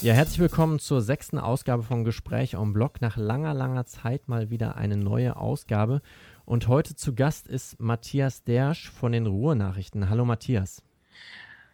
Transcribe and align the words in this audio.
Ja, 0.00 0.14
herzlich 0.14 0.38
willkommen 0.38 0.78
zur 0.78 1.02
sechsten 1.02 1.38
Ausgabe 1.38 1.82
von 1.82 2.04
Gespräch 2.04 2.56
on 2.56 2.72
Blog. 2.72 3.00
Nach 3.00 3.16
langer, 3.16 3.52
langer 3.52 3.84
Zeit 3.84 4.28
mal 4.28 4.48
wieder 4.48 4.76
eine 4.76 4.96
neue 4.96 5.36
Ausgabe. 5.36 6.02
Und 6.44 6.68
heute 6.68 6.94
zu 6.94 7.16
Gast 7.16 7.48
ist 7.48 7.80
Matthias 7.80 8.44
Dersch 8.44 8.90
von 8.92 9.10
den 9.10 9.26
Ruhrnachrichten. 9.26 10.08
Hallo 10.08 10.24
Matthias. 10.24 10.84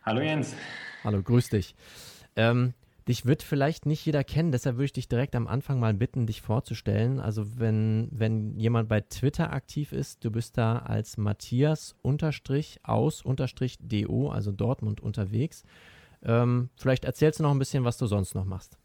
Hallo 0.02 0.22
Jens. 0.22 0.54
Hallo, 1.04 1.22
grüß 1.22 1.50
dich. 1.50 1.74
Ähm, 2.34 2.72
dich 3.06 3.26
wird 3.26 3.42
vielleicht 3.42 3.84
nicht 3.84 4.06
jeder 4.06 4.24
kennen, 4.24 4.52
deshalb 4.52 4.76
würde 4.76 4.86
ich 4.86 4.92
dich 4.94 5.08
direkt 5.08 5.36
am 5.36 5.46
Anfang 5.46 5.78
mal 5.78 5.92
bitten, 5.92 6.26
dich 6.26 6.40
vorzustellen. 6.40 7.20
Also 7.20 7.58
wenn, 7.58 8.08
wenn 8.10 8.58
jemand 8.58 8.88
bei 8.88 9.02
Twitter 9.02 9.52
aktiv 9.52 9.92
ist, 9.92 10.24
du 10.24 10.30
bist 10.30 10.56
da 10.56 10.78
als 10.78 11.18
Matthias 11.18 11.94
aus 12.02 13.22
do, 13.22 14.30
also 14.30 14.50
Dortmund 14.50 15.02
unterwegs. 15.02 15.64
Ähm, 16.24 16.70
vielleicht 16.76 17.04
erzählst 17.04 17.38
du 17.38 17.42
noch 17.42 17.50
ein 17.50 17.58
bisschen, 17.58 17.84
was 17.84 17.98
du 17.98 18.06
sonst 18.06 18.34
noch 18.34 18.44
machst. 18.44 18.78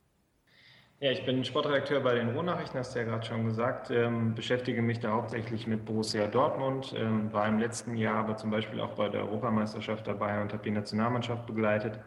Ja, 1.02 1.12
ich 1.12 1.26
bin 1.26 1.46
Sportredakteur 1.46 2.02
bei 2.02 2.16
den 2.16 2.32
Ruhrnachrichten, 2.32 2.78
hast 2.78 2.94
du 2.94 3.00
ja 3.00 3.06
gerade 3.06 3.26
schon 3.26 3.46
gesagt. 3.46 3.90
Ähm, 3.90 4.36
beschäftige 4.36 4.82
mich 4.82 5.00
da 5.00 5.12
hauptsächlich 5.12 5.66
mit 5.66 5.86
Borussia 5.86 6.28
Dortmund, 6.28 6.94
ähm, 6.98 7.32
war 7.32 7.48
im 7.48 7.58
letzten 7.58 7.96
Jahr 7.96 8.16
aber 8.16 8.36
zum 8.36 8.50
Beispiel 8.52 8.82
auch 8.82 8.96
bei 8.96 9.08
der 9.08 9.22
Europameisterschaft 9.22 10.08
dabei 10.08 10.42
und 10.42 10.52
habe 10.52 10.62
die 10.62 10.72
Nationalmannschaft 10.72 11.46
begleitet. 11.46 12.02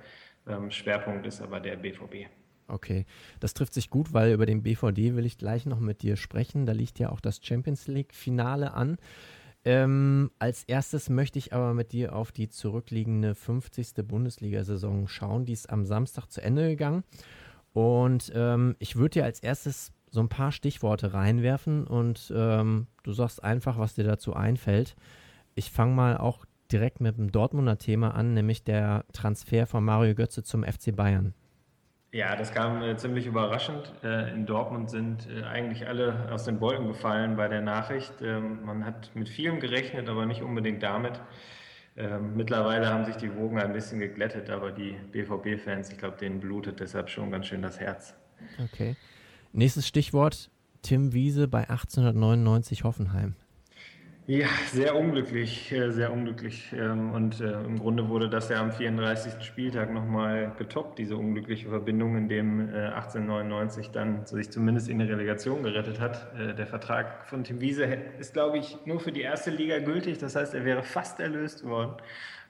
Ähm, 0.46 0.70
Schwerpunkt 0.70 1.27
ist 1.27 1.41
aber 1.41 1.58
der 1.58 1.77
BVB. 1.77 2.28
Okay, 2.69 3.06
das 3.41 3.55
trifft 3.55 3.72
sich 3.72 3.88
gut, 3.88 4.12
weil 4.12 4.33
über 4.33 4.44
den 4.44 4.62
BVD 4.62 5.16
will 5.16 5.24
ich 5.24 5.38
gleich 5.38 5.64
noch 5.64 5.80
mit 5.80 6.02
dir 6.02 6.16
sprechen. 6.16 6.66
Da 6.66 6.72
liegt 6.72 6.98
ja 6.98 7.10
auch 7.10 7.20
das 7.20 7.41
Champions 7.42 7.86
League-Finale 7.86 8.74
an. 8.74 8.98
Ähm, 9.64 10.30
als 10.38 10.64
erstes 10.64 11.08
möchte 11.08 11.38
ich 11.38 11.52
aber 11.52 11.72
mit 11.72 11.92
dir 11.92 12.14
auf 12.14 12.32
die 12.32 12.48
zurückliegende 12.48 13.34
50. 13.34 13.94
Bundesliga-Saison 14.04 15.06
schauen. 15.06 15.44
Die 15.44 15.52
ist 15.52 15.70
am 15.70 15.84
Samstag 15.84 16.27
zu 16.27 16.42
Ende 16.42 16.69
gegangen. 16.69 17.04
Und 17.72 18.32
ähm, 18.34 18.77
ich 18.80 18.96
würde 18.96 19.20
dir 19.20 19.24
als 19.24 19.41
erstes 19.41 19.92
so 20.10 20.20
ein 20.20 20.28
paar 20.28 20.52
Stichworte 20.52 21.14
reinwerfen 21.14 21.86
und 21.86 22.32
ähm, 22.36 22.86
du 23.02 23.12
sagst 23.12 23.42
einfach, 23.42 23.78
was 23.78 23.94
dir 23.94 24.04
dazu 24.04 24.34
einfällt. 24.34 24.94
Ich 25.54 25.70
fange 25.70 25.94
mal 25.94 26.19
auch 26.19 26.44
direkt 26.70 27.00
mit 27.00 27.16
dem 27.16 27.32
Dortmunder 27.32 27.78
Thema 27.78 28.14
an, 28.14 28.34
nämlich 28.34 28.62
der 28.62 29.04
Transfer 29.12 29.66
von 29.66 29.84
Mario 29.84 30.14
Götze 30.14 30.42
zum 30.42 30.64
FC 30.64 30.94
Bayern. 30.94 31.34
Ja, 32.14 32.36
das 32.36 32.52
kam 32.52 32.82
äh, 32.82 32.94
ziemlich 32.98 33.24
überraschend. 33.24 33.91
Äh, 34.05 34.34
in 34.34 34.44
Dortmund 34.44 34.91
sind 34.91 35.27
äh, 35.30 35.44
eigentlich 35.44 35.88
alle 35.88 36.30
aus 36.30 36.44
den 36.44 36.60
Wolken 36.60 36.86
gefallen 36.86 37.36
bei 37.36 37.48
der 37.48 37.62
Nachricht. 37.62 38.12
Ähm, 38.20 38.62
man 38.66 38.84
hat 38.84 39.10
mit 39.14 39.30
vielem 39.30 39.60
gerechnet, 39.60 40.10
aber 40.10 40.27
nicht 40.27 40.42
unbedingt 40.42 40.82
damit. 40.82 41.19
Ähm, 41.96 42.36
mittlerweile 42.36 42.91
haben 42.91 43.06
sich 43.06 43.16
die 43.16 43.34
Wogen 43.34 43.58
ein 43.58 43.72
bisschen 43.72 43.98
geglättet, 43.98 44.50
aber 44.50 44.72
die 44.72 44.94
BVB-Fans, 45.10 45.91
ich 45.91 45.96
glaube, 45.96 46.19
denen 46.19 46.38
blutet 46.38 46.80
deshalb 46.80 47.08
schon 47.08 47.30
ganz 47.30 47.46
schön 47.46 47.62
das 47.62 47.80
Herz. 47.80 48.14
Okay. 48.62 48.94
Nächstes 49.54 49.88
Stichwort: 49.88 50.50
Tim 50.82 51.14
Wiese 51.14 51.48
bei 51.48 51.60
1899 51.60 52.84
Hoffenheim. 52.84 53.36
Ja, 54.28 54.47
sehr 54.70 54.95
unglücklich, 54.95 55.73
äh, 55.73 55.91
sehr 55.91 56.12
unglücklich. 56.12 56.73
Ähm, 56.73 57.11
und 57.12 57.41
äh, 57.41 57.61
im 57.65 57.81
Grunde 57.81 58.09
wurde 58.09 58.28
das 58.28 58.48
ja 58.51 58.61
am 58.61 58.70
34. 58.70 59.42
Spieltag 59.45 59.92
nochmal 59.92 60.53
getoppt, 60.56 61.01
diese 61.01 61.17
unglückliche 61.17 61.69
Verbindung, 61.69 62.17
in 62.17 62.28
dem 62.28 62.61
1899 62.61 63.89
äh, 63.89 63.91
dann 63.93 64.25
sich 64.25 64.50
zumindest 64.50 64.89
in 64.89 65.00
die 65.00 65.06
Relegation 65.06 65.65
gerettet 65.65 65.98
hat. 65.98 66.28
Der 66.56 66.67
Vertrag 66.69 67.27
von 67.27 67.43
Tim 67.43 67.61
Wiese 67.61 67.84
ist, 68.20 68.33
glaube 68.33 68.59
ich, 68.59 68.78
nur 68.87 69.00
für 69.00 69.11
die 69.11 69.23
erste 69.23 69.50
Liga 69.50 69.81
gültig. 69.81 70.19
Das 70.19 70.37
heißt, 70.37 70.55
er 70.55 70.65
wäre 70.65 70.84
fast 70.84 71.19
erlöst 71.19 71.67
worden. 71.67 71.97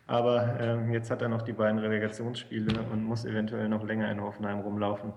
Aber 0.06 0.60
ähm, 0.60 0.92
jetzt 0.92 1.10
hat 1.10 1.22
er 1.22 1.28
noch 1.28 1.42
die 1.42 1.52
beiden 1.54 1.78
Relegationsspiele 1.78 2.82
und 2.92 3.02
muss 3.02 3.24
eventuell 3.24 3.68
noch 3.70 3.82
länger 3.82 4.10
in 4.10 4.20
Hoffenheim 4.20 4.60
rumlaufen. 4.60 5.14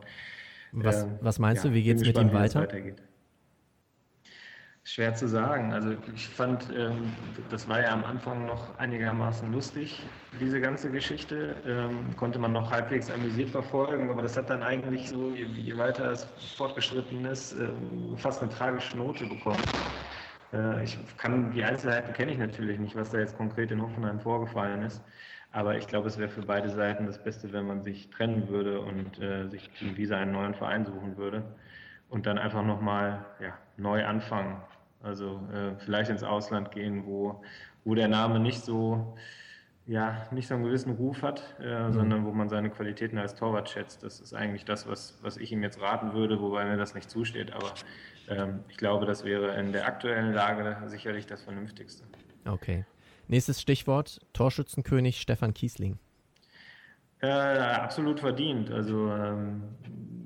Was, 0.72 1.04
ähm, 1.04 1.20
was 1.20 1.38
meinst 1.38 1.66
ja, 1.66 1.70
du, 1.70 1.76
wie 1.76 1.84
geht 1.84 1.98
es 1.98 2.06
mit 2.06 2.18
ihm 2.18 2.32
weiter? 2.32 2.62
weitergeht. 2.62 3.02
Schwer 4.88 5.16
zu 5.16 5.28
sagen. 5.28 5.74
Also 5.74 5.96
ich 6.14 6.30
fand, 6.30 6.70
ähm, 6.70 7.12
das 7.50 7.68
war 7.68 7.82
ja 7.82 7.92
am 7.92 8.06
Anfang 8.06 8.46
noch 8.46 8.78
einigermaßen 8.78 9.52
lustig, 9.52 10.00
diese 10.40 10.62
ganze 10.62 10.92
Geschichte. 10.92 11.56
Ähm, 11.66 12.16
konnte 12.16 12.38
man 12.38 12.54
noch 12.54 12.70
halbwegs 12.70 13.10
amüsiert 13.10 13.50
verfolgen, 13.50 14.12
aber 14.12 14.22
das 14.22 14.38
hat 14.38 14.52
dann 14.52 14.62
eigentlich 14.62 15.10
so, 15.10 15.32
je, 15.32 15.76
weiter 15.76 16.12
es 16.12 16.26
fortgeschritten 16.56 17.26
ist, 17.26 17.54
äh, 17.54 17.68
fast 18.18 18.44
eine 18.44 18.52
tragische 18.52 18.96
Note 18.96 19.26
bekommen. 19.26 19.76
Äh, 20.54 20.84
ich 20.84 21.00
kann, 21.18 21.52
die 21.52 21.64
Einzelheiten 21.64 22.14
kenne 22.14 22.34
ich 22.34 22.38
natürlich 22.38 22.80
nicht, 22.80 22.96
was 22.96 23.10
da 23.10 23.18
jetzt 23.18 23.36
konkret 23.38 23.72
in 23.72 23.82
Hoffenheim 23.82 24.20
vorgefallen 24.20 24.84
ist. 24.84 25.04
Aber 25.52 25.78
ich 25.78 25.88
glaube, 25.88 26.08
es 26.10 26.18
wäre 26.20 26.30
für 26.30 26.44
beide 26.44 26.70
Seiten 26.70 27.08
das 27.08 27.24
Beste, 27.24 27.52
wenn 27.54 27.66
man 27.66 27.82
sich 27.82 28.12
trennen 28.12 28.50
würde 28.50 28.82
und 28.82 29.20
äh, 29.20 29.48
sich 29.48 29.72
in 29.82 29.98
Visa 29.98 30.18
einen 30.18 30.34
neuen 30.34 30.54
Verein 30.54 30.86
suchen 30.86 31.18
würde 31.18 31.44
und 32.10 32.28
dann 32.28 32.38
einfach 32.38 32.64
nochmal 32.64 33.26
ja, 33.40 33.58
neu 33.78 34.06
anfangen. 34.06 34.62
Also 35.02 35.40
äh, 35.54 35.76
vielleicht 35.80 36.10
ins 36.10 36.24
Ausland 36.24 36.72
gehen, 36.72 37.06
wo, 37.06 37.44
wo 37.84 37.96
der 37.96 38.08
Name 38.08 38.40
nicht 38.40 38.64
so, 38.64 39.16
ja, 39.86 40.28
nicht 40.32 40.48
so 40.48 40.56
einen 40.56 40.64
gewissen 40.64 40.94
Ruf 40.94 41.22
hat, 41.22 41.44
äh, 41.60 41.88
mhm. 41.88 41.94
sondern 41.94 42.26
wo 42.26 42.32
man 42.32 42.50
seine 42.50 42.70
Qualitäten 42.70 43.18
als 43.18 43.36
Torwart 43.36 43.70
schätzt. 43.70 44.04
Das 44.04 44.20
ist 44.20 44.34
eigentlich 44.34 44.66
das, 44.66 44.88
was, 44.88 45.20
was 45.22 45.38
ich 45.38 45.52
ihm 45.52 45.62
jetzt 45.62 45.80
raten 45.80 46.14
würde, 46.14 46.42
wobei 46.42 46.66
mir 46.66 46.78
das 46.78 46.96
nicht 46.96 47.10
zusteht. 47.10 47.54
Aber 47.54 47.74
ähm, 48.30 48.62
ich 48.70 48.78
glaube, 48.78 49.06
das 49.06 49.24
wäre 49.24 49.56
in 49.60 49.72
der 49.72 49.86
aktuellen 49.86 50.34
Lage 50.34 50.78
sicherlich 50.88 51.28
das 51.28 51.44
Vernünftigste. 51.44 52.04
Okay. 52.46 52.86
Nächstes 53.28 53.62
Stichwort: 53.62 54.22
Torschützenkönig 54.34 55.20
Stefan 55.20 55.54
Kiesling. 55.54 55.98
Äh, 57.22 57.28
absolut 57.28 58.20
verdient. 58.20 58.72
Also 58.72 59.10
ähm, 59.12 59.64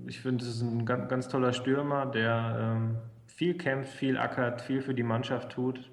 ich 0.08 0.20
finde, 0.20 0.44
es 0.44 0.56
ist 0.56 0.62
ein 0.62 0.86
ganz, 0.86 1.08
ganz 1.08 1.28
toller 1.28 1.54
Stürmer, 1.54 2.06
der 2.08 2.58
ähm, 2.60 2.98
viel 3.40 3.58
kämpft, 3.58 3.94
viel 3.94 4.18
ackert, 4.18 4.60
viel 4.60 4.82
für 4.82 4.94
die 4.94 5.02
Mannschaft 5.02 5.54
tut 5.54 5.90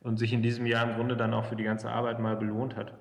und 0.00 0.16
sich 0.16 0.32
in 0.32 0.40
diesem 0.40 0.64
Jahr 0.64 0.88
im 0.88 0.94
Grunde 0.94 1.14
dann 1.14 1.34
auch 1.34 1.44
für 1.44 1.54
die 1.54 1.64
ganze 1.64 1.90
Arbeit 1.90 2.20
mal 2.20 2.36
belohnt 2.36 2.74
hat. 2.74 2.94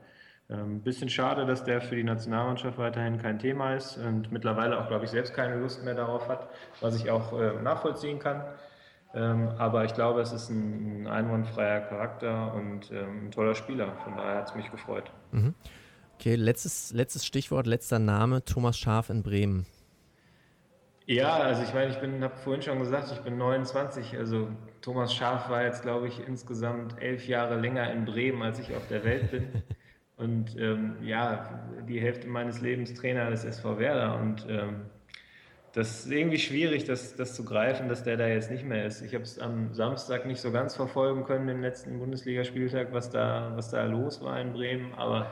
Ein 0.50 0.60
ähm, 0.60 0.82
bisschen 0.82 1.08
schade, 1.08 1.46
dass 1.46 1.64
der 1.64 1.80
für 1.80 1.96
die 1.96 2.04
Nationalmannschaft 2.04 2.78
weiterhin 2.78 3.22
kein 3.22 3.40
Thema 3.40 3.74
ist 3.74 3.96
und 3.96 4.34
mittlerweile 4.34 4.78
auch, 4.82 4.90
glaube 4.90 5.06
ich, 5.06 5.12
selbst 5.12 5.34
keine 5.34 5.56
Lust 5.62 5.86
mehr 5.86 5.96
darauf 5.96 6.28
hat, 6.28 6.50
was 6.82 7.02
ich 7.02 7.10
auch 7.10 7.40
äh, 7.40 7.54
nachvollziehen 7.62 8.20
kann. 8.20 8.44
Ähm, 9.14 9.48
aber 9.58 9.86
ich 9.86 9.94
glaube, 9.94 10.20
es 10.20 10.34
ist 10.34 10.50
ein, 10.50 11.08
einwandfreier 11.08 11.80
Charakter 11.80 12.54
und 12.54 12.92
ähm, 12.92 13.28
ein 13.28 13.32
toller 13.32 13.56
Spieler. 13.56 13.94
Von 14.04 14.18
daher 14.18 14.40
hat 14.40 14.50
es 14.50 14.56
mich 14.56 14.70
gefreut. 14.72 15.10
Mhm. 15.32 15.54
Okay, 16.16 16.36
letztes, 16.36 16.92
letztes 16.92 17.26
Stichwort, 17.26 17.66
letzter 17.66 18.00
Name, 18.00 18.44
Thomas 18.44 18.78
Schaf 18.78 19.10
in 19.10 19.24
Bremen. 19.24 19.66
Ja, 21.08 21.38
also 21.38 21.62
ich 21.62 21.74
meine, 21.74 21.92
ich 21.92 22.00
bin, 22.00 22.24
habe 22.24 22.36
vorhin 22.38 22.64
schon 22.64 22.80
gesagt, 22.80 23.12
ich 23.12 23.20
bin 23.20 23.38
29. 23.38 24.18
Also 24.18 24.50
Thomas 24.82 25.14
Schaf 25.14 25.50
war 25.50 25.64
jetzt, 25.64 25.84
glaube 25.84 26.08
ich, 26.08 26.28
insgesamt 26.28 27.00
elf 27.00 27.28
Jahre 27.28 27.60
länger 27.60 27.92
in 27.92 28.06
Bremen, 28.06 28.42
als 28.42 28.60
ich 28.60 28.76
auf 28.76 28.88
der 28.88 29.04
Welt 29.04 29.30
bin. 29.32 29.48
Und 30.18 30.58
ähm, 30.58 30.96
ja, 31.04 31.68
die 31.88 32.00
Hälfte 32.00 32.28
meines 32.28 32.62
Lebens 32.62 32.94
Trainer 32.94 33.30
des 33.30 33.44
SV 33.44 33.78
Werder. 33.78 34.20
Und 34.20 34.48
ähm, 34.50 34.86
das 35.74 36.06
ist 36.06 36.12
irgendwie 36.12 36.40
schwierig, 36.40 36.86
das, 36.86 37.16
das 37.16 37.36
zu 37.36 37.44
greifen, 37.44 37.90
dass 37.90 38.04
der 38.04 38.18
da 38.18 38.28
jetzt 38.28 38.50
nicht 38.50 38.64
mehr 38.64 38.86
ist. 38.86 39.02
Ich 39.02 39.14
habe 39.14 39.26
es 39.26 39.38
am 39.38 39.74
Samstag 39.74 40.26
nicht 40.26 40.40
so 40.40 40.52
ganz 40.52 40.76
verfolgen 40.76 41.26
können, 41.26 41.48
den 41.48 41.62
letzten 41.62 42.00
Bundesligaspieltag, 42.00 42.94
was 42.94 43.12
da, 43.12 43.52
was 43.56 43.70
da 43.70 43.84
los 43.86 44.22
war 44.22 44.40
in 44.40 44.54
Bremen. 44.54 44.94
Aber 44.96 45.32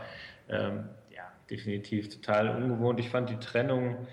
ähm, 0.50 0.90
ja, 1.10 1.24
definitiv 1.50 2.10
total 2.10 2.50
ungewohnt. 2.50 3.00
Ich 3.00 3.10
fand 3.10 3.30
die 3.30 3.40
Trennung 3.40 4.06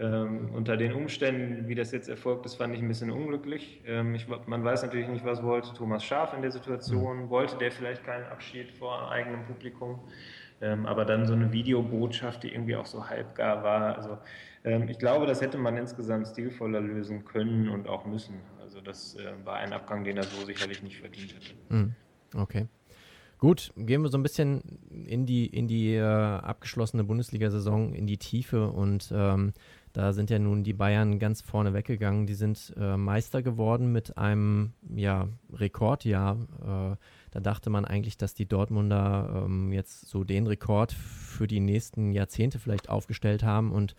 ähm, 0.00 0.50
unter 0.54 0.78
den 0.78 0.94
Umständen, 0.94 1.68
wie 1.68 1.74
das 1.74 1.92
jetzt 1.92 2.08
erfolgt 2.08 2.46
ist, 2.46 2.54
fand 2.54 2.74
ich 2.74 2.80
ein 2.80 2.88
bisschen 2.88 3.10
unglücklich. 3.10 3.82
Ähm, 3.86 4.14
ich, 4.14 4.26
man 4.46 4.64
weiß 4.64 4.82
natürlich 4.82 5.08
nicht, 5.08 5.26
was 5.26 5.42
wollte 5.42 5.74
Thomas 5.74 6.02
Schaaf 6.02 6.32
in 6.32 6.40
der 6.40 6.50
Situation. 6.50 7.24
Mhm. 7.24 7.30
Wollte 7.30 7.58
der 7.58 7.70
vielleicht 7.70 8.02
keinen 8.02 8.24
Abschied 8.24 8.72
vor 8.72 9.10
eigenem 9.10 9.44
Publikum? 9.44 10.00
Ähm, 10.62 10.86
aber 10.86 11.04
dann 11.04 11.26
so 11.26 11.34
eine 11.34 11.52
Videobotschaft, 11.52 12.42
die 12.42 12.48
irgendwie 12.48 12.76
auch 12.76 12.86
so 12.86 13.08
halbgar 13.08 13.62
war. 13.62 13.96
Also 13.96 14.18
ähm, 14.64 14.88
ich 14.88 14.98
glaube, 14.98 15.26
das 15.26 15.42
hätte 15.42 15.58
man 15.58 15.76
insgesamt 15.76 16.28
stilvoller 16.28 16.80
lösen 16.80 17.26
können 17.26 17.68
und 17.68 17.86
auch 17.86 18.06
müssen. 18.06 18.40
Also 18.62 18.80
das 18.80 19.16
äh, 19.16 19.32
war 19.44 19.56
ein 19.56 19.74
Abgang, 19.74 20.04
den 20.04 20.16
er 20.16 20.24
so 20.24 20.44
sicherlich 20.46 20.82
nicht 20.82 20.98
verdient 20.98 21.34
hätte. 21.34 21.54
Mhm. 21.68 21.94
Okay. 22.34 22.68
Gut, 23.40 23.72
gehen 23.74 24.02
wir 24.02 24.10
so 24.10 24.18
ein 24.18 24.22
bisschen 24.22 24.60
in 25.06 25.24
die, 25.24 25.46
in 25.46 25.66
die 25.66 25.94
äh, 25.94 26.02
abgeschlossene 26.02 27.04
Bundesliga-Saison, 27.04 27.94
in 27.94 28.06
die 28.06 28.18
Tiefe 28.18 28.68
und 28.68 29.10
ähm, 29.14 29.54
da 29.92 30.12
sind 30.12 30.30
ja 30.30 30.38
nun 30.38 30.62
die 30.62 30.72
Bayern 30.72 31.18
ganz 31.18 31.40
vorne 31.40 31.74
weggegangen. 31.74 32.26
Die 32.26 32.34
sind 32.34 32.72
äh, 32.76 32.96
Meister 32.96 33.42
geworden 33.42 33.90
mit 33.92 34.16
einem 34.16 34.72
ja, 34.94 35.28
Rekordjahr. 35.52 36.36
Äh, 36.62 36.96
da 37.32 37.40
dachte 37.40 37.70
man 37.70 37.84
eigentlich, 37.84 38.16
dass 38.16 38.34
die 38.34 38.46
Dortmunder 38.46 39.44
ähm, 39.46 39.72
jetzt 39.72 40.08
so 40.08 40.24
den 40.24 40.46
Rekord 40.46 40.92
für 40.92 41.46
die 41.46 41.60
nächsten 41.60 42.12
Jahrzehnte 42.12 42.58
vielleicht 42.58 42.88
aufgestellt 42.88 43.42
haben 43.42 43.72
und 43.72 43.94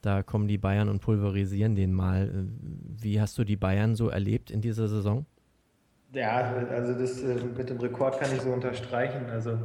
da 0.00 0.22
kommen 0.22 0.46
die 0.46 0.58
Bayern 0.58 0.88
und 0.88 1.00
pulverisieren 1.00 1.74
den 1.74 1.92
mal. 1.92 2.46
Wie 3.00 3.20
hast 3.20 3.36
du 3.36 3.44
die 3.44 3.56
Bayern 3.56 3.96
so 3.96 4.08
erlebt 4.08 4.50
in 4.50 4.60
dieser 4.60 4.86
Saison? 4.86 5.26
Ja, 6.12 6.54
also 6.70 6.94
das 6.94 7.20
äh, 7.22 7.36
mit 7.56 7.68
dem 7.68 7.78
Rekord 7.78 8.18
kann 8.18 8.32
ich 8.34 8.40
so 8.40 8.50
unterstreichen. 8.50 9.26
Also 9.30 9.58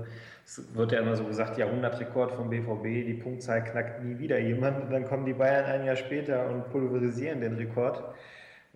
es 0.45 0.75
wird 0.75 0.92
ja 0.92 1.00
immer 1.00 1.16
so 1.16 1.24
gesagt, 1.24 1.57
Jahrhundertrekord 1.57 2.34
vom 2.34 2.50
BVB, 2.50 3.06
die 3.06 3.19
Punktzahl 3.22 3.63
knackt 3.63 4.04
nie 4.04 4.19
wieder 4.19 4.40
jemand. 4.40 4.84
Und 4.84 4.92
dann 4.92 5.06
kommen 5.06 5.25
die 5.25 5.34
Bayern 5.34 5.66
ein 5.66 5.86
Jahr 5.86 5.95
später 5.95 6.50
und 6.50 6.69
pulverisieren 6.69 7.42
den 7.42 7.56
Rekord. 7.56 8.04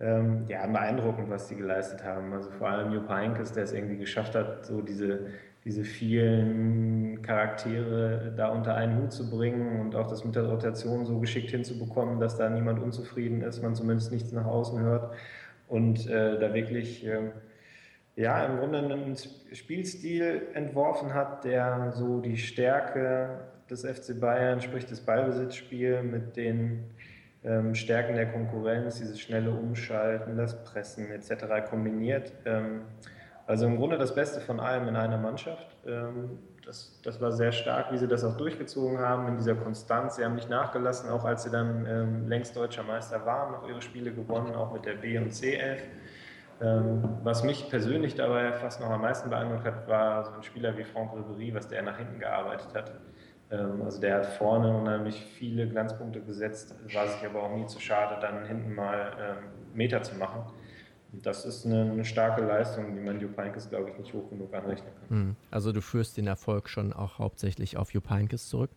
Ähm, 0.00 0.44
ja, 0.48 0.66
beeindruckend, 0.66 1.28
was 1.28 1.48
die 1.48 1.56
geleistet 1.56 2.04
haben. 2.04 2.32
Also 2.32 2.50
vor 2.52 2.68
allem 2.68 2.92
Jupp 2.92 3.08
Heynckes, 3.08 3.52
der 3.52 3.64
es 3.64 3.72
irgendwie 3.72 3.96
geschafft 3.96 4.34
hat, 4.34 4.64
so 4.64 4.80
diese, 4.80 5.26
diese 5.64 5.84
vielen 5.84 7.20
Charaktere 7.20 8.32
da 8.36 8.48
unter 8.48 8.76
einen 8.76 9.02
Hut 9.02 9.12
zu 9.12 9.28
bringen 9.28 9.80
und 9.80 9.96
auch 9.96 10.06
das 10.06 10.24
mit 10.24 10.36
der 10.36 10.44
Rotation 10.44 11.04
so 11.04 11.18
geschickt 11.18 11.50
hinzubekommen, 11.50 12.20
dass 12.20 12.38
da 12.38 12.48
niemand 12.48 12.80
unzufrieden 12.80 13.42
ist, 13.42 13.60
man 13.60 13.74
zumindest 13.74 14.12
nichts 14.12 14.30
nach 14.32 14.46
außen 14.46 14.80
hört 14.80 15.14
und 15.68 16.08
äh, 16.08 16.38
da 16.38 16.54
wirklich... 16.54 17.06
Äh, 17.06 17.32
ja, 18.18 18.44
im 18.44 18.58
Grunde 18.58 18.78
einen 18.78 19.16
Spielstil 19.52 20.48
entworfen 20.52 21.14
hat, 21.14 21.44
der 21.44 21.92
so 21.92 22.20
die 22.20 22.36
Stärke 22.36 23.38
des 23.70 23.82
FC 23.84 24.18
Bayern, 24.18 24.60
sprich 24.60 24.86
das 24.86 25.00
Ballbesitzspiel 25.00 26.02
mit 26.02 26.36
den 26.36 26.90
ähm, 27.44 27.76
Stärken 27.76 28.16
der 28.16 28.26
Konkurrenz, 28.32 28.98
dieses 28.98 29.20
schnelle 29.20 29.52
Umschalten, 29.52 30.36
das 30.36 30.64
Pressen 30.64 31.12
etc. 31.12 31.70
kombiniert. 31.70 32.32
Ähm, 32.44 32.82
also 33.46 33.66
im 33.66 33.76
Grunde 33.76 33.98
das 33.98 34.12
Beste 34.16 34.40
von 34.40 34.58
allem 34.58 34.88
in 34.88 34.96
einer 34.96 35.18
Mannschaft. 35.18 35.76
Ähm, 35.86 36.40
das, 36.66 37.00
das 37.04 37.20
war 37.20 37.30
sehr 37.30 37.52
stark, 37.52 37.92
wie 37.92 37.98
sie 37.98 38.08
das 38.08 38.24
auch 38.24 38.36
durchgezogen 38.36 38.98
haben 38.98 39.28
in 39.28 39.36
dieser 39.36 39.54
Konstanz. 39.54 40.16
Sie 40.16 40.24
haben 40.24 40.34
nicht 40.34 40.50
nachgelassen, 40.50 41.08
auch 41.08 41.24
als 41.24 41.44
sie 41.44 41.50
dann 41.50 41.86
ähm, 41.86 42.28
längst 42.28 42.56
deutscher 42.56 42.82
Meister 42.82 43.24
waren, 43.24 43.52
noch 43.52 43.68
ihre 43.68 43.80
Spiele 43.80 44.12
gewonnen, 44.12 44.56
auch 44.56 44.72
mit 44.72 44.86
der 44.86 44.94
B- 44.94 45.16
und 45.18 45.30
C-Elf. 45.30 45.84
Ähm, 46.60 47.18
was 47.22 47.44
mich 47.44 47.68
persönlich 47.70 48.14
dabei 48.16 48.52
fast 48.52 48.80
noch 48.80 48.90
am 48.90 49.02
meisten 49.02 49.30
beeindruckt 49.30 49.64
hat, 49.64 49.86
war 49.86 50.24
so 50.24 50.32
ein 50.32 50.42
Spieler 50.42 50.76
wie 50.76 50.84
Franck 50.84 51.12
Ribery, 51.14 51.54
was 51.54 51.68
der 51.68 51.82
nach 51.82 51.96
hinten 51.96 52.18
gearbeitet 52.18 52.74
hat. 52.74 52.92
Ähm, 53.50 53.82
also 53.84 54.00
der 54.00 54.16
hat 54.16 54.26
vorne 54.26 54.76
unheimlich 54.76 55.24
viele 55.38 55.68
Glanzpunkte 55.68 56.20
gesetzt, 56.20 56.74
war 56.92 57.06
sich 57.06 57.24
aber 57.24 57.44
auch 57.44 57.54
nie 57.54 57.66
zu 57.66 57.80
schade, 57.80 58.18
dann 58.20 58.44
hinten 58.44 58.74
mal 58.74 59.12
ähm, 59.20 59.36
Meter 59.74 60.02
zu 60.02 60.16
machen. 60.16 60.42
Das 61.12 61.46
ist 61.46 61.64
eine, 61.64 62.04
starke 62.04 62.42
Leistung, 62.42 62.94
die 62.94 63.00
man 63.00 63.18
Jupp 63.18 63.38
Heynckes, 63.38 63.70
glaube 63.70 63.90
ich, 63.90 63.98
nicht 63.98 64.12
hoch 64.12 64.28
genug 64.28 64.52
anrechnen 64.52 64.92
kann. 65.00 65.08
Hm. 65.08 65.36
Also 65.50 65.72
du 65.72 65.80
führst 65.80 66.18
den 66.18 66.26
Erfolg 66.26 66.68
schon 66.68 66.92
auch 66.92 67.18
hauptsächlich 67.18 67.78
auf 67.78 67.94
Jupp 67.94 68.10
Heynckes 68.10 68.48
zurück? 68.48 68.70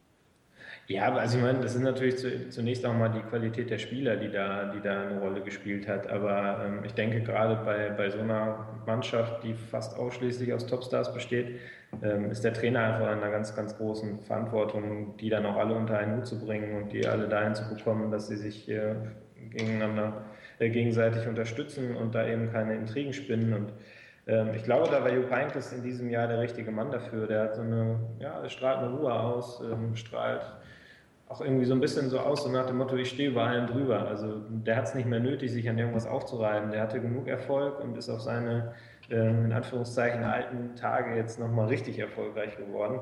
Ja, 0.87 1.13
also 1.13 1.37
ich 1.37 1.43
meine, 1.43 1.59
das 1.59 1.75
ist 1.75 1.81
natürlich 1.81 2.51
zunächst 2.51 2.85
auch 2.85 2.93
mal 2.93 3.09
die 3.09 3.21
Qualität 3.21 3.69
der 3.69 3.77
Spieler, 3.77 4.17
die 4.17 4.29
da, 4.29 4.65
die 4.65 4.81
da 4.81 5.03
eine 5.03 5.19
Rolle 5.19 5.41
gespielt 5.41 5.87
hat. 5.87 6.09
Aber 6.09 6.65
ähm, 6.65 6.83
ich 6.83 6.93
denke 6.93 7.21
gerade 7.21 7.55
bei, 7.63 7.89
bei 7.91 8.09
so 8.09 8.19
einer 8.19 8.67
Mannschaft, 8.85 9.43
die 9.43 9.53
fast 9.53 9.97
ausschließlich 9.97 10.53
aus 10.53 10.65
Topstars 10.65 11.13
besteht, 11.13 11.59
ähm, 12.01 12.29
ist 12.31 12.43
der 12.43 12.53
Trainer 12.53 12.81
einfach 12.81 13.11
in 13.11 13.19
einer 13.19 13.31
ganz, 13.31 13.55
ganz 13.55 13.77
großen 13.77 14.21
Verantwortung, 14.21 15.15
die 15.17 15.29
dann 15.29 15.45
auch 15.45 15.57
alle 15.57 15.75
unter 15.75 15.97
einen 15.97 16.17
Hut 16.17 16.27
zu 16.27 16.39
bringen 16.39 16.81
und 16.81 16.91
die 16.91 17.05
alle 17.07 17.27
dahin 17.27 17.55
zu 17.55 17.67
bekommen, 17.69 18.11
dass 18.11 18.27
sie 18.27 18.37
sich 18.37 18.69
äh, 18.69 18.95
gegeneinander, 19.49 20.25
äh, 20.59 20.69
gegenseitig 20.69 21.27
unterstützen 21.27 21.95
und 21.95 22.15
da 22.15 22.27
eben 22.27 22.51
keine 22.51 22.75
Intrigen 22.75 23.13
spinnen. 23.13 23.53
Und 23.53 23.73
ähm, 24.27 24.49
ich 24.55 24.63
glaube, 24.63 24.89
da 24.89 25.03
war 25.03 25.11
Jupp 25.11 25.31
Heynckes 25.31 25.73
in 25.73 25.83
diesem 25.83 26.09
Jahr 26.09 26.27
der 26.27 26.39
richtige 26.39 26.71
Mann 26.71 26.91
dafür. 26.91 27.27
Der 27.27 27.43
hat 27.43 27.55
so 27.55 27.61
eine, 27.61 27.99
ja, 28.19 28.47
strahlt 28.49 28.79
eine 28.79 28.89
Ruhe 28.89 29.13
aus, 29.13 29.61
ähm, 29.61 29.95
strahlt 29.95 30.45
auch 31.31 31.39
irgendwie 31.41 31.65
so 31.65 31.73
ein 31.73 31.79
bisschen 31.79 32.09
so 32.09 32.19
aus, 32.19 32.43
so 32.43 32.49
nach 32.49 32.65
dem 32.65 32.77
Motto, 32.77 32.95
ich 32.97 33.09
stehe 33.09 33.29
über 33.29 33.43
allen 33.43 33.67
drüber. 33.67 34.07
Also 34.07 34.41
der 34.49 34.75
hat 34.75 34.85
es 34.85 34.95
nicht 34.95 35.07
mehr 35.07 35.21
nötig, 35.21 35.51
sich 35.51 35.69
an 35.69 35.77
irgendwas 35.77 36.05
aufzureiben. 36.05 36.71
Der 36.71 36.81
hatte 36.81 36.99
genug 36.99 37.27
Erfolg 37.27 37.79
und 37.79 37.97
ist 37.97 38.09
auf 38.09 38.21
seine, 38.21 38.73
äh, 39.09 39.29
in 39.29 39.53
Anführungszeichen, 39.53 40.23
alten 40.23 40.75
Tage 40.75 41.15
jetzt 41.15 41.39
nochmal 41.39 41.67
richtig 41.67 41.99
erfolgreich 41.99 42.57
geworden. 42.57 42.99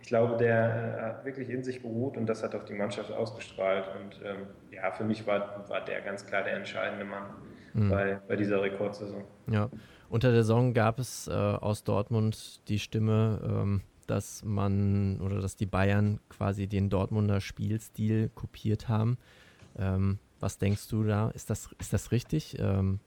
Ich 0.00 0.06
glaube, 0.06 0.36
der 0.36 0.98
äh, 0.98 1.02
hat 1.02 1.24
wirklich 1.24 1.50
in 1.50 1.64
sich 1.64 1.82
beruht 1.82 2.16
und 2.16 2.26
das 2.26 2.44
hat 2.44 2.54
auch 2.54 2.64
die 2.64 2.74
Mannschaft 2.74 3.10
ausgestrahlt. 3.10 3.86
Und 4.00 4.20
ähm, 4.24 4.46
ja, 4.70 4.92
für 4.92 5.04
mich 5.04 5.26
war, 5.26 5.68
war 5.68 5.84
der 5.84 6.00
ganz 6.02 6.24
klar 6.26 6.44
der 6.44 6.54
entscheidende 6.54 7.04
Mann 7.04 7.24
mhm. 7.72 7.90
bei, 7.90 8.20
bei 8.28 8.36
dieser 8.36 8.62
Rekordsaison. 8.62 9.24
Ja, 9.50 9.68
unter 10.08 10.30
der 10.30 10.42
Saison 10.42 10.74
gab 10.74 11.00
es 11.00 11.26
äh, 11.26 11.32
aus 11.32 11.82
Dortmund 11.82 12.60
die 12.68 12.78
Stimme, 12.78 13.40
ähm, 13.44 13.80
dass 14.06 14.44
man 14.44 15.20
oder 15.20 15.40
dass 15.40 15.56
die 15.56 15.66
Bayern 15.66 16.20
quasi 16.28 16.66
den 16.66 16.90
Dortmunder 16.90 17.40
Spielstil 17.40 18.30
kopiert 18.34 18.88
haben. 18.88 19.18
Ähm, 19.78 20.18
was 20.40 20.58
denkst 20.58 20.88
du 20.88 21.04
da? 21.04 21.30
Ist 21.30 21.50
das, 21.50 21.70
ist 21.78 21.92
das 21.92 22.12
richtig? 22.12 22.58
Ähm, 22.58 23.00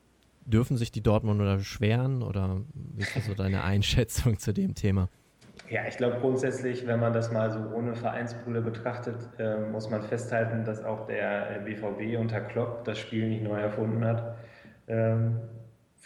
dürfen 0.46 0.78
sich 0.78 0.92
die 0.92 1.02
Dortmunder 1.02 1.58
beschweren 1.58 2.24
oder 2.24 2.62
wie 2.74 3.02
ist 3.02 3.26
so 3.26 3.34
deine 3.34 3.64
Einschätzung 3.64 4.40
zu 4.40 4.54
dem 4.54 4.76
Thema? 4.76 5.10
Ja, 5.70 5.82
ich 5.88 5.98
glaube 5.98 6.18
grundsätzlich, 6.22 6.88
wenn 6.88 7.00
man 7.00 7.12
das 7.12 7.32
mal 7.32 7.52
so 7.52 7.60
ohne 7.76 7.94
Vereinsbrille 7.94 8.62
betrachtet, 8.62 9.18
äh, 9.38 9.60
muss 9.70 9.90
man 9.90 10.02
festhalten, 10.02 10.64
dass 10.64 10.84
auch 10.84 11.08
der 11.08 11.62
BVB 11.66 12.18
unter 12.20 12.40
Klopp 12.40 12.86
das 12.86 13.00
Spiel 13.00 13.28
nicht 13.28 13.44
neu 13.44 13.60
erfunden 13.60 14.06
hat. 14.06 14.38
Ähm, 14.88 15.42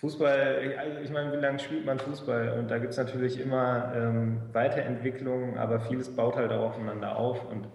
Fußball, 0.02 0.76
also 0.80 1.00
ich 1.04 1.12
meine, 1.12 1.32
wie 1.32 1.38
lange 1.38 1.60
spielt 1.60 1.86
man 1.86 2.00
Fußball? 2.00 2.58
Und 2.58 2.72
da 2.72 2.80
gibt 2.80 2.92
es 2.92 2.98
natürlich 2.98 3.40
immer 3.40 3.94
ähm, 3.96 4.42
Weiterentwicklungen, 4.52 5.60
aber 5.60 5.80
vieles 5.80 6.16
baut 6.16 6.36
halt 6.36 6.52
auch 6.52 6.72
aufeinander 6.72 7.16
auf. 7.16 7.46
Und 7.46 7.68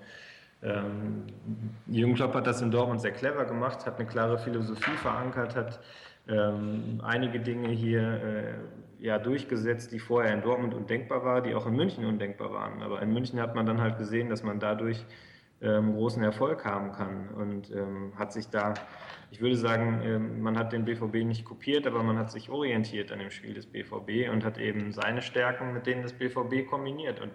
ähm, 0.61 1.23
Jürgen 1.87 2.17
Klopp 2.17 2.35
hat 2.35 2.49
das 2.49 2.61
in 2.63 2.73
Dortmund 2.73 3.01
sehr 3.01 3.13
clever 3.13 3.45
gemacht, 3.45 3.87
hat 3.87 4.01
eine 4.01 4.09
klare 4.09 4.39
Philosophie 4.39 4.97
verankert, 4.97 5.55
hat 5.55 5.79
ähm, 6.29 7.01
einige 7.05 7.39
Dinge 7.39 7.69
hier 7.69 8.03
äh, 8.03 9.05
ja, 9.05 9.21
durchgesetzt, 9.21 9.93
die 9.93 10.01
vorher 10.01 10.35
in 10.35 10.43
Dortmund 10.43 10.75
undenkbar 10.75 11.25
waren, 11.25 11.45
die 11.45 11.55
auch 11.55 11.67
in 11.67 11.77
München 11.77 12.05
undenkbar 12.05 12.53
waren. 12.53 12.83
Aber 12.83 13.01
in 13.03 13.13
München 13.13 13.41
hat 13.41 13.55
man 13.55 13.67
dann 13.67 13.81
halt 13.81 13.99
gesehen, 13.99 14.31
dass 14.31 14.43
man 14.43 14.59
dadurch 14.59 15.07
ähm, 15.61 15.95
großen 15.95 16.23
Erfolg 16.23 16.65
haben 16.65 16.93
kann 16.93 17.29
und 17.31 17.71
ähm, 17.71 18.13
hat 18.17 18.33
sich 18.33 18.49
da 18.49 18.75
ich 19.31 19.41
würde 19.41 19.57
sagen, 19.57 20.01
ähm, 20.05 20.41
man 20.41 20.57
hat 20.57 20.73
den 20.73 20.85
BVB 20.85 21.25
nicht 21.25 21.45
kopiert, 21.45 21.87
aber 21.87 22.03
man 22.03 22.19
hat 22.19 22.31
sich 22.31 22.49
orientiert 22.49 23.11
an 23.11 23.19
dem 23.19 23.31
Spiel 23.31 23.55
des 23.55 23.67
BVB 23.67 24.31
und 24.33 24.45
hat 24.45 24.59
eben 24.59 24.93
seine 24.93 25.23
Stärken 25.23 25.73
mit 25.73 25.87
denen 25.87 26.03
des 26.03 26.13
BVB 26.13 26.69
kombiniert. 26.69 27.21
Und 27.21 27.33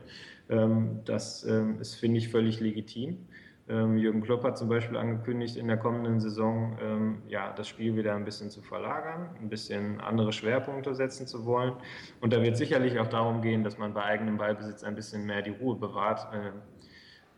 ähm, 0.49 1.01
das 1.05 1.43
ähm, 1.43 1.79
ist, 1.79 1.95
finde 1.95 2.17
ich, 2.17 2.29
völlig 2.29 2.59
legitim. 2.59 3.27
Ähm, 3.67 3.97
Jürgen 3.97 4.21
Klopp 4.21 4.43
hat 4.43 4.57
zum 4.57 4.69
Beispiel 4.69 4.97
angekündigt, 4.97 5.57
in 5.57 5.67
der 5.67 5.77
kommenden 5.77 6.19
Saison 6.19 7.21
ja, 7.27 7.53
das 7.53 7.67
Spiel 7.67 7.95
wieder 7.95 8.15
ein 8.15 8.25
bisschen 8.25 8.49
zu 8.49 8.61
verlagern, 8.61 9.29
ein 9.39 9.49
bisschen 9.49 9.99
andere 9.99 10.31
Schwerpunkte 10.31 10.95
setzen 10.95 11.27
zu 11.27 11.45
wollen. 11.45 11.73
Und 12.21 12.33
da 12.33 12.41
wird 12.41 12.57
sicherlich 12.57 12.99
auch 12.99 13.07
darum 13.07 13.41
gehen, 13.41 13.63
dass 13.63 13.77
man 13.77 13.93
bei 13.93 14.03
eigenem 14.03 14.37
Ballbesitz 14.37 14.83
ein 14.83 14.95
bisschen 14.95 15.25
mehr 15.25 15.41
die 15.41 15.51
Ruhe 15.51 15.75
bewahrt. 15.75 16.27
Äh, 16.33 16.51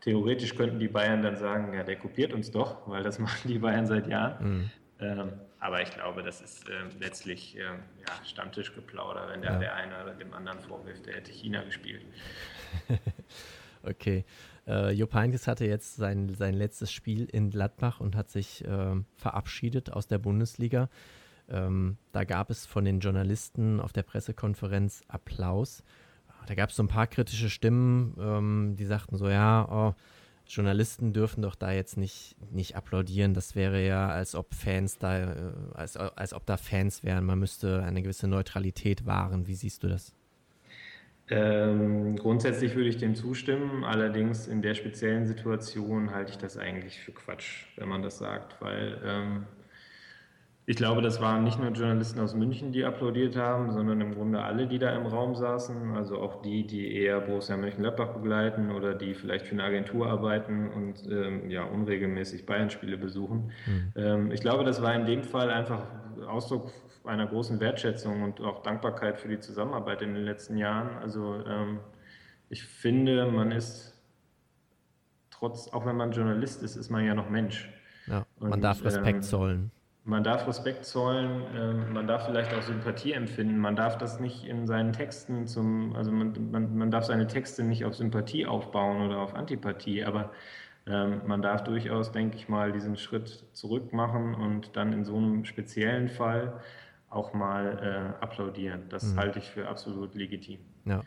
theoretisch 0.04 0.56
könnten 0.56 0.80
die 0.80 0.88
Bayern 0.88 1.24
dann 1.24 1.38
sagen, 1.38 1.74
ja, 1.74 1.84
der 1.84 1.96
kopiert 1.96 2.34
uns 2.34 2.52
doch, 2.52 2.88
weil 2.88 3.04
das 3.04 3.20
machen 3.20 3.48
die 3.48 3.60
Bayern 3.60 3.88
seit 3.88 4.08
Jahren. 4.08 4.58
Mhm. 4.58 4.70
Ähm, 5.00 5.34
aber 5.60 5.82
ich 5.82 5.92
glaube, 5.92 6.24
das 6.24 6.42
ist 6.42 6.68
äh, 6.70 6.74
letztlich 7.00 7.58
äh, 7.58 7.62
ja, 7.62 8.26
Stammtischgeplauder, 8.26 9.30
wenn 9.30 9.42
der, 9.42 9.54
ja. 9.54 9.60
der 9.60 9.76
eine 9.76 10.16
dem 10.20 10.34
anderen 10.34 10.60
vorwirft, 10.60 11.06
der 11.06 11.16
hätte 11.16 11.32
China 11.32 11.64
gespielt. 11.64 12.02
okay. 13.84 14.26
Äh, 14.68 14.92
Jupp 14.92 15.14
Heynckes 15.14 15.48
hatte 15.48 15.66
jetzt 15.66 15.96
sein, 15.96 16.34
sein 16.36 16.54
letztes 16.54 16.92
Spiel 16.92 17.26
in 17.26 17.50
Gladbach 17.50 18.00
und 18.00 18.16
hat 18.16 18.30
sich 18.30 18.64
äh, 18.66 18.96
verabschiedet 19.16 19.92
aus 19.92 20.08
der 20.08 20.20
Bundesliga. 20.20 20.90
Ähm, 21.50 21.98
da 22.12 22.24
gab 22.24 22.50
es 22.50 22.66
von 22.66 22.86
den 22.86 23.00
Journalisten 23.00 23.80
auf 23.80 23.92
der 23.92 24.04
Pressekonferenz 24.04 25.02
Applaus 25.08 25.84
da 26.46 26.56
gab 26.56 26.70
es 26.70 26.76
so 26.76 26.84
ein 26.84 26.88
paar 26.88 27.08
kritische 27.08 27.50
Stimmen, 27.50 28.16
ähm, 28.20 28.76
die 28.78 28.86
sagten 28.86 29.18
so, 29.18 29.30
ja, 29.30 29.68
oh, 29.70 29.94
Journalisten 30.48 31.14
dürfen 31.14 31.42
doch 31.42 31.56
da 31.56 31.72
jetzt 31.72 31.98
nicht, 31.98 32.36
nicht 32.52 32.76
applaudieren. 32.76 33.34
Das 33.34 33.56
wäre 33.56 33.86
ja, 33.86 34.10
als 34.10 34.36
ob 34.36 34.54
Fans 34.54 34.98
da, 34.98 35.20
äh, 35.20 35.36
als, 35.74 35.96
als 35.98 36.34
ob 36.34 36.46
da 36.46 36.58
Fans 36.58 37.04
wären. 37.04 37.26
Man 37.26 37.40
müsste 37.40 37.82
eine 37.84 38.02
gewisse 38.02 38.28
Neutralität 38.28 39.06
wahren. 39.06 39.48
Wie 39.48 39.56
siehst 39.56 39.84
du 39.84 39.88
das? 39.88 40.14
Ähm, 41.30 42.18
grundsätzlich 42.18 42.76
würde 42.76 42.90
ich 42.90 42.98
dem 42.98 43.16
zustimmen. 43.16 43.86
Allerdings 43.86 44.48
in 44.48 44.62
der 44.62 44.74
speziellen 44.74 45.26
Situation 45.26 46.12
halte 46.12 46.32
ich 46.32 46.38
das 46.38 46.58
eigentlich 46.58 47.00
für 47.00 47.14
Quatsch, 47.14 47.66
wenn 47.78 47.88
man 47.88 48.02
das 48.02 48.18
sagt, 48.18 48.62
weil 48.62 49.02
ähm, 49.06 49.46
ich 50.66 50.78
glaube, 50.78 51.02
das 51.02 51.20
waren 51.20 51.44
nicht 51.44 51.60
nur 51.60 51.72
Journalisten 51.72 52.22
aus 52.22 52.34
München, 52.34 52.72
die 52.72 52.86
applaudiert 52.86 53.36
haben, 53.36 53.72
sondern 53.74 54.00
im 54.00 54.14
Grunde 54.14 54.42
alle, 54.42 54.66
die 54.66 54.80
da 54.80 54.96
im 54.96 55.06
Raum 55.06 55.36
saßen. 55.36 55.94
Also 55.96 56.20
auch 56.20 56.42
die, 56.42 56.66
die 56.66 56.96
eher 56.96 57.20
Borussia 57.20 57.58
Mönchengladbach 57.58 58.14
begleiten 58.14 58.72
oder 58.72 58.94
die 58.96 59.14
vielleicht 59.14 59.46
für 59.46 59.54
eine 59.54 59.64
Agentur 59.64 60.08
arbeiten 60.08 60.70
und 60.70 61.04
ähm, 61.12 61.50
ja, 61.50 61.64
unregelmäßig 61.64 62.46
Bayern-Spiele 62.46 62.98
besuchen. 62.98 63.52
Mhm. 63.66 63.92
Ähm, 63.96 64.32
ich 64.32 64.40
glaube, 64.40 64.64
das 64.64 64.82
war 64.82 64.96
in 64.96 65.06
dem 65.06 65.24
Fall 65.24 65.50
einfach 65.50 65.86
Ausdruck 66.28 66.72
einer 67.04 67.28
großen 67.28 67.60
Wertschätzung 67.60 68.24
und 68.24 68.40
auch 68.40 68.64
Dankbarkeit 68.64 69.20
für 69.20 69.28
die 69.28 69.40
Zusammenarbeit 69.40 70.02
in 70.02 70.14
den 70.14 70.24
letzten 70.24 70.56
Jahren. 70.56 70.98
Also 71.02 71.44
ähm, 71.46 71.80
ich 72.48 72.64
finde, 72.64 73.26
man 73.26 73.52
ist 73.52 74.02
trotz, 75.30 75.68
auch 75.74 75.86
wenn 75.86 75.98
man 75.98 76.14
Journalist 76.14 76.64
ist, 76.64 76.78
ist 76.78 76.90
man 76.90 77.04
ja 77.06 77.14
noch 77.16 77.30
Mensch. 77.30 77.70
Ja, 78.08 78.26
man 78.40 78.54
und, 78.54 78.62
darf 78.62 78.84
Respekt 78.86 79.16
ähm, 79.18 79.22
zollen. 79.22 79.72
Man 80.06 80.24
darf 80.24 80.48
Respekt 80.48 80.86
zollen, 80.86 81.44
äh, 81.56 81.74
man 81.92 82.08
darf 82.08 82.26
vielleicht 82.26 82.54
auch 82.54 82.62
Sympathie 82.62 83.14
empfinden, 83.14 83.58
man 83.58 83.76
darf 83.76 83.98
das 83.98 84.20
nicht 84.20 84.46
in 84.46 84.68
seinen 84.68 84.92
Texten 84.92 85.48
zum, 85.48 85.96
also 85.96 86.12
man, 86.12 86.52
man, 86.52 86.78
man 86.78 86.92
darf 86.92 87.06
seine 87.06 87.28
Texte 87.28 87.64
nicht 87.64 87.86
auf 87.86 87.96
Sympathie 87.96 88.46
aufbauen 88.46 89.06
oder 89.06 89.20
auf 89.20 89.34
Antipathie, 89.34 90.04
aber 90.04 90.32
ähm, 90.86 91.22
man 91.26 91.42
darf 91.42 91.64
durchaus, 91.64 92.12
denke 92.12 92.36
ich 92.36 92.50
mal, 92.50 92.74
diesen 92.74 92.98
Schritt 92.98 93.46
zurück 93.54 93.94
machen 93.94 94.36
und 94.36 94.76
dann 94.76 94.92
in 94.92 95.06
so 95.06 95.16
einem 95.16 95.46
speziellen 95.46 96.10
Fall 96.10 96.60
auch 97.10 97.34
mal 97.34 98.16
äh, 98.20 98.24
applaudieren. 98.24 98.90
Das 98.90 99.14
mhm. 99.14 99.20
halte 99.20 99.40
ich 99.40 99.46
für 99.46 99.68
absolut 99.68 100.16
legitim. 100.16 100.60
Ja. 100.86 101.02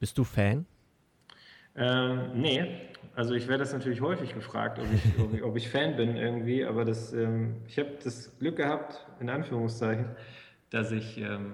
Bist 0.00 0.18
du 0.18 0.24
Fan? 0.24 0.66
Ähm, 1.76 2.32
nee, 2.34 2.66
also 3.16 3.34
ich 3.34 3.48
werde 3.48 3.62
das 3.62 3.72
natürlich 3.72 4.00
häufig 4.00 4.34
gefragt, 4.34 4.78
ob 4.78 4.86
ich, 4.92 5.20
ob 5.20 5.34
ich, 5.34 5.42
ob 5.42 5.56
ich 5.56 5.68
Fan 5.68 5.96
bin 5.96 6.16
irgendwie, 6.16 6.64
aber 6.64 6.84
das, 6.84 7.12
ähm, 7.12 7.56
ich 7.68 7.78
habe 7.78 7.90
das 8.02 8.36
Glück 8.38 8.56
gehabt, 8.56 9.06
in 9.20 9.30
Anführungszeichen, 9.30 10.06
dass 10.70 10.90
ich 10.90 11.18
ähm, 11.18 11.52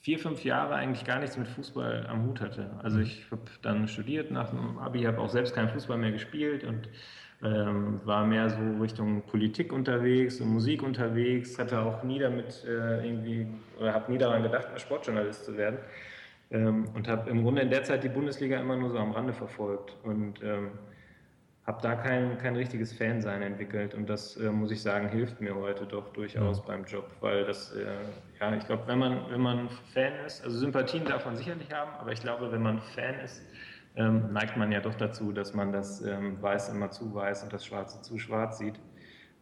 vier, 0.00 0.18
fünf 0.18 0.44
Jahre 0.44 0.74
eigentlich 0.74 1.06
gar 1.06 1.18
nichts 1.20 1.38
mit 1.38 1.48
Fußball 1.48 2.06
am 2.08 2.26
Hut 2.26 2.40
hatte. 2.40 2.68
Also 2.82 2.98
ich 2.98 3.24
habe 3.30 3.42
dann 3.62 3.88
studiert 3.88 4.30
nach 4.30 4.50
dem 4.50 4.78
Abi, 4.78 5.02
habe 5.04 5.18
auch 5.18 5.30
selbst 5.30 5.54
keinen 5.54 5.70
Fußball 5.70 5.96
mehr 5.96 6.12
gespielt 6.12 6.64
und 6.64 6.88
ähm, 7.42 8.00
war 8.04 8.26
mehr 8.26 8.50
so 8.50 8.58
Richtung 8.80 9.22
Politik 9.22 9.72
unterwegs 9.72 10.40
und 10.40 10.48
Musik 10.48 10.82
unterwegs, 10.82 11.58
hatte 11.58 11.80
auch 11.80 12.02
nie 12.02 12.18
damit 12.18 12.64
äh, 12.66 13.06
irgendwie, 13.06 13.46
oder 13.78 13.94
habe 13.94 14.12
nie 14.12 14.18
daran 14.18 14.42
gedacht, 14.42 14.68
Sportjournalist 14.78 15.46
zu 15.46 15.56
werden. 15.56 15.78
Ähm, 16.54 16.88
und 16.94 17.08
habe 17.08 17.28
im 17.30 17.42
Grunde 17.42 17.62
in 17.62 17.70
der 17.70 17.82
Zeit 17.82 18.04
die 18.04 18.08
Bundesliga 18.08 18.60
immer 18.60 18.76
nur 18.76 18.90
so 18.90 18.98
am 18.98 19.10
Rande 19.10 19.32
verfolgt 19.32 19.96
und 20.04 20.40
ähm, 20.40 20.70
habe 21.66 21.82
da 21.82 21.96
kein, 21.96 22.38
kein 22.38 22.54
richtiges 22.54 22.92
Fansein 22.92 23.42
entwickelt. 23.42 23.92
Und 23.92 24.08
das, 24.08 24.36
äh, 24.36 24.50
muss 24.50 24.70
ich 24.70 24.80
sagen, 24.80 25.08
hilft 25.08 25.40
mir 25.40 25.56
heute 25.56 25.84
doch 25.84 26.12
durchaus 26.12 26.58
ja. 26.58 26.64
beim 26.64 26.84
Job, 26.84 27.10
weil 27.20 27.44
das, 27.44 27.72
äh, 27.72 27.86
ja, 28.40 28.54
ich 28.54 28.64
glaube, 28.66 28.84
wenn 28.86 29.00
man, 29.00 29.30
wenn 29.30 29.40
man 29.40 29.68
Fan 29.92 30.12
ist, 30.24 30.44
also 30.44 30.56
Sympathien 30.58 31.04
darf 31.04 31.26
man 31.26 31.36
sicherlich 31.36 31.72
haben, 31.72 31.90
aber 31.98 32.12
ich 32.12 32.20
glaube, 32.20 32.52
wenn 32.52 32.62
man 32.62 32.80
Fan 32.94 33.18
ist, 33.18 33.42
ähm, 33.96 34.32
neigt 34.32 34.56
man 34.56 34.70
ja 34.70 34.80
doch 34.80 34.94
dazu, 34.94 35.32
dass 35.32 35.54
man 35.54 35.72
das 35.72 36.02
ähm, 36.02 36.40
Weiß 36.40 36.68
immer 36.68 36.92
zu 36.92 37.12
weiß 37.12 37.42
und 37.42 37.52
das 37.52 37.66
Schwarze 37.66 38.00
zu 38.02 38.16
schwarz 38.18 38.58
sieht. 38.58 38.78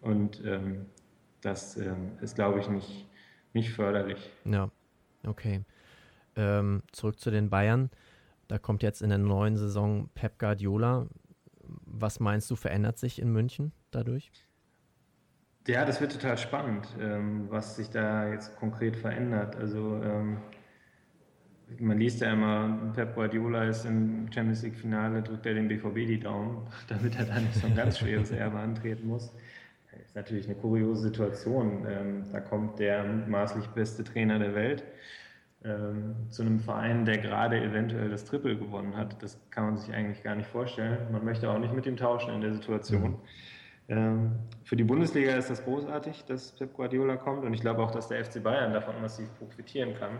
Und 0.00 0.42
ähm, 0.46 0.86
das 1.42 1.76
ähm, 1.76 2.12
ist, 2.22 2.36
glaube 2.36 2.60
ich, 2.60 2.68
nicht, 2.70 3.06
nicht 3.52 3.70
förderlich. 3.70 4.30
Ja, 4.46 4.70
okay. 5.26 5.62
Ähm, 6.36 6.82
zurück 6.92 7.20
zu 7.20 7.30
den 7.30 7.50
Bayern. 7.50 7.90
Da 8.48 8.58
kommt 8.58 8.82
jetzt 8.82 9.02
in 9.02 9.08
der 9.08 9.18
neuen 9.18 9.56
Saison 9.56 10.08
Pep 10.14 10.38
Guardiola. 10.38 11.06
Was 11.62 12.20
meinst 12.20 12.50
du, 12.50 12.56
verändert 12.56 12.98
sich 12.98 13.20
in 13.20 13.32
München 13.32 13.72
dadurch? 13.90 14.30
Ja, 15.66 15.84
das 15.84 16.00
wird 16.00 16.12
total 16.12 16.36
spannend, 16.38 16.88
ähm, 17.00 17.46
was 17.48 17.76
sich 17.76 17.88
da 17.88 18.28
jetzt 18.28 18.56
konkret 18.56 18.96
verändert. 18.96 19.54
Also 19.56 20.00
ähm, 20.02 20.38
man 21.78 21.98
liest 21.98 22.20
ja 22.20 22.32
immer, 22.32 22.92
Pep 22.94 23.14
Guardiola 23.14 23.64
ist 23.64 23.84
im 23.84 24.30
Champions 24.32 24.62
League 24.62 24.76
Finale, 24.76 25.22
drückt 25.22 25.46
er 25.46 25.54
dem 25.54 25.68
BVB 25.68 26.06
die 26.06 26.20
Daumen, 26.20 26.66
damit 26.88 27.16
er 27.16 27.26
da 27.26 27.38
nicht 27.38 27.54
so 27.54 27.66
ein 27.66 27.76
ganz 27.76 27.98
schweres 27.98 28.30
Erbe 28.32 28.58
antreten 28.58 29.06
muss. 29.06 29.32
Das 29.92 30.00
ist 30.00 30.16
natürlich 30.16 30.46
eine 30.46 30.56
kuriose 30.56 31.02
Situation. 31.02 31.86
Ähm, 31.88 32.24
da 32.32 32.40
kommt 32.40 32.78
der 32.78 33.04
mutmaßlich 33.04 33.66
beste 33.68 34.02
Trainer 34.02 34.38
der 34.38 34.54
Welt 34.54 34.84
ähm, 35.64 36.14
zu 36.28 36.42
einem 36.42 36.58
Verein, 36.58 37.04
der 37.04 37.18
gerade 37.18 37.62
eventuell 37.62 38.10
das 38.10 38.24
Triple 38.24 38.56
gewonnen 38.56 38.96
hat. 38.96 39.22
Das 39.22 39.38
kann 39.50 39.64
man 39.64 39.76
sich 39.76 39.94
eigentlich 39.94 40.22
gar 40.22 40.34
nicht 40.34 40.48
vorstellen. 40.48 40.98
Man 41.12 41.24
möchte 41.24 41.48
auch 41.50 41.58
nicht 41.58 41.72
mit 41.72 41.86
ihm 41.86 41.96
tauschen 41.96 42.34
in 42.34 42.40
der 42.40 42.52
Situation. 42.52 43.10
Mhm. 43.10 43.16
Ähm, 43.88 44.32
für 44.64 44.76
die 44.76 44.84
Bundesliga 44.84 45.32
ist 45.34 45.50
das 45.50 45.62
großartig, 45.64 46.24
dass 46.24 46.52
Pep 46.52 46.72
Guardiola 46.74 47.16
kommt 47.16 47.44
und 47.44 47.52
ich 47.52 47.60
glaube 47.60 47.82
auch, 47.82 47.90
dass 47.90 48.08
der 48.08 48.24
FC 48.24 48.42
Bayern 48.42 48.72
davon 48.72 49.00
massiv 49.00 49.28
profitieren 49.38 49.94
kann. 49.98 50.18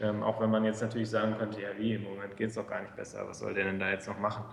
Ähm, 0.00 0.22
auch 0.22 0.40
wenn 0.40 0.50
man 0.50 0.64
jetzt 0.64 0.80
natürlich 0.80 1.10
sagen 1.10 1.36
könnte, 1.38 1.60
ja 1.60 1.68
wie, 1.76 1.94
im 1.94 2.04
Moment 2.04 2.36
geht 2.36 2.48
es 2.48 2.54
doch 2.54 2.66
gar 2.66 2.80
nicht 2.80 2.96
besser, 2.96 3.26
was 3.28 3.40
soll 3.40 3.52
der 3.54 3.64
denn 3.64 3.78
da 3.78 3.90
jetzt 3.90 4.08
noch 4.08 4.18
machen? 4.18 4.44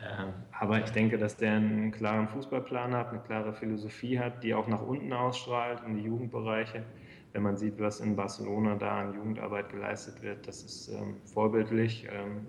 Ähm, 0.00 0.32
aber 0.58 0.78
ich 0.78 0.90
denke, 0.90 1.18
dass 1.18 1.36
der 1.36 1.52
einen 1.52 1.90
klaren 1.90 2.28
Fußballplan 2.28 2.94
hat, 2.94 3.10
eine 3.10 3.20
klare 3.20 3.52
Philosophie 3.52 4.18
hat, 4.18 4.42
die 4.42 4.54
auch 4.54 4.68
nach 4.68 4.82
unten 4.82 5.12
ausstrahlt, 5.12 5.82
in 5.86 5.96
die 5.96 6.04
Jugendbereiche 6.04 6.84
wenn 7.32 7.42
man 7.42 7.56
sieht, 7.56 7.78
was 7.78 8.00
in 8.00 8.16
Barcelona 8.16 8.76
da 8.76 9.00
an 9.00 9.14
Jugendarbeit 9.14 9.70
geleistet 9.70 10.22
wird, 10.22 10.46
das 10.46 10.62
ist 10.62 10.88
ähm, 10.88 11.16
vorbildlich. 11.24 12.08
Ähm, 12.10 12.46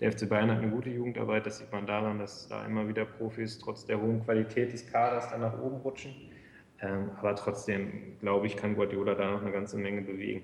der 0.00 0.12
FC 0.12 0.28
Bayern 0.28 0.50
hat 0.50 0.58
eine 0.58 0.70
gute 0.70 0.90
Jugendarbeit, 0.90 1.46
das 1.46 1.58
sieht 1.58 1.70
man 1.70 1.86
daran, 1.86 2.18
dass 2.18 2.48
da 2.48 2.64
immer 2.66 2.88
wieder 2.88 3.04
Profis 3.04 3.58
trotz 3.58 3.84
der 3.84 4.00
hohen 4.00 4.24
Qualität 4.24 4.72
des 4.72 4.86
Kaders 4.90 5.30
dann 5.30 5.42
nach 5.42 5.58
oben 5.60 5.76
rutschen. 5.76 6.12
Ähm, 6.80 7.10
aber 7.18 7.36
trotzdem, 7.36 8.18
glaube 8.20 8.46
ich, 8.46 8.56
kann 8.56 8.74
Guardiola 8.74 9.14
da 9.14 9.30
noch 9.30 9.42
eine 9.42 9.52
ganze 9.52 9.78
Menge 9.78 10.02
bewegen. 10.02 10.42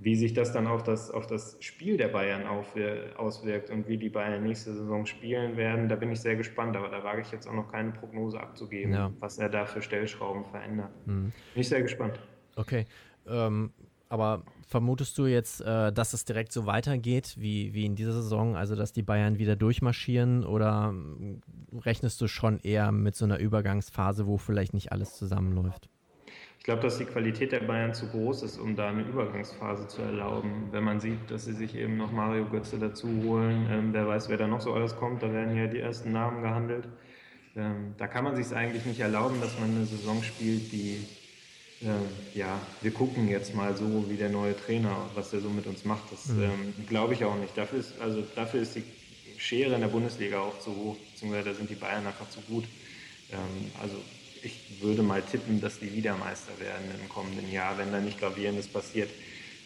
Wie 0.00 0.14
sich 0.14 0.32
das 0.32 0.52
dann 0.52 0.66
auf 0.66 0.84
das, 0.84 1.10
auf 1.10 1.26
das 1.26 1.56
Spiel 1.60 1.96
der 1.96 2.08
Bayern 2.08 2.46
auf, 2.46 2.74
auswirkt 3.16 3.68
und 3.70 3.88
wie 3.88 3.98
die 3.98 4.08
Bayern 4.08 4.44
nächste 4.44 4.72
Saison 4.72 5.04
spielen 5.06 5.56
werden, 5.56 5.88
da 5.88 5.96
bin 5.96 6.12
ich 6.12 6.20
sehr 6.20 6.36
gespannt. 6.36 6.76
Aber 6.76 6.88
da 6.88 7.02
wage 7.02 7.20
ich 7.22 7.32
jetzt 7.32 7.48
auch 7.48 7.52
noch 7.52 7.70
keine 7.70 7.90
Prognose 7.90 8.40
abzugeben, 8.40 8.92
ja. 8.92 9.12
was 9.18 9.38
er 9.38 9.48
da 9.48 9.66
für 9.66 9.82
Stellschrauben 9.82 10.44
verändert. 10.44 10.92
Mhm. 11.04 11.32
Bin 11.52 11.60
ich 11.60 11.68
sehr 11.68 11.82
gespannt. 11.82 12.18
Okay. 12.58 12.86
Ähm, 13.26 13.70
aber 14.08 14.42
vermutest 14.66 15.16
du 15.18 15.26
jetzt, 15.26 15.60
äh, 15.60 15.92
dass 15.92 16.12
es 16.12 16.24
direkt 16.24 16.52
so 16.52 16.66
weitergeht 16.66 17.36
wie, 17.38 17.72
wie 17.72 17.84
in 17.84 17.94
dieser 17.94 18.12
Saison, 18.12 18.56
also 18.56 18.74
dass 18.74 18.92
die 18.92 19.02
Bayern 19.02 19.38
wieder 19.38 19.54
durchmarschieren 19.54 20.44
oder 20.44 20.88
ähm, 20.90 21.40
rechnest 21.84 22.20
du 22.20 22.26
schon 22.26 22.58
eher 22.60 22.90
mit 22.90 23.16
so 23.16 23.24
einer 23.24 23.38
Übergangsphase, 23.38 24.26
wo 24.26 24.38
vielleicht 24.38 24.74
nicht 24.74 24.92
alles 24.92 25.14
zusammenläuft? 25.16 25.88
Ich 26.58 26.64
glaube, 26.64 26.82
dass 26.82 26.98
die 26.98 27.04
Qualität 27.04 27.52
der 27.52 27.60
Bayern 27.60 27.94
zu 27.94 28.08
groß 28.08 28.42
ist, 28.42 28.58
um 28.58 28.76
da 28.76 28.88
eine 28.88 29.02
Übergangsphase 29.02 29.86
zu 29.86 30.02
erlauben. 30.02 30.68
Wenn 30.70 30.84
man 30.84 31.00
sieht, 31.00 31.30
dass 31.30 31.44
sie 31.44 31.54
sich 31.54 31.74
eben 31.74 31.96
noch 31.96 32.10
Mario 32.10 32.46
Götze 32.46 32.78
dazu 32.78 33.08
holen, 33.24 33.66
ähm, 33.70 33.92
wer 33.92 34.06
weiß, 34.06 34.28
wer 34.28 34.36
da 34.36 34.46
noch 34.46 34.60
so 34.60 34.74
alles 34.74 34.96
kommt, 34.96 35.22
da 35.22 35.32
werden 35.32 35.56
ja 35.56 35.66
die 35.66 35.78
ersten 35.78 36.12
Namen 36.12 36.42
gehandelt. 36.42 36.88
Ähm, 37.56 37.94
da 37.96 38.06
kann 38.06 38.24
man 38.24 38.36
sich 38.36 38.46
es 38.46 38.52
eigentlich 38.52 38.84
nicht 38.84 39.00
erlauben, 39.00 39.40
dass 39.40 39.58
man 39.58 39.70
eine 39.70 39.86
Saison 39.86 40.22
spielt, 40.22 40.72
die 40.72 41.06
äh, 41.80 42.38
ja, 42.38 42.60
wir 42.80 42.90
gucken 42.90 43.28
jetzt 43.28 43.54
mal 43.54 43.76
so, 43.76 44.08
wie 44.08 44.16
der 44.16 44.30
neue 44.30 44.56
Trainer, 44.56 45.08
was 45.14 45.30
der 45.30 45.40
so 45.40 45.48
mit 45.48 45.66
uns 45.66 45.84
macht. 45.84 46.10
Das 46.10 46.26
mhm. 46.26 46.42
ähm, 46.42 46.74
glaube 46.88 47.14
ich 47.14 47.24
auch 47.24 47.36
nicht. 47.36 47.56
Dafür 47.56 47.78
ist, 47.78 48.00
also 48.00 48.22
dafür 48.34 48.62
ist 48.62 48.74
die 48.74 48.84
Schere 49.36 49.74
in 49.74 49.80
der 49.80 49.88
Bundesliga 49.88 50.40
auch 50.40 50.58
zu 50.58 50.74
hoch, 50.74 50.96
beziehungsweise 51.12 51.50
da 51.50 51.54
sind 51.54 51.70
die 51.70 51.76
Bayern 51.76 52.06
einfach 52.06 52.28
zu 52.30 52.40
gut. 52.42 52.64
Ähm, 53.30 53.70
also 53.80 53.96
ich 54.42 54.82
würde 54.82 55.02
mal 55.02 55.22
tippen, 55.22 55.60
dass 55.60 55.78
die 55.78 55.92
wieder 55.92 56.16
Meister 56.16 56.52
werden 56.60 56.84
im 57.00 57.08
kommenden 57.08 57.50
Jahr, 57.50 57.78
wenn 57.78 57.92
da 57.92 58.00
nicht 58.00 58.18
Gravierendes 58.18 58.68
passiert. 58.68 59.10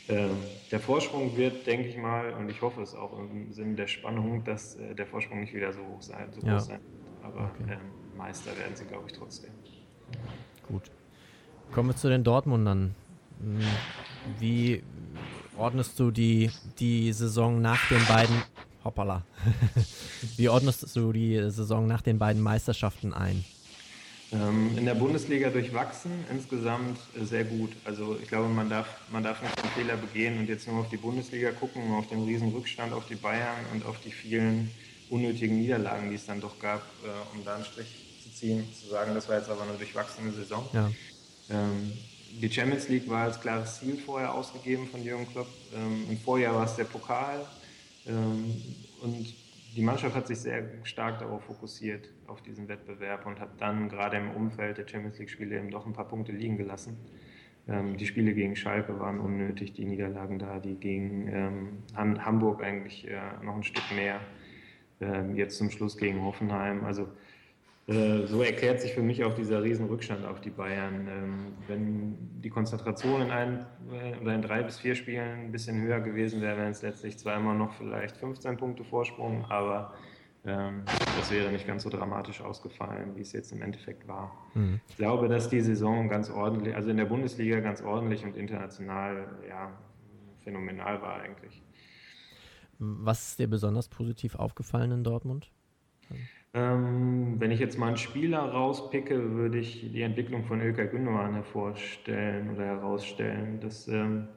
Ähm, 0.09 0.37
der 0.71 0.81
Vorsprung 0.81 1.37
wird, 1.37 1.67
denke 1.67 1.89
ich 1.89 1.97
mal, 1.97 2.33
und 2.35 2.51
ich 2.51 2.61
hoffe 2.61 2.83
es 2.83 2.95
auch 2.95 3.19
im 3.19 3.53
Sinne 3.53 3.77
der 3.77 3.87
Spannung, 3.87 4.43
dass 4.45 4.77
äh, 4.77 4.95
der 4.95 5.07
Vorsprung 5.07 5.41
nicht 5.41 5.55
wieder 5.55 5.73
so 5.73 5.81
hoch 5.81 6.03
sein, 6.03 6.29
so 6.33 6.47
ja. 6.47 6.55
groß 6.55 6.67
sein 6.67 6.81
wird. 6.81 7.25
Aber 7.25 7.53
okay. 7.55 7.73
ähm, 7.75 8.17
Meister 8.17 8.57
werden 8.59 8.75
sie, 8.75 8.85
glaube 8.85 9.05
ich, 9.07 9.17
trotzdem. 9.17 9.51
Gut. 10.69 10.91
Kommen 11.73 11.89
wir 11.91 11.97
zu 11.97 12.09
den 12.09 12.23
Dortmundern. 12.23 12.95
Hm, 13.41 13.61
wie 14.39 14.83
ordnest 15.57 15.99
du 15.99 16.11
die, 16.11 16.51
die 16.79 17.13
Saison 17.13 17.61
nach 17.61 17.89
den 17.89 18.05
beiden 18.07 18.43
Hoppala. 18.85 19.23
Wie 20.37 20.49
ordnest 20.49 20.97
du 20.97 21.13
die 21.13 21.37
Saison 21.51 21.87
nach 21.87 22.03
den 22.03 22.19
beiden 22.19 22.43
Meisterschaften 22.43 23.15
ein? 23.15 23.45
Ähm, 24.33 24.77
in 24.77 24.87
der 24.87 24.95
Bundesliga 24.95 25.51
durchwachsen, 25.51 26.11
insgesamt 26.31 26.99
sehr 27.23 27.45
gut. 27.45 27.71
Also 27.85 28.17
ich 28.21 28.29
glaube, 28.29 28.49
man 28.49 28.69
darf, 28.69 28.89
man 29.13 29.23
darf 29.23 29.43
nicht 29.43 29.63
den 29.63 29.71
Fehler 29.71 29.97
begehen 29.97 30.39
und 30.39 30.49
jetzt 30.49 30.67
nur 30.67 30.81
auf 30.81 30.89
die 30.89 30.97
Bundesliga 30.97 31.53
gucken, 31.53 31.87
nur 31.89 31.99
auf 31.99 32.09
den 32.09 32.25
riesen 32.25 32.49
Rückstand 32.51 32.93
auf 32.93 33.07
die 33.07 33.15
Bayern 33.15 33.67
und 33.73 33.85
auf 33.85 34.01
die 34.01 34.11
vielen 34.11 34.71
unnötigen 35.11 35.59
Niederlagen, 35.59 36.09
die 36.09 36.17
es 36.17 36.27
dann 36.27 36.41
doch 36.41 36.59
gab, 36.59 36.81
äh, 37.05 37.37
um 37.37 37.45
da 37.45 37.57
einen 37.57 37.65
Strich 37.65 37.87
zu 38.23 38.33
ziehen, 38.33 38.65
zu 38.73 38.89
sagen, 38.89 39.15
das 39.15 39.29
war 39.29 39.37
jetzt 39.37 39.51
aber 39.51 39.63
eine 39.63 39.75
durchwachsene 39.75 40.33
Saison. 40.33 40.67
Ja. 40.73 40.91
Ähm, 41.53 41.93
die 42.41 42.51
Champions 42.51 42.89
League 42.89 43.09
war 43.09 43.25
als 43.25 43.41
klares 43.41 43.79
Ziel 43.79 43.97
vorher 43.97 44.33
ausgegeben 44.33 44.87
von 44.87 45.03
Jürgen 45.03 45.29
Klopp. 45.29 45.49
Ähm, 45.75 46.07
Im 46.11 46.17
Vorjahr 46.19 46.55
war 46.55 46.65
es 46.65 46.77
der 46.77 46.85
Pokal. 46.85 47.45
Ähm, 48.07 48.55
und 49.03 49.35
die 49.77 49.83
Mannschaft 49.83 50.15
hat 50.15 50.27
sich 50.27 50.39
sehr 50.39 50.65
stark 50.85 51.19
darauf 51.19 51.45
fokussiert, 51.45 52.09
auf 52.27 52.43
diesen 52.43 52.69
Wettbewerb 52.69 53.27
und 53.27 53.39
hat 53.39 53.61
dann 53.61 53.89
gerade 53.89 54.17
im 54.17 54.31
Umfeld 54.31 54.79
der 54.79 54.89
Champions 54.89 55.19
League-Spiele 55.19 55.57
eben 55.57 55.71
doch 55.71 55.87
ein 55.87 55.93
paar 55.93 56.09
Punkte 56.09 56.33
liegen 56.33 56.57
gelassen. 56.57 56.97
Ähm, 57.69 57.97
die 57.97 58.07
Spiele 58.07 58.33
gegen 58.35 58.57
Schalke 58.57 58.99
waren 58.99 59.21
unnötig, 59.21 59.75
die 59.75 59.85
Niederlagen 59.85 60.39
da, 60.39 60.59
die 60.59 60.75
gegen 60.75 61.29
ähm, 61.29 62.25
Hamburg 62.25 62.63
eigentlich 62.63 63.07
äh, 63.09 63.45
noch 63.45 63.57
ein 63.57 63.63
Stück 63.63 63.85
mehr. 63.95 64.21
Ähm, 65.01 65.37
jetzt 65.37 65.59
zum 65.59 65.71
Schluss 65.71 65.97
gegen 65.97 66.23
Hoffenheim. 66.23 66.85
Also 66.85 67.03
äh, 67.03 67.07
so 67.87 68.43
erklärt 68.43 68.81
sich 68.81 68.93
für 68.93 69.03
mich 69.03 69.25
auch 69.25 69.35
dieser 69.35 69.63
Riesenrückstand 69.63 70.25
auf 70.25 70.41
die 70.41 70.51
Bayern. 70.51 71.09
Ähm, 71.09 71.53
wenn 71.67 72.41
die 72.41 72.49
Konzentration 72.49 73.23
in 73.23 73.31
ein 73.31 73.67
äh, 73.91 74.21
oder 74.21 74.35
in 74.35 74.43
drei 74.43 74.63
bis 74.63 74.79
vier 74.79 74.95
Spielen 74.95 75.47
ein 75.47 75.53
bisschen 75.53 75.81
höher 75.83 76.01
gewesen 76.01 76.41
wäre, 76.41 76.59
wären 76.59 76.71
es 76.71 76.83
letztlich 76.83 77.19
zweimal 77.19 77.57
noch 77.57 77.73
vielleicht 77.75 78.17
15 78.17 78.57
Punkte 78.57 78.85
Vorsprung, 78.85 79.45
aber 79.47 79.95
ähm, 80.45 80.85
das 81.19 81.31
wäre 81.33 81.51
nicht 81.51 81.67
ganz 81.67 81.83
so 81.83 81.91
dramatisch 81.91 82.41
ausgefallen, 82.41 83.17
wie 83.17 83.23
es 83.23 83.33
jetzt 83.33 83.51
im 83.53 83.63
Endeffekt 83.63 84.07
war. 84.07 84.33
Mhm. 84.55 84.81
Ich 84.89 84.97
glaube, 84.97 85.29
dass 85.29 85.49
die 85.49 85.61
Saison 85.61 86.09
ganz 86.09 86.31
ordentlich, 86.31 86.77
also 86.77 86.89
in 86.89 86.97
der 86.97 87.07
Bundesliga 87.07 87.59
ganz 87.61 87.83
ordentlich 87.83 88.25
und 88.25 88.37
international, 88.37 89.27
ja, 89.49 89.73
phänomenal 90.45 91.03
war 91.03 91.21
eigentlich. 91.21 91.63
Was 92.79 93.29
ist 93.29 93.39
dir 93.39 93.49
besonders 93.49 93.89
positiv 93.89 94.37
aufgefallen 94.37 94.91
in 94.93 95.05
Dortmund? 95.05 95.51
Ähm, 96.55 97.37
wenn 97.39 97.51
ich 97.51 97.61
jetzt 97.61 97.79
mal 97.79 97.89
einen 97.89 97.97
Spieler 97.97 98.41
rauspicke, 98.41 99.33
würde 99.33 99.59
ich 99.59 99.91
die 99.91 100.03
Entwicklung 100.03 100.45
von 100.45 100.61
Ilkay 100.61 100.89
Gündogan 100.89 101.35
hervorstellen 101.35 102.55
oder 102.55 102.67
herausstellen. 102.67 103.59
Das, 103.61 103.89
ähm, 103.89 104.29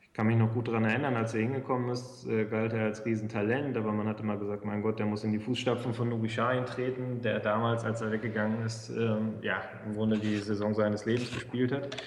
ich 0.00 0.14
kann 0.14 0.28
mich 0.28 0.36
noch 0.36 0.54
gut 0.54 0.68
daran 0.68 0.86
erinnern, 0.86 1.14
als 1.14 1.34
er 1.34 1.42
hingekommen 1.42 1.90
ist, 1.90 2.26
äh, 2.26 2.46
galt 2.46 2.72
er 2.72 2.84
als 2.84 3.04
Riesentalent, 3.04 3.76
aber 3.76 3.92
man 3.92 4.08
hat 4.08 4.20
immer 4.20 4.38
gesagt, 4.38 4.64
mein 4.64 4.80
Gott, 4.80 4.98
der 4.98 5.04
muss 5.04 5.24
in 5.24 5.32
die 5.32 5.38
Fußstapfen 5.38 5.92
von 5.92 6.08
Nubi 6.08 6.28
Sahin 6.28 6.64
treten, 6.64 7.20
der 7.20 7.38
damals, 7.40 7.84
als 7.84 8.00
er 8.00 8.12
weggegangen 8.12 8.64
ist, 8.64 8.88
ähm, 8.88 9.34
ja, 9.42 9.62
im 9.84 9.92
Grunde 9.94 10.18
die 10.18 10.38
Saison 10.38 10.72
seines 10.72 11.04
Lebens 11.04 11.30
gespielt 11.34 11.70
hat. 11.70 12.02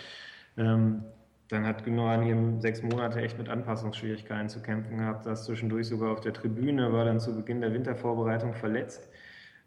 Dann 1.50 1.66
hat 1.66 1.84
Gündogan 1.84 2.22
hier 2.22 2.38
sechs 2.60 2.84
Monate 2.84 3.22
echt 3.22 3.38
mit 3.38 3.50
Anpassungsschwierigkeiten 3.50 4.50
zu 4.50 4.62
kämpfen 4.62 4.98
gehabt, 4.98 5.24
saß 5.24 5.46
zwischendurch 5.46 5.88
sogar 5.88 6.12
auf 6.12 6.22
der 6.22 6.34
Tribüne, 6.34 6.94
war 6.94 7.06
dann 7.06 7.20
zu 7.20 7.36
Beginn 7.36 7.60
der 7.60 7.74
Wintervorbereitung 7.74 8.54
verletzt 8.54 9.10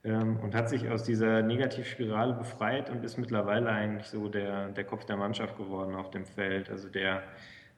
ähm, 0.04 0.38
und 0.40 0.54
hat 0.54 0.68
sich 0.68 0.88
aus 0.88 1.02
dieser 1.02 1.42
Negativspirale 1.42 2.34
befreit 2.34 2.88
und 2.88 3.04
ist 3.04 3.18
mittlerweile 3.18 3.68
eigentlich 3.68 4.06
so 4.06 4.28
der, 4.28 4.68
der 4.68 4.84
Kopf 4.84 5.04
der 5.06 5.16
Mannschaft 5.16 5.56
geworden 5.56 5.96
auf 5.96 6.10
dem 6.10 6.24
Feld. 6.24 6.70
Also 6.70 6.88
der 6.88 7.24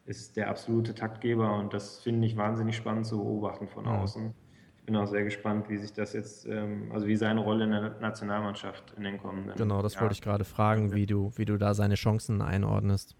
ist 0.04 0.36
der 0.36 0.50
absolute 0.50 0.94
Taktgeber 0.94 1.56
und 1.56 1.72
das 1.72 2.00
finde 2.00 2.26
ich 2.26 2.36
wahnsinnig 2.36 2.76
spannend 2.76 3.06
zu 3.06 3.16
beobachten 3.16 3.68
von 3.68 3.86
außen. 3.86 4.34
Ich 4.76 4.84
bin 4.84 4.96
auch 4.96 5.06
sehr 5.06 5.24
gespannt, 5.24 5.70
wie 5.70 5.78
sich 5.78 5.94
das 5.94 6.12
jetzt, 6.12 6.44
ähm, 6.44 6.90
also 6.92 7.06
wie 7.06 7.16
seine 7.16 7.40
Rolle 7.40 7.64
in 7.64 7.70
der 7.70 7.96
Nationalmannschaft 8.00 8.92
in 8.98 9.04
den 9.04 9.16
kommenden 9.16 9.54
Genau, 9.56 9.80
das 9.80 9.94
Jahren. 9.94 10.02
wollte 10.02 10.12
ich 10.12 10.20
gerade 10.20 10.44
fragen, 10.44 10.92
wie 10.92 11.06
du, 11.06 11.32
wie 11.36 11.46
du 11.46 11.56
da 11.56 11.72
seine 11.72 11.94
Chancen 11.94 12.42
einordnest. 12.42 13.16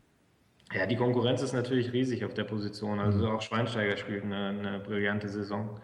Ja, 0.75 0.87
die 0.87 0.97
Konkurrenz 0.97 1.41
ist 1.41 1.53
natürlich 1.53 1.93
riesig 1.93 2.25
auf 2.25 2.35
der 2.35 2.45
Position. 2.45 2.99
Also 2.99 3.27
mhm. 3.27 3.37
auch 3.37 3.43
Schweinsteiger 3.43 3.97
spielt 3.97 4.25
eine, 4.25 4.49
eine 4.49 4.81
brillante 4.81 5.29
Saison. 5.29 5.81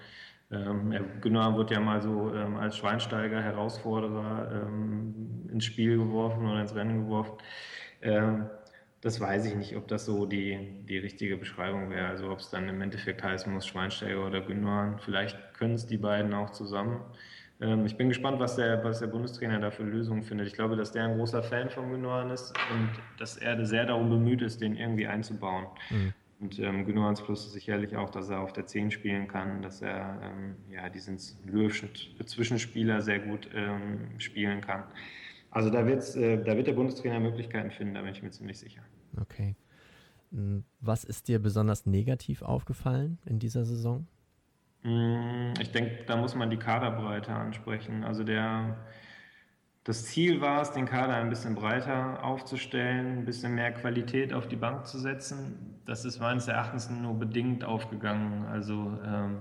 Ähm, 0.50 0.92
Günnar 1.20 1.56
wird 1.56 1.70
ja 1.70 1.78
mal 1.78 2.02
so 2.02 2.35
ähm, 2.35 2.56
als 2.56 2.76
Schweinsteiger, 2.76 3.40
Herausforderer 3.40 4.66
ähm, 4.66 5.49
ins 5.52 5.64
Spiel 5.64 5.97
geworfen 5.97 6.44
oder 6.44 6.61
ins 6.61 6.75
Rennen 6.75 7.04
geworfen. 7.04 7.35
Ähm, 8.02 8.47
das 9.00 9.20
weiß 9.20 9.47
ich 9.47 9.54
nicht, 9.54 9.76
ob 9.76 9.87
das 9.87 10.04
so 10.06 10.26
die, 10.26 10.82
die 10.88 10.99
richtige 10.99 11.37
Beschreibung 11.37 11.90
wäre. 11.90 12.09
Also 12.09 12.28
ob 12.30 12.40
es 12.40 12.50
dann 12.50 12.68
im 12.68 12.82
Endeffekt 12.82 13.23
heißen 13.23 13.52
muss, 13.52 13.66
Schweinsteiger 13.66 14.26
oder 14.26 14.40
Günnar. 14.40 14.99
Vielleicht 14.99 15.38
können 15.54 15.75
es 15.75 15.87
die 15.87 15.99
beiden 15.99 16.35
auch 16.35 16.50
zusammen. 16.50 17.00
Ähm, 17.61 17.87
ich 17.87 17.97
bin 17.97 18.09
gespannt, 18.09 18.38
was 18.40 18.57
der, 18.57 18.83
was 18.85 19.00
der 19.00 19.09
Bundestrainer 19.09 19.61
da 19.61 19.71
für 19.71 19.83
Lösungen 19.83 20.23
findet. 20.23 20.47
Ich 20.49 20.55
glaube, 20.55 20.76
dass 20.76 20.93
der 20.93 21.05
ein 21.05 21.17
großer 21.17 21.43
Fan 21.43 21.71
von 21.71 21.90
Gündogan 21.90 22.31
ist 22.31 22.55
und 22.73 22.90
dass 23.19 23.37
er 23.37 23.64
sehr 23.64 23.87
darum 23.87 24.11
bemüht 24.11 24.43
ist, 24.43 24.61
den 24.61 24.76
irgendwie 24.76 25.07
einzubauen. 25.07 25.67
Mhm. 25.90 26.14
Und 26.40 26.59
ähm, 26.59 26.87
Gündogan's 26.87 27.21
Plus 27.21 27.45
ist 27.45 27.52
sicherlich 27.52 27.95
auch, 27.97 28.09
dass 28.09 28.31
er 28.31 28.40
auf 28.40 28.55
der 28.55 28.67
10 28.67 28.90
spielen 28.90 29.29
kann, 29.29 29.61
dass 29.61 29.83
er 29.83 30.19
ähm, 30.23 30.57
ja, 30.71 30.88
diesen 30.88 31.19
Löwischen 31.45 31.90
Zwischenspieler 32.25 33.02
sehr 33.02 33.19
gut 33.19 33.50
ähm, 33.55 34.19
spielen 34.19 34.62
kann. 34.62 34.85
Also 35.50 35.69
da, 35.69 35.85
wird's, 35.87 36.17
äh, 36.17 36.43
da 36.43 36.57
wird 36.57 36.67
der 36.67 36.73
Bundestrainer 36.73 37.21
Möglichkeiten 37.21 37.71
finden, 37.71 37.95
da 37.95 38.00
bin 38.00 38.12
ich 38.12 38.23
mir 38.23 38.31
ziemlich 38.31 38.59
sicher. 38.59 38.81
Okay. 39.21 39.55
Hm, 40.31 40.64
was 40.81 41.05
ist 41.05 41.29
dir 41.29 41.40
besonders 41.40 41.85
negativ 41.85 42.40
aufgefallen 42.40 43.19
in 43.26 43.38
dieser 43.38 43.67
Saison? 43.67 44.07
Mm, 44.83 45.53
ich 45.61 45.73
denke, 45.73 46.05
da 46.07 46.17
muss 46.17 46.35
man 46.35 46.51
die 46.51 46.57
Kaderbreite 46.57 47.33
ansprechen. 47.33 48.05
Also 48.05 48.25
der, 48.25 48.77
das 49.85 50.07
Ziel 50.07 50.41
war 50.41 50.63
es, 50.63 50.73
den 50.73 50.87
Kader 50.87 51.15
ein 51.15 51.29
bisschen 51.29 51.55
breiter 51.55 52.25
aufzustellen, 52.25 53.19
ein 53.19 53.25
bisschen 53.25 53.55
mehr 53.55 53.73
Qualität 53.73 54.33
auf 54.33 54.49
die 54.49 54.57
Bank 54.57 54.87
zu 54.87 54.99
setzen. 54.99 55.81
Das 55.85 56.05
ist 56.05 56.21
meines 56.21 56.49
Erachtens 56.49 56.89
nur 56.91 57.15
bedingt 57.15 57.65
aufgegangen. 57.65 58.47
Also 58.47 58.99
ähm, 59.05 59.41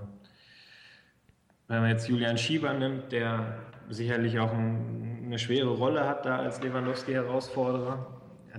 wenn 1.68 1.80
man 1.80 1.90
jetzt 1.90 2.08
Julian 2.08 2.36
Schieber 2.36 2.74
nimmt, 2.74 3.12
der 3.12 3.58
sicherlich 3.88 4.38
auch 4.40 4.52
ein, 4.52 5.22
eine 5.26 5.38
schwere 5.38 5.70
Rolle 5.70 6.06
hat 6.06 6.26
da 6.26 6.38
als 6.38 6.60
Lewandowski-Herausforderer, 6.60 8.06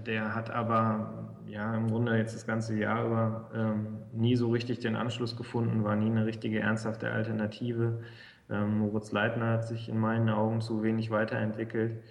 der 0.06 0.34
hat 0.34 0.50
aber 0.50 1.31
ja 1.52 1.76
im 1.76 1.90
Grunde 1.90 2.18
jetzt 2.18 2.34
das 2.36 2.48
ganze 2.48 2.78
Jahr 2.78 3.06
über 3.06 3.50
ähm, 3.54 4.00
nie 4.14 4.36
so 4.36 4.50
richtig 4.50 4.80
den 4.80 4.96
Anschluss 4.96 5.36
gefunden, 5.36 5.84
war 5.84 5.96
nie 5.96 6.10
eine 6.10 6.26
richtige 6.26 6.60
ernsthafte 6.60 7.12
Alternative. 7.12 8.02
Ähm, 8.50 8.80
Moritz 8.80 9.12
Leitner 9.12 9.52
hat 9.52 9.68
sich 9.68 9.90
in 9.90 9.98
meinen 9.98 10.30
Augen 10.30 10.62
zu 10.62 10.84
wenig 10.84 11.12
weiterentwickelt. 11.12 12.04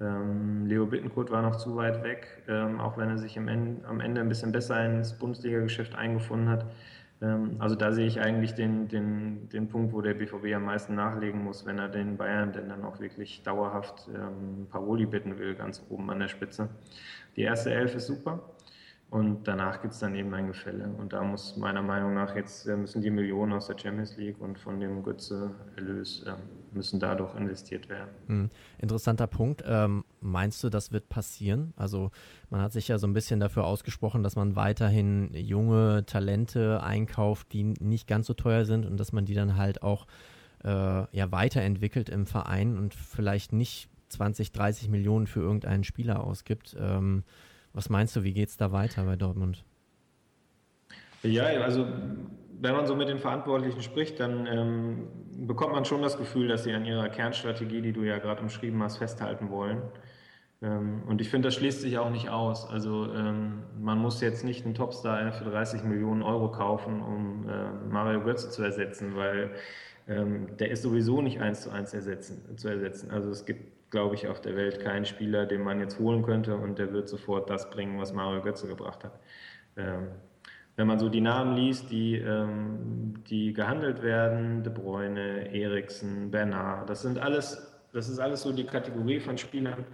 Ähm, 0.00 0.66
Leo 0.66 0.86
Bittenkurt 0.86 1.30
war 1.30 1.42
noch 1.42 1.56
zu 1.56 1.76
weit 1.76 2.02
weg, 2.02 2.42
ähm, 2.48 2.80
auch 2.80 2.96
wenn 2.96 3.08
er 3.10 3.18
sich 3.18 3.36
Ende, 3.36 3.86
am 3.86 4.00
Ende 4.00 4.20
ein 4.20 4.28
bisschen 4.28 4.52
besser 4.52 4.84
ins 4.84 5.12
Bundesliga-Geschäft 5.18 5.94
eingefunden 5.94 6.48
hat. 6.48 6.66
Ähm, 7.20 7.56
also 7.58 7.74
da 7.74 7.92
sehe 7.92 8.06
ich 8.06 8.20
eigentlich 8.20 8.54
den, 8.54 8.88
den, 8.88 9.48
den 9.48 9.68
Punkt, 9.68 9.92
wo 9.92 10.00
der 10.00 10.14
BVB 10.14 10.54
am 10.54 10.64
meisten 10.64 10.94
nachlegen 10.94 11.42
muss, 11.42 11.66
wenn 11.66 11.78
er 11.78 11.88
den 11.88 12.16
Bayern 12.16 12.52
denn 12.52 12.68
dann 12.68 12.84
auch 12.84 13.00
wirklich 13.00 13.42
dauerhaft 13.42 14.08
ähm, 14.14 14.66
Paroli 14.70 15.06
bitten 15.06 15.38
will, 15.38 15.54
ganz 15.54 15.84
oben 15.88 16.10
an 16.10 16.20
der 16.20 16.28
Spitze. 16.28 16.68
Die 17.36 17.42
erste 17.42 17.72
Elf 17.72 17.94
ist 17.94 18.06
super. 18.06 18.40
Und 19.10 19.48
danach 19.48 19.80
gibt 19.80 19.94
es 19.94 20.00
dann 20.00 20.14
eben 20.14 20.34
ein 20.34 20.48
Gefälle. 20.48 20.86
Und 20.98 21.14
da 21.14 21.22
muss 21.22 21.56
meiner 21.56 21.80
Meinung 21.80 22.12
nach 22.12 22.36
jetzt 22.36 22.66
äh, 22.66 22.76
müssen 22.76 23.00
die 23.00 23.10
Millionen 23.10 23.54
aus 23.54 23.66
der 23.66 23.78
Champions 23.78 24.18
League 24.18 24.38
und 24.38 24.58
von 24.58 24.80
dem 24.80 25.02
Götze-Erlös 25.02 26.24
äh, 26.26 26.34
müssen 26.74 27.00
dadurch 27.00 27.34
investiert 27.34 27.88
werden. 27.88 28.10
Hm. 28.26 28.50
Interessanter 28.78 29.26
Punkt. 29.26 29.64
Ähm, 29.66 30.04
meinst 30.20 30.62
du, 30.62 30.68
das 30.68 30.92
wird 30.92 31.08
passieren? 31.08 31.72
Also 31.76 32.10
man 32.50 32.60
hat 32.60 32.72
sich 32.72 32.88
ja 32.88 32.98
so 32.98 33.06
ein 33.06 33.14
bisschen 33.14 33.40
dafür 33.40 33.64
ausgesprochen, 33.64 34.22
dass 34.22 34.36
man 34.36 34.56
weiterhin 34.56 35.30
junge 35.32 36.04
Talente 36.04 36.82
einkauft, 36.82 37.52
die 37.54 37.64
nicht 37.64 38.08
ganz 38.08 38.26
so 38.26 38.34
teuer 38.34 38.66
sind 38.66 38.84
und 38.84 38.98
dass 38.98 39.12
man 39.12 39.24
die 39.24 39.34
dann 39.34 39.56
halt 39.56 39.82
auch 39.82 40.06
äh, 40.64 40.68
ja, 40.68 41.32
weiterentwickelt 41.32 42.10
im 42.10 42.26
Verein 42.26 42.76
und 42.76 42.92
vielleicht 42.92 43.54
nicht 43.54 43.88
20, 44.10 44.52
30 44.52 44.88
Millionen 44.90 45.26
für 45.26 45.40
irgendeinen 45.40 45.84
Spieler 45.84 46.22
ausgibt. 46.22 46.76
Ähm, 46.78 47.24
was 47.78 47.90
meinst 47.90 48.16
du, 48.16 48.24
wie 48.24 48.32
geht 48.32 48.48
es 48.48 48.56
da 48.56 48.72
weiter 48.72 49.04
bei 49.04 49.14
Dortmund? 49.14 49.64
Ja, 51.22 51.44
also 51.44 51.86
wenn 52.60 52.74
man 52.74 52.88
so 52.88 52.96
mit 52.96 53.08
den 53.08 53.20
Verantwortlichen 53.20 53.82
spricht, 53.82 54.18
dann 54.18 54.46
ähm, 54.46 55.08
bekommt 55.46 55.74
man 55.74 55.84
schon 55.84 56.02
das 56.02 56.18
Gefühl, 56.18 56.48
dass 56.48 56.64
sie 56.64 56.72
an 56.72 56.84
ihrer 56.84 57.08
Kernstrategie, 57.08 57.80
die 57.80 57.92
du 57.92 58.02
ja 58.02 58.18
gerade 58.18 58.42
umschrieben 58.42 58.82
hast, 58.82 58.96
festhalten 58.96 59.50
wollen. 59.50 59.82
Ähm, 60.60 61.04
und 61.06 61.20
ich 61.20 61.28
finde, 61.28 61.46
das 61.46 61.54
schließt 61.54 61.80
sich 61.80 61.98
auch 61.98 62.10
nicht 62.10 62.30
aus. 62.30 62.68
Also 62.68 63.14
ähm, 63.14 63.62
man 63.80 63.98
muss 63.98 64.20
jetzt 64.20 64.42
nicht 64.42 64.64
einen 64.64 64.74
Topstar 64.74 65.30
für 65.30 65.44
30 65.44 65.84
Millionen 65.84 66.22
Euro 66.22 66.50
kaufen, 66.50 67.00
um 67.00 67.48
äh, 67.48 67.70
Mario 67.92 68.22
Götze 68.24 68.50
zu 68.50 68.64
ersetzen, 68.64 69.14
weil 69.14 69.52
ähm, 70.08 70.56
der 70.58 70.70
ist 70.70 70.82
sowieso 70.82 71.22
nicht 71.22 71.40
eins 71.40 71.62
zu 71.62 71.70
eins 71.70 71.94
ersetzen, 71.94 72.56
zu 72.56 72.68
ersetzen. 72.68 73.10
Also 73.10 73.30
es 73.30 73.44
gibt 73.44 73.78
glaube 73.90 74.14
ich, 74.14 74.28
auf 74.28 74.40
der 74.40 74.56
Welt 74.56 74.80
keinen 74.80 75.04
Spieler, 75.04 75.46
den 75.46 75.62
man 75.62 75.80
jetzt 75.80 75.98
holen 75.98 76.22
könnte 76.22 76.56
und 76.56 76.78
der 76.78 76.92
wird 76.92 77.08
sofort 77.08 77.48
das 77.48 77.70
bringen, 77.70 77.98
was 77.98 78.12
Mario 78.12 78.42
Götze 78.42 78.66
gebracht 78.66 79.04
hat. 79.04 79.18
Ähm, 79.76 80.08
wenn 80.76 80.86
man 80.86 80.98
so 80.98 81.08
die 81.08 81.20
Namen 81.20 81.56
liest, 81.56 81.90
die, 81.90 82.16
ähm, 82.16 83.14
die 83.28 83.52
gehandelt 83.52 84.02
werden, 84.02 84.62
De 84.62 84.72
Bruyne, 84.72 85.52
Eriksen, 85.52 86.30
Bernard, 86.30 86.88
das 86.88 87.02
sind 87.02 87.18
alles, 87.18 87.80
das 87.92 88.08
ist 88.08 88.18
alles 88.18 88.42
so 88.42 88.52
die 88.52 88.64
Kategorie 88.64 89.18
von 89.18 89.38
Spielern, 89.38 89.84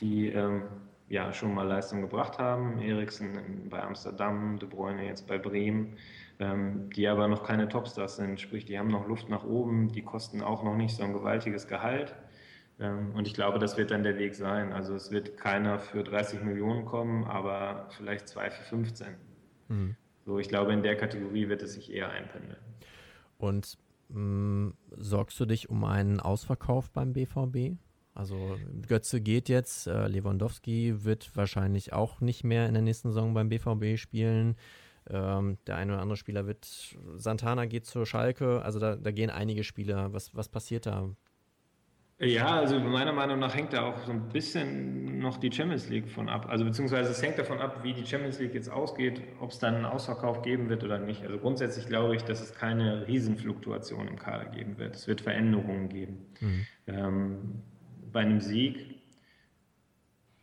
die 0.00 0.28
ähm, 0.28 0.62
ja 1.08 1.32
schon 1.32 1.54
mal 1.54 1.66
Leistung 1.68 2.00
gebracht 2.00 2.38
haben. 2.38 2.80
Eriksen 2.80 3.68
bei 3.68 3.80
Amsterdam, 3.82 4.58
De 4.58 4.68
Bruyne 4.68 5.06
jetzt 5.06 5.28
bei 5.28 5.38
Bremen, 5.38 5.96
ähm, 6.38 6.90
die 6.90 7.06
aber 7.08 7.28
noch 7.28 7.44
keine 7.44 7.68
Topstars 7.68 8.16
sind, 8.16 8.40
sprich, 8.40 8.64
die 8.64 8.78
haben 8.78 8.88
noch 8.88 9.06
Luft 9.06 9.28
nach 9.28 9.44
oben, 9.44 9.92
die 9.92 10.02
kosten 10.02 10.42
auch 10.42 10.62
noch 10.62 10.76
nicht 10.76 10.96
so 10.96 11.02
ein 11.04 11.12
gewaltiges 11.12 11.68
Gehalt. 11.68 12.14
Ähm, 12.80 13.12
und 13.14 13.26
ich 13.26 13.34
glaube, 13.34 13.58
das 13.58 13.76
wird 13.76 13.90
dann 13.90 14.02
der 14.02 14.18
Weg 14.18 14.34
sein. 14.34 14.72
Also 14.72 14.94
es 14.94 15.10
wird 15.10 15.36
keiner 15.36 15.78
für 15.78 16.02
30 16.02 16.42
Millionen 16.42 16.84
kommen, 16.84 17.24
aber 17.24 17.88
vielleicht 17.90 18.28
zwei 18.28 18.50
für 18.50 18.64
15. 18.64 19.08
Mhm. 19.68 19.96
So, 20.26 20.38
ich 20.38 20.48
glaube, 20.48 20.72
in 20.72 20.82
der 20.82 20.96
Kategorie 20.96 21.48
wird 21.48 21.62
es 21.62 21.74
sich 21.74 21.92
eher 21.92 22.10
einpendeln. 22.10 22.58
Und 23.38 23.78
mh, 24.08 24.18
mm, 24.18 24.74
sorgst 24.96 25.38
du 25.38 25.44
dich 25.44 25.68
um 25.68 25.84
einen 25.84 26.18
Ausverkauf 26.20 26.90
beim 26.90 27.12
BVB? 27.12 27.76
Also 28.14 28.56
Götze 28.86 29.20
geht 29.20 29.48
jetzt, 29.48 29.88
äh, 29.88 30.06
Lewandowski 30.06 31.04
wird 31.04 31.36
wahrscheinlich 31.36 31.92
auch 31.92 32.20
nicht 32.20 32.44
mehr 32.44 32.66
in 32.68 32.74
der 32.74 32.82
nächsten 32.82 33.08
Saison 33.08 33.34
beim 33.34 33.48
BVB 33.48 33.98
spielen. 33.98 34.56
Ähm, 35.10 35.58
der 35.66 35.76
eine 35.76 35.92
oder 35.92 36.02
andere 36.02 36.16
Spieler 36.16 36.46
wird, 36.46 36.66
Santana 37.16 37.66
geht 37.66 37.84
zur 37.84 38.06
Schalke, 38.06 38.62
also 38.62 38.78
da, 38.78 38.96
da 38.96 39.10
gehen 39.10 39.30
einige 39.30 39.62
Spieler. 39.62 40.12
Was, 40.12 40.34
was 40.34 40.48
passiert 40.48 40.86
da 40.86 41.10
Ja, 42.18 42.46
also 42.60 42.78
meiner 42.78 43.12
Meinung 43.12 43.38
nach 43.38 43.54
hängt 43.54 43.74
da 43.74 43.82
auch 43.82 43.98
so 44.06 44.12
ein 44.12 44.28
bisschen 44.30 45.18
noch 45.18 45.36
die 45.36 45.52
Champions 45.52 45.88
League 45.90 46.08
von 46.08 46.28
ab. 46.28 46.46
Also 46.48 46.64
beziehungsweise 46.64 47.10
es 47.10 47.22
hängt 47.22 47.38
davon 47.38 47.58
ab, 47.58 47.80
wie 47.82 47.92
die 47.92 48.06
Champions 48.06 48.38
League 48.38 48.54
jetzt 48.54 48.70
ausgeht, 48.70 49.20
ob 49.40 49.50
es 49.50 49.58
dann 49.58 49.74
einen 49.74 49.84
Ausverkauf 49.84 50.42
geben 50.42 50.68
wird 50.68 50.84
oder 50.84 50.98
nicht. 50.98 51.22
Also 51.22 51.38
grundsätzlich 51.38 51.86
glaube 51.86 52.16
ich, 52.16 52.22
dass 52.22 52.40
es 52.40 52.54
keine 52.54 53.06
Riesenfluktuation 53.06 54.08
im 54.08 54.18
Kader 54.18 54.46
geben 54.46 54.78
wird. 54.78 54.94
Es 54.94 55.06
wird 55.06 55.20
Veränderungen 55.20 55.88
geben. 55.88 56.26
Mhm. 56.40 56.66
Ähm, 56.86 57.62
bei 58.12 58.20
einem 58.20 58.40
Sieg 58.40 58.93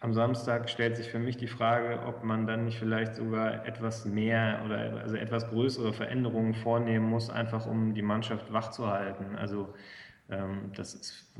am 0.02 0.14
Samstag 0.14 0.68
stellt 0.68 0.98
sich 0.98 1.10
für 1.10 1.20
mich 1.20 1.38
die 1.38 1.48
Frage, 1.48 2.00
ob 2.08 2.24
man 2.24 2.48
dann 2.48 2.66
nicht 2.66 2.80
vielleicht 2.80 3.14
sogar 3.14 3.66
etwas 3.68 4.04
mehr 4.06 4.64
oder 4.66 5.00
also 5.00 5.16
etwas 5.16 5.48
größere 5.50 5.94
Veränderungen 5.94 6.56
vornehmen 6.56 7.08
muss, 7.08 7.30
einfach 7.30 7.68
um 7.68 7.94
die 7.94 8.02
Mannschaft 8.02 8.52
wach 8.52 8.72
zu 8.72 8.88
halten. 8.88 9.36
Also 9.36 9.76
ähm, 10.30 10.72
das 10.76 10.96
ist, 10.96 11.32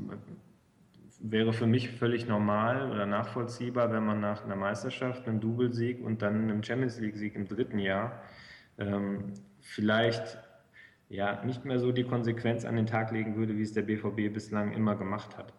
wäre 1.20 1.52
für 1.52 1.66
mich 1.66 1.90
völlig 1.90 2.28
normal 2.28 2.88
oder 2.92 3.04
nachvollziehbar, 3.04 3.92
wenn 3.92 4.06
man 4.06 4.20
nach 4.20 4.44
einer 4.44 4.56
Meisterschaft, 4.56 5.26
einem 5.26 5.40
Doublesieg 5.40 6.00
und 6.00 6.22
dann 6.22 6.44
einem 6.44 6.62
Champions 6.62 7.00
League-Sieg 7.00 7.34
im 7.34 7.48
dritten 7.48 7.80
Jahr 7.80 8.22
ähm, 8.78 9.34
vielleicht 9.60 10.38
ja, 11.08 11.44
nicht 11.44 11.64
mehr 11.64 11.80
so 11.80 11.90
die 11.90 12.04
Konsequenz 12.04 12.64
an 12.64 12.76
den 12.76 12.86
Tag 12.86 13.10
legen 13.10 13.34
würde, 13.34 13.56
wie 13.58 13.62
es 13.62 13.72
der 13.72 13.82
BVB 13.82 14.32
bislang 14.32 14.72
immer 14.72 14.94
gemacht 14.94 15.36
hat. 15.36 15.52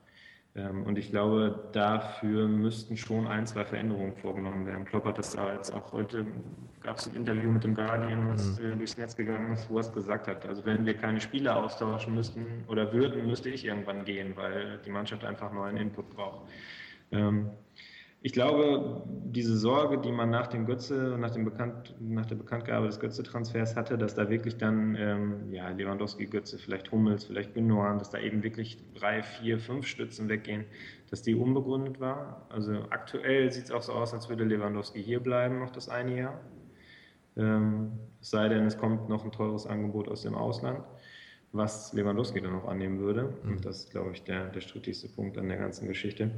Ähm, 0.56 0.84
und 0.84 0.98
ich 1.00 1.10
glaube, 1.10 1.70
dafür 1.72 2.48
müssten 2.48 2.96
schon 2.96 3.26
ein, 3.26 3.48
zwei 3.48 3.66
Veränderungen 3.66 4.14
vorgenommen 4.14 4.66
werden. 4.68 4.86
Klopp 4.86 5.06
hat 5.06 5.18
das 5.18 5.32
da 5.32 5.54
jetzt 5.54 5.74
auch 5.74 5.92
heute, 5.94 6.28
gab 6.82 6.98
es 6.98 7.08
ein 7.08 7.16
Interview 7.16 7.50
mit 7.50 7.64
dem 7.64 7.74
Guardian, 7.74 8.30
was 8.30 8.60
mhm. 8.60 8.78
durchs 8.78 8.98
Netz 8.98 9.16
gegangen 9.16 9.54
ist, 9.54 9.68
wo 9.70 9.78
er 9.78 9.82
es 9.82 9.92
gesagt 9.92 10.28
hat. 10.28 10.46
Also 10.46 10.64
wenn 10.66 10.86
wir 10.86 10.94
keine 10.94 11.20
Spieler 11.22 11.58
austauschen 11.58 12.14
müssten 12.14 12.46
oder 12.68 12.94
würden, 12.94 13.26
müsste 13.26 13.50
ich 13.50 13.66
irgendwann 13.66 14.06
gehen, 14.06 14.34
weil 14.36 14.80
die 14.86 14.92
Mannschaft 14.92 15.26
einfach 15.26 15.52
neuen 15.52 15.78
Input 15.78 16.10
braucht. 16.12 16.48
Ähm, 17.12 17.50
ich 18.26 18.32
glaube, 18.32 19.04
diese 19.06 19.58
Sorge, 19.58 19.98
die 19.98 20.12
man 20.14 20.30
nach 20.30 20.48
dem 20.48 20.66
Götze, 20.66 21.18
nach, 21.20 21.32
dem 21.32 21.44
Bekannt, 21.44 21.94
nach 22.00 22.26
der 22.26 22.36
Bekanntgabe 22.36 22.88
des 22.88 23.02
Götze-Transfers 23.02 23.76
hatte, 23.76 23.98
dass 23.98 24.16
da 24.16 24.30
wirklich 24.30 24.56
dann 24.56 24.96
ähm, 24.96 25.52
ja, 25.52 25.68
Lewandowski, 25.68 26.28
Götze, 26.28 26.58
vielleicht 26.58 26.90
Hummels, 26.94 27.26
vielleicht 27.26 27.54
Gündogan, 27.54 28.00
dass 28.00 28.12
da 28.12 28.20
eben 28.20 28.42
wirklich 28.42 28.78
drei, 28.94 29.22
vier, 29.22 29.60
fünf 29.60 29.88
Stützen 29.88 30.30
weggehen, 30.30 30.64
dass 31.10 31.22
die 31.22 31.36
unbegründet 31.36 32.00
war. 32.00 32.48
Also 32.50 32.86
aktuell 32.92 33.52
sieht 33.52 33.66
es 33.66 33.72
auch 33.72 33.82
so 33.82 33.92
aus, 33.92 34.14
als 34.14 34.30
würde 34.30 34.46
Lewandowski 34.46 35.04
hier 35.04 35.20
bleiben 35.20 35.60
noch 35.60 35.72
das 35.72 35.90
eine 35.90 36.18
Jahr. 36.18 36.40
Ähm, 37.36 37.92
es 38.22 38.30
sei 38.30 38.48
denn, 38.48 38.66
es 38.66 38.78
kommt 38.78 39.10
noch 39.10 39.26
ein 39.26 39.34
teures 39.34 39.68
Angebot 39.68 40.08
aus 40.08 40.22
dem 40.22 40.36
Ausland, 40.36 40.80
was 41.52 41.92
Lewandowski 41.92 42.40
dann 42.40 42.54
noch 42.54 42.70
annehmen 42.70 43.00
würde. 43.00 43.34
Mhm. 43.44 43.52
Und 43.52 43.66
das 43.66 43.80
ist, 43.80 43.92
glaube 43.92 44.12
ich, 44.14 44.24
der, 44.24 44.48
der 44.48 44.62
strittigste 44.62 45.10
Punkt 45.10 45.38
an 45.38 45.50
der 45.50 45.58
ganzen 45.58 45.90
Geschichte. 45.90 46.32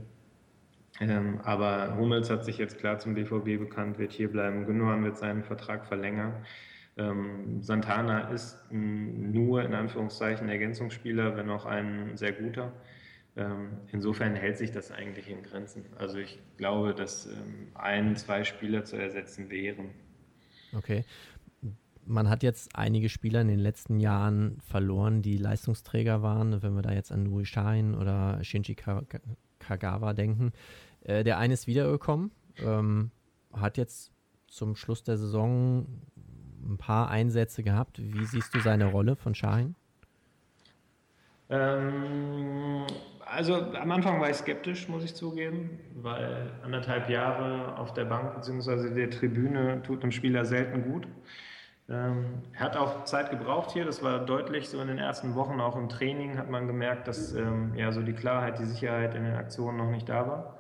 Ähm, 1.00 1.40
aber 1.44 1.98
Hummels 1.98 2.30
hat 2.30 2.46
sich 2.46 2.58
jetzt 2.58 2.78
klar 2.80 3.00
zum 3.00 3.16
BVB 3.16 3.60
bekannt, 3.60 4.00
wird 4.00 4.14
hier 4.14 4.32
bleiben. 4.32 4.66
Gündogan 4.66 5.04
wird 5.04 5.18
seinen 5.18 5.44
Vertrag 5.44 5.86
verlängern. 5.86 6.46
Ähm, 6.98 7.62
Santana 7.62 8.30
ist 8.30 8.58
nur 8.72 9.64
in 9.64 9.74
Anführungszeichen 9.74 10.48
Ergänzungsspieler, 10.48 11.36
wenn 11.36 11.50
auch 11.50 11.66
ein 11.66 12.16
sehr 12.16 12.32
guter. 12.32 12.72
Ähm, 13.36 13.80
insofern 13.92 14.36
hält 14.36 14.58
sich 14.58 14.72
das 14.72 14.92
eigentlich 14.92 15.30
in 15.30 15.44
Grenzen. 15.44 15.86
Also 15.98 16.18
ich 16.18 16.40
glaube, 16.56 16.94
dass 16.94 17.26
ähm, 17.26 17.68
ein, 17.74 18.16
zwei 18.16 18.46
Spieler 18.46 18.86
zu 18.86 18.96
ersetzen 18.96 19.50
wären. 19.50 19.90
Okay. 20.74 21.04
Man 22.06 22.30
hat 22.30 22.44
jetzt 22.44 22.78
einige 22.78 23.10
Spieler 23.10 23.42
in 23.42 23.48
den 23.50 23.60
letzten 23.60 24.00
Jahren 24.00 24.62
verloren, 24.62 25.22
die 25.22 25.38
Leistungsträger 25.38 26.22
waren. 26.22 26.62
Wenn 26.62 26.76
wir 26.76 26.84
da 26.84 26.94
jetzt 26.94 27.12
an 27.12 27.24
Nuri 27.24 27.46
Sahin 27.46 27.96
oder 27.96 28.42
Shinji 28.44 28.76
Kagawa 29.66 30.14
denken. 30.14 30.52
Äh, 31.02 31.24
der 31.24 31.38
eine 31.38 31.54
ist 31.54 31.68
wiedergekommen, 31.68 32.32
ähm, 32.58 33.12
hat 33.54 33.78
jetzt 33.78 34.12
zum 34.48 34.76
Schluss 34.76 35.04
der 35.04 35.18
Saison 35.18 35.86
ein 36.64 36.78
paar 36.78 37.10
Einsätze 37.10 37.64
gehabt. 37.64 38.00
Wie 38.02 38.26
siehst 38.26 38.54
du 38.54 38.60
seine 38.60 38.86
Rolle 38.86 39.16
von 39.16 39.36
Schein? 39.36 39.76
Ähm, 41.50 42.86
also 43.26 43.56
am 43.56 43.92
Anfang 43.92 44.20
war 44.20 44.30
ich 44.30 44.38
skeptisch, 44.38 44.88
muss 44.88 45.04
ich 45.04 45.14
zugeben, 45.14 45.80
weil 45.96 46.52
anderthalb 46.64 47.10
Jahre 47.10 47.78
auf 47.78 47.94
der 47.94 48.06
Bank 48.06 48.36
bzw. 48.36 48.94
der 48.94 49.10
Tribüne 49.10 49.82
tut 49.84 50.02
einem 50.02 50.12
Spieler 50.12 50.46
selten 50.46 50.84
gut. 50.92 51.08
Ähm, 51.88 52.42
er 52.54 52.60
hat 52.62 52.78
auch 52.78 53.04
Zeit 53.04 53.30
gebraucht 53.30 53.72
hier, 53.72 53.86
das 53.86 54.02
war 54.02 54.26
deutlich 54.26 54.70
so 54.70 54.82
in 54.82 54.88
den 54.88 54.98
ersten 54.98 55.36
Wochen, 55.36 55.62
auch 55.62 55.76
im 55.76 55.88
Training 55.88 56.38
hat 56.38 56.50
man 56.50 56.66
gemerkt, 56.66 57.08
dass 57.08 57.34
ähm, 57.34 57.76
ja 57.76 57.92
so 57.92 58.02
die 58.02 58.14
Klarheit, 58.14 58.58
die 58.58 58.66
Sicherheit 58.66 59.14
in 59.14 59.24
den 59.24 59.36
Aktionen 59.36 59.78
noch 59.78 59.92
nicht 59.92 60.10
da 60.10 60.28
war. 60.28 60.60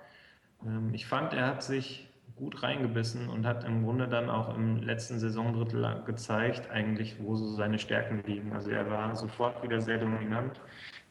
Ähm, 0.63 0.93
ich 0.93 1.07
fand, 1.07 1.33
er 1.33 1.47
hat 1.47 1.63
sich 1.63 2.07
gut 2.35 2.61
reingebissen 2.61 3.29
und 3.29 3.45
hat 3.45 3.63
im 3.63 3.83
Grunde 3.83 4.07
dann 4.07 4.29
auch 4.29 4.55
im 4.55 4.77
letzten 4.83 5.19
Saisondrittel 5.19 6.03
gezeigt, 6.05 6.69
eigentlich, 6.69 7.15
wo 7.19 7.35
so 7.35 7.47
seine 7.47 7.79
Stärken 7.79 8.23
liegen. 8.25 8.53
Also 8.53 8.71
er 8.71 8.89
war 8.89 9.15
sofort 9.15 9.63
wieder 9.63 9.81
sehr 9.81 9.97
dominant, 9.97 10.59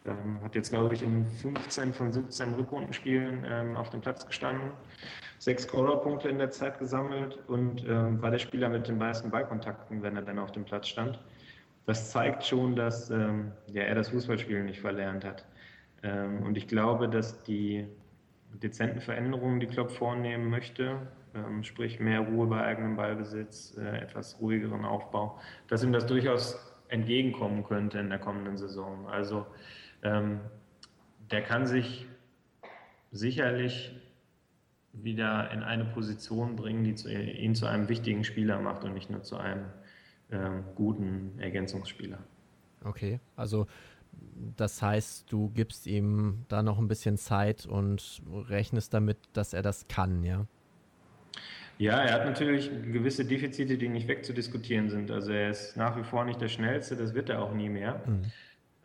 ähm, 0.07 0.40
hat 0.43 0.55
jetzt, 0.55 0.71
glaube 0.71 0.95
ich, 0.95 1.03
in 1.03 1.27
15 1.27 1.93
von 1.93 2.12
17 2.12 2.55
Rückrundenspielen 2.55 3.45
ähm, 3.49 3.77
auf 3.77 3.90
dem 3.90 4.01
Platz 4.01 4.27
gestanden, 4.27 4.71
sechs 5.38 5.64
Scorerpunkte 5.64 6.29
in 6.29 6.38
der 6.38 6.51
Zeit 6.51 6.79
gesammelt 6.79 7.38
und 7.49 7.85
ähm, 7.88 8.21
war 8.21 8.31
der 8.31 8.38
Spieler 8.38 8.69
mit 8.69 8.87
den 8.88 8.99
meisten 8.99 9.31
Ballkontakten, 9.31 10.03
wenn 10.03 10.17
er 10.17 10.23
dann 10.23 10.38
auf 10.38 10.53
dem 10.53 10.64
Platz 10.64 10.88
stand. 10.88 11.19
Das 11.87 12.11
zeigt 12.11 12.45
schon, 12.45 12.77
dass 12.77 13.11
ähm, 13.11 13.53
ja, 13.73 13.83
er 13.83 13.95
das 13.95 14.09
Fußballspielen 14.09 14.67
nicht 14.67 14.81
verlernt 14.81 15.25
hat. 15.25 15.45
Ähm, 16.03 16.43
und 16.43 16.57
ich 16.57 16.69
glaube, 16.69 17.09
dass 17.09 17.43
die 17.43 17.87
dezenten 18.62 19.01
Veränderungen, 19.01 19.61
die 19.61 19.67
Klopp 19.67 19.90
vornehmen 19.90 20.49
möchte, 20.49 20.99
ähm, 21.35 21.64
sprich 21.64 21.99
mehr 21.99 22.21
Ruhe 22.21 22.47
bei 22.47 22.62
eigenem 22.62 22.97
Ballbesitz, 22.97 23.77
äh, 23.77 23.99
etwas 23.99 24.38
ruhigeren 24.40 24.85
Aufbau, 24.85 25.38
dass 25.69 25.83
ihm 25.83 25.93
das 25.93 26.07
durchaus 26.07 26.59
entgegenkommen 26.88 27.64
könnte 27.64 27.99
in 27.99 28.11
der 28.11 28.19
kommenden 28.19 28.57
Saison. 28.57 29.09
Also 29.09 29.47
ähm, 30.05 30.40
der 31.31 31.43
kann 31.43 31.67
sich 31.67 32.07
sicherlich 33.11 33.95
wieder 34.93 35.51
in 35.51 35.62
eine 35.62 35.85
Position 35.85 36.57
bringen, 36.57 36.85
die 36.85 36.95
zu, 36.95 37.12
ihn 37.12 37.55
zu 37.55 37.67
einem 37.67 37.88
wichtigen 37.88 38.23
Spieler 38.23 38.61
macht 38.61 38.85
und 38.85 38.95
nicht 38.95 39.11
nur 39.11 39.23
zu 39.23 39.37
einem 39.37 39.67
ähm, 40.31 40.64
guten 40.77 41.38
Ergänzungsspieler. 41.38 42.19
Okay, 42.85 43.19
also 43.35 43.67
das 44.57 44.81
heißt, 44.83 45.33
du 45.33 45.51
gibst 45.51 45.87
ihm 45.87 46.45
da 46.49 46.62
noch 46.62 46.79
ein 46.79 46.87
bisschen 46.87 47.17
Zeit 47.17 47.67
und 47.67 48.23
rechnest 48.49 48.95
damit, 48.95 49.19
dass 49.33 49.53
er 49.53 49.62
das 49.62 49.88
kann, 49.88 50.23
ja? 50.23 50.47
Ja, 51.79 52.01
er 52.01 52.14
hat 52.14 52.25
natürlich 52.25 52.71
gewisse 52.71 53.25
Defizite, 53.25 53.77
die 53.77 53.88
nicht 53.88 54.07
wegzudiskutieren 54.07 54.90
sind. 54.90 55.11
Also 55.11 55.33
er 55.33 55.51
ist 55.51 55.77
nach 55.77 55.97
wie 55.97 56.05
vor 56.05 56.25
nicht 56.25 56.40
der 56.40 56.49
Schnellste, 56.49 56.97
das 56.97 57.14
wird 57.14 57.31
er 57.31 57.43
auch 57.43 57.53
nie 57.53 57.69
mehr. 57.69 58.01
Mhm. 58.07 58.23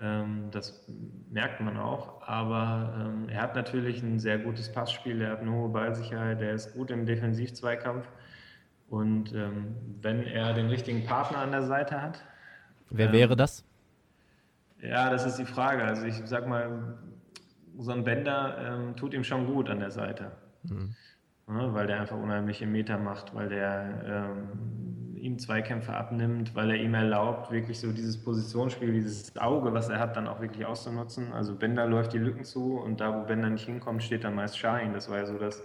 Ähm, 0.01 0.49
das 0.51 0.85
merkt 1.29 1.59
man 1.62 1.77
auch. 1.77 2.21
Aber 2.21 2.93
ähm, 2.99 3.29
er 3.29 3.41
hat 3.41 3.55
natürlich 3.55 4.01
ein 4.01 4.19
sehr 4.19 4.39
gutes 4.39 4.71
Passspiel, 4.71 5.21
er 5.21 5.31
hat 5.31 5.39
eine 5.39 5.51
hohe 5.51 5.69
Ballsicherheit, 5.69 6.41
er 6.41 6.53
ist 6.53 6.73
gut 6.73 6.91
im 6.91 7.05
Defensivzweikampf. 7.05 8.07
Und 8.89 9.33
ähm, 9.33 9.75
wenn 10.01 10.23
er 10.23 10.53
den 10.53 10.67
richtigen 10.67 11.05
Partner 11.05 11.39
an 11.39 11.51
der 11.51 11.63
Seite 11.63 12.01
hat. 12.01 12.23
Wer 12.89 13.12
wäre 13.12 13.35
das? 13.35 13.63
Ja, 14.81 15.09
das 15.09 15.25
ist 15.25 15.38
die 15.38 15.45
Frage. 15.45 15.83
Also 15.83 16.05
ich 16.05 16.21
sag 16.25 16.47
mal, 16.47 16.97
so 17.77 17.91
ein 17.91 18.03
Bender 18.03 18.57
ähm, 18.59 18.95
tut 18.95 19.13
ihm 19.13 19.23
schon 19.23 19.45
gut 19.45 19.69
an 19.69 19.79
der 19.79 19.91
Seite. 19.91 20.31
Mhm. 20.63 20.95
Ja, 21.47 21.73
weil 21.73 21.88
der 21.88 22.01
einfach 22.01 22.17
unheimliche 22.17 22.67
Meter 22.67 22.97
macht, 22.97 23.33
weil 23.33 23.49
der 23.49 24.03
ähm, 24.05 25.09
ihm 25.19 25.39
Zweikämpfe 25.39 25.93
abnimmt, 25.93 26.55
weil 26.55 26.71
er 26.71 26.77
ihm 26.77 26.93
erlaubt, 26.93 27.51
wirklich 27.51 27.79
so 27.79 27.91
dieses 27.91 28.17
Positionsspiel, 28.17 28.93
dieses 28.93 29.36
Auge, 29.38 29.73
was 29.73 29.89
er 29.89 29.99
hat, 29.99 30.15
dann 30.15 30.27
auch 30.27 30.41
wirklich 30.41 30.65
auszunutzen. 30.65 31.32
Also 31.34 31.55
Bender 31.55 31.86
läuft 31.86 32.13
die 32.13 32.17
Lücken 32.17 32.43
zu 32.43 32.79
und 32.79 32.99
da, 33.01 33.15
wo 33.15 33.25
Bender 33.25 33.49
nicht 33.49 33.65
hinkommt, 33.65 34.03
steht 34.03 34.23
dann 34.23 34.36
meist 34.36 34.58
Schein. 34.58 34.93
Das 34.93 35.10
war 35.10 35.17
ja 35.17 35.25
so 35.25 35.38
das, 35.38 35.63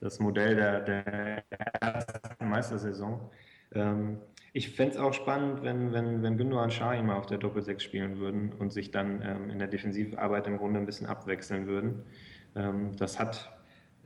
das 0.00 0.18
Modell 0.20 0.56
der, 0.56 0.80
der 0.80 1.44
ersten 1.80 2.48
Meistersaison. 2.48 3.20
Ähm, 3.74 4.18
ich 4.54 4.70
fände 4.70 4.94
es 4.94 5.00
auch 5.00 5.14
spannend, 5.14 5.62
wenn, 5.62 5.92
wenn, 5.92 6.22
wenn 6.22 6.36
Gündogan 6.36 6.64
und 6.64 6.72
Şahin 6.72 7.06
mal 7.06 7.16
auf 7.16 7.26
der 7.26 7.38
Doppelsechs 7.38 7.82
spielen 7.82 8.18
würden 8.18 8.52
und 8.52 8.72
sich 8.72 8.90
dann 8.90 9.22
ähm, 9.22 9.50
in 9.50 9.58
der 9.58 9.68
Defensivarbeit 9.68 10.46
im 10.46 10.58
Grunde 10.58 10.78
ein 10.78 10.86
bisschen 10.86 11.06
abwechseln 11.06 11.66
würden. 11.66 12.02
Ähm, 12.54 12.94
das 12.96 13.18
hat, 13.18 13.50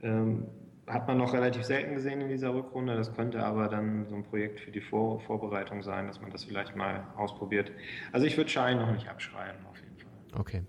ähm, 0.01 0.47
hat 0.87 1.07
man 1.07 1.17
noch 1.17 1.33
relativ 1.33 1.63
selten 1.63 1.95
gesehen 1.95 2.21
in 2.21 2.29
dieser 2.29 2.53
Rückrunde. 2.53 2.95
Das 2.95 3.13
könnte 3.13 3.43
aber 3.43 3.67
dann 3.67 4.07
so 4.07 4.15
ein 4.15 4.23
Projekt 4.23 4.61
für 4.61 4.71
die 4.71 4.81
Vor 4.81 5.19
Vorbereitung 5.19 5.83
sein, 5.83 6.07
dass 6.07 6.21
man 6.21 6.31
das 6.31 6.45
vielleicht 6.45 6.75
mal 6.75 7.05
ausprobiert. 7.17 7.71
Also 8.13 8.25
ich 8.25 8.37
würde 8.37 8.49
Schein 8.49 8.77
noch 8.77 8.91
nicht 8.91 9.07
abschreiben, 9.09 9.65
auf 9.69 9.77
jeden 9.77 9.97
Fall. 9.97 10.39
Okay. 10.39 10.63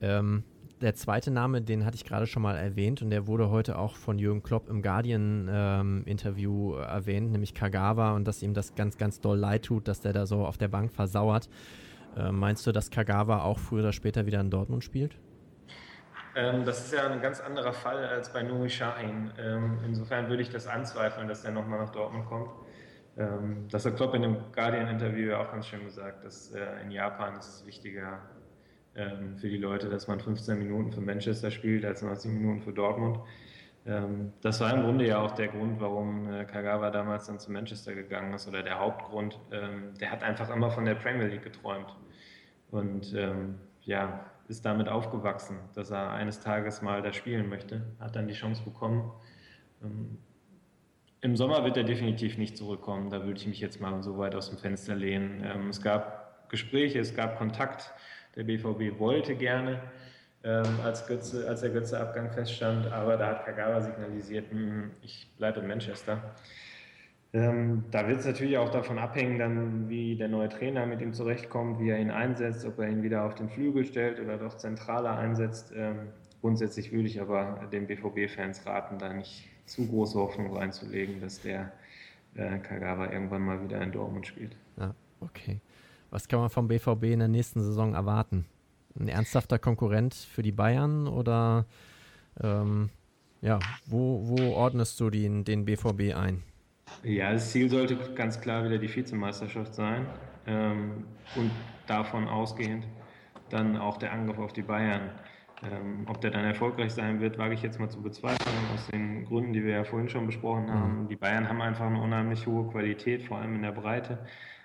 Ähm, 0.00 0.42
der 0.80 0.94
zweite 0.94 1.30
Name, 1.30 1.62
den 1.62 1.84
hatte 1.84 1.96
ich 1.96 2.04
gerade 2.04 2.26
schon 2.26 2.42
mal 2.42 2.56
erwähnt 2.56 3.02
und 3.02 3.10
der 3.10 3.26
wurde 3.26 3.50
heute 3.50 3.78
auch 3.78 3.96
von 3.96 4.18
Jürgen 4.18 4.42
Klopp 4.42 4.68
im 4.68 4.82
Guardian-Interview 4.82 6.74
ähm, 6.74 6.82
erwähnt, 6.82 7.32
nämlich 7.32 7.54
Kagawa 7.54 8.14
und 8.14 8.26
dass 8.26 8.42
ihm 8.42 8.54
das 8.54 8.74
ganz, 8.74 8.96
ganz 8.96 9.20
doll 9.20 9.38
leid 9.38 9.64
tut, 9.64 9.88
dass 9.88 10.00
der 10.00 10.12
da 10.12 10.26
so 10.26 10.46
auf 10.46 10.56
der 10.58 10.68
Bank 10.68 10.92
versauert. 10.92 11.48
Äh, 12.16 12.32
meinst 12.32 12.66
du, 12.66 12.72
dass 12.72 12.90
Kagawa 12.90 13.42
auch 13.42 13.58
früher 13.58 13.80
oder 13.80 13.92
später 13.92 14.26
wieder 14.26 14.40
in 14.40 14.50
Dortmund 14.50 14.84
spielt? 14.84 15.16
Ähm, 16.38 16.64
das 16.64 16.84
ist 16.84 16.92
ja 16.92 17.10
ein 17.10 17.20
ganz 17.20 17.40
anderer 17.40 17.72
Fall 17.72 18.04
als 18.04 18.32
bei 18.32 18.44
Nuri 18.44 18.68
Sahin. 18.68 19.32
Ähm, 19.40 19.80
insofern 19.84 20.28
würde 20.28 20.42
ich 20.42 20.50
das 20.50 20.68
anzweifeln, 20.68 21.26
dass 21.26 21.42
der 21.42 21.50
nochmal 21.50 21.80
nach 21.80 21.90
Dortmund 21.90 22.26
kommt. 22.26 22.50
Ähm, 23.16 23.66
das 23.68 23.84
hat 23.84 23.96
Klopp 23.96 24.14
in 24.14 24.22
dem 24.22 24.36
Guardian-Interview 24.52 25.30
ja 25.30 25.40
auch 25.40 25.50
ganz 25.50 25.66
schön 25.66 25.84
gesagt, 25.84 26.24
dass 26.24 26.52
äh, 26.52 26.80
in 26.84 26.92
Japan 26.92 27.36
ist 27.36 27.48
es 27.48 27.66
wichtiger 27.66 28.20
ähm, 28.94 29.36
für 29.36 29.48
die 29.48 29.56
Leute, 29.56 29.88
dass 29.88 30.06
man 30.06 30.20
15 30.20 30.56
Minuten 30.60 30.92
für 30.92 31.00
Manchester 31.00 31.50
spielt 31.50 31.84
als 31.84 32.02
90 32.02 32.30
Minuten 32.30 32.62
für 32.62 32.72
Dortmund. 32.72 33.18
Ähm, 33.84 34.32
das 34.40 34.60
war 34.60 34.72
im 34.72 34.82
Grunde 34.82 35.08
ja 35.08 35.18
auch 35.18 35.32
der 35.32 35.48
Grund, 35.48 35.80
warum 35.80 36.32
äh, 36.32 36.44
Kagawa 36.44 36.90
damals 36.92 37.26
dann 37.26 37.40
zu 37.40 37.50
Manchester 37.50 37.96
gegangen 37.96 38.32
ist 38.32 38.46
oder 38.46 38.62
der 38.62 38.78
Hauptgrund. 38.78 39.40
Ähm, 39.50 39.94
der 40.00 40.12
hat 40.12 40.22
einfach 40.22 40.50
immer 40.50 40.70
von 40.70 40.84
der 40.84 40.94
Premier 40.94 41.26
League 41.26 41.42
geträumt 41.42 41.96
und 42.70 43.12
ja, 43.80 44.20
ist 44.48 44.64
damit 44.64 44.88
aufgewachsen, 44.88 45.58
dass 45.74 45.90
er 45.90 46.10
eines 46.10 46.40
Tages 46.40 46.82
mal 46.82 47.02
da 47.02 47.12
spielen 47.12 47.48
möchte, 47.48 47.82
hat 48.00 48.16
dann 48.16 48.28
die 48.28 48.34
Chance 48.34 48.62
bekommen. 48.62 49.12
Im 51.20 51.36
Sommer 51.36 51.64
wird 51.64 51.76
er 51.76 51.84
definitiv 51.84 52.38
nicht 52.38 52.56
zurückkommen, 52.56 53.10
da 53.10 53.24
würde 53.24 53.38
ich 53.38 53.46
mich 53.46 53.60
jetzt 53.60 53.80
mal 53.80 54.02
so 54.02 54.18
weit 54.18 54.34
aus 54.34 54.48
dem 54.48 54.58
Fenster 54.58 54.94
lehnen. 54.94 55.44
Es 55.68 55.82
gab 55.82 56.48
Gespräche, 56.48 56.98
es 56.98 57.14
gab 57.14 57.36
Kontakt, 57.36 57.92
der 58.36 58.44
BVB 58.44 58.98
wollte 58.98 59.34
gerne 59.34 59.82
ähm, 60.44 60.78
als, 60.84 61.06
Götze, 61.06 61.46
als 61.48 61.60
der 61.60 61.70
Götze-Abgang 61.70 62.30
feststand. 62.30 62.86
Aber 62.92 63.16
da 63.16 63.28
hat 63.28 63.44
Kagawa 63.44 63.80
signalisiert, 63.80 64.50
hm, 64.50 64.92
ich 65.02 65.28
bleibe 65.36 65.60
in 65.60 65.66
Manchester. 65.66 66.34
Ähm, 67.34 67.84
da 67.90 68.08
wird 68.08 68.20
es 68.20 68.26
natürlich 68.26 68.56
auch 68.56 68.70
davon 68.70 68.98
abhängen, 68.98 69.38
dann, 69.38 69.88
wie 69.88 70.16
der 70.16 70.28
neue 70.28 70.48
Trainer 70.48 70.86
mit 70.86 71.02
ihm 71.02 71.12
zurechtkommt, 71.12 71.78
wie 71.78 71.90
er 71.90 71.98
ihn 71.98 72.10
einsetzt, 72.10 72.64
ob 72.64 72.78
er 72.78 72.88
ihn 72.88 73.02
wieder 73.02 73.24
auf 73.24 73.34
den 73.34 73.50
Flügel 73.50 73.84
stellt 73.84 74.18
oder 74.18 74.38
doch 74.38 74.56
zentraler 74.56 75.16
einsetzt. 75.18 75.72
Ähm, 75.76 76.08
grundsätzlich 76.40 76.90
würde 76.90 77.08
ich 77.08 77.20
aber 77.20 77.68
den 77.70 77.86
BVB-Fans 77.86 78.64
raten, 78.66 78.98
da 78.98 79.12
nicht 79.12 79.46
zu 79.66 79.86
große 79.86 80.18
Hoffnung 80.18 80.56
reinzulegen, 80.56 81.20
dass 81.20 81.42
der 81.42 81.72
äh, 82.34 82.58
Kagawa 82.58 83.12
irgendwann 83.12 83.42
mal 83.42 83.62
wieder 83.62 83.80
in 83.82 83.92
Dortmund 83.92 84.26
spielt. 84.26 84.56
Ja, 84.78 84.94
okay. 85.20 85.60
Was 86.10 86.26
kann 86.28 86.40
man 86.40 86.48
vom 86.48 86.68
BVB 86.68 87.04
in 87.04 87.18
der 87.18 87.28
nächsten 87.28 87.60
Saison 87.60 87.94
erwarten? 87.94 88.46
ein 88.98 89.08
ernsthafter 89.08 89.58
Konkurrent 89.58 90.14
für 90.14 90.42
die 90.42 90.52
Bayern 90.52 91.06
oder 91.06 91.66
ähm, 92.42 92.90
ja, 93.40 93.58
wo, 93.86 94.26
wo 94.26 94.52
ordnest 94.54 94.98
du 95.00 95.10
den, 95.10 95.44
den 95.44 95.64
BVB 95.64 96.14
ein? 96.14 96.42
Ja, 97.02 97.32
das 97.32 97.50
Ziel 97.52 97.70
sollte 97.70 97.96
ganz 98.14 98.40
klar 98.40 98.64
wieder 98.64 98.78
die 98.78 98.94
Vizemeisterschaft 98.94 99.74
sein 99.74 100.06
ähm, 100.46 101.04
und 101.36 101.50
davon 101.86 102.28
ausgehend 102.28 102.86
dann 103.50 103.76
auch 103.76 103.96
der 103.96 104.12
Angriff 104.12 104.38
auf 104.38 104.52
die 104.52 104.62
Bayern. 104.62 105.10
Ähm, 105.62 106.06
ob 106.06 106.20
der 106.20 106.30
dann 106.30 106.44
erfolgreich 106.44 106.92
sein 106.92 107.20
wird, 107.20 107.36
wage 107.36 107.54
ich 107.54 107.62
jetzt 107.62 107.80
mal 107.80 107.88
zu 107.88 108.00
bezweifeln, 108.00 108.54
aus 108.72 108.86
den 108.92 109.24
Gründen, 109.24 109.52
die 109.52 109.64
wir 109.64 109.72
ja 109.72 109.84
vorhin 109.84 110.08
schon 110.08 110.26
besprochen 110.26 110.70
haben. 110.70 111.02
Mhm. 111.02 111.08
Die 111.08 111.16
Bayern 111.16 111.48
haben 111.48 111.60
einfach 111.60 111.86
eine 111.86 112.00
unheimlich 112.00 112.46
hohe 112.46 112.70
Qualität, 112.70 113.24
vor 113.24 113.38
allem 113.38 113.56
in 113.56 113.62
der 113.62 113.72
Breite 113.72 114.18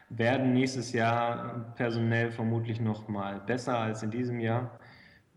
werden 0.10 0.54
nächstes 0.54 0.94
Jahr 0.94 1.74
personell 1.76 2.32
vermutlich 2.32 2.80
noch 2.80 3.08
mal 3.08 3.42
besser 3.46 3.80
als 3.80 4.04
in 4.04 4.12
diesem 4.12 4.40
Jahr. 4.40 4.80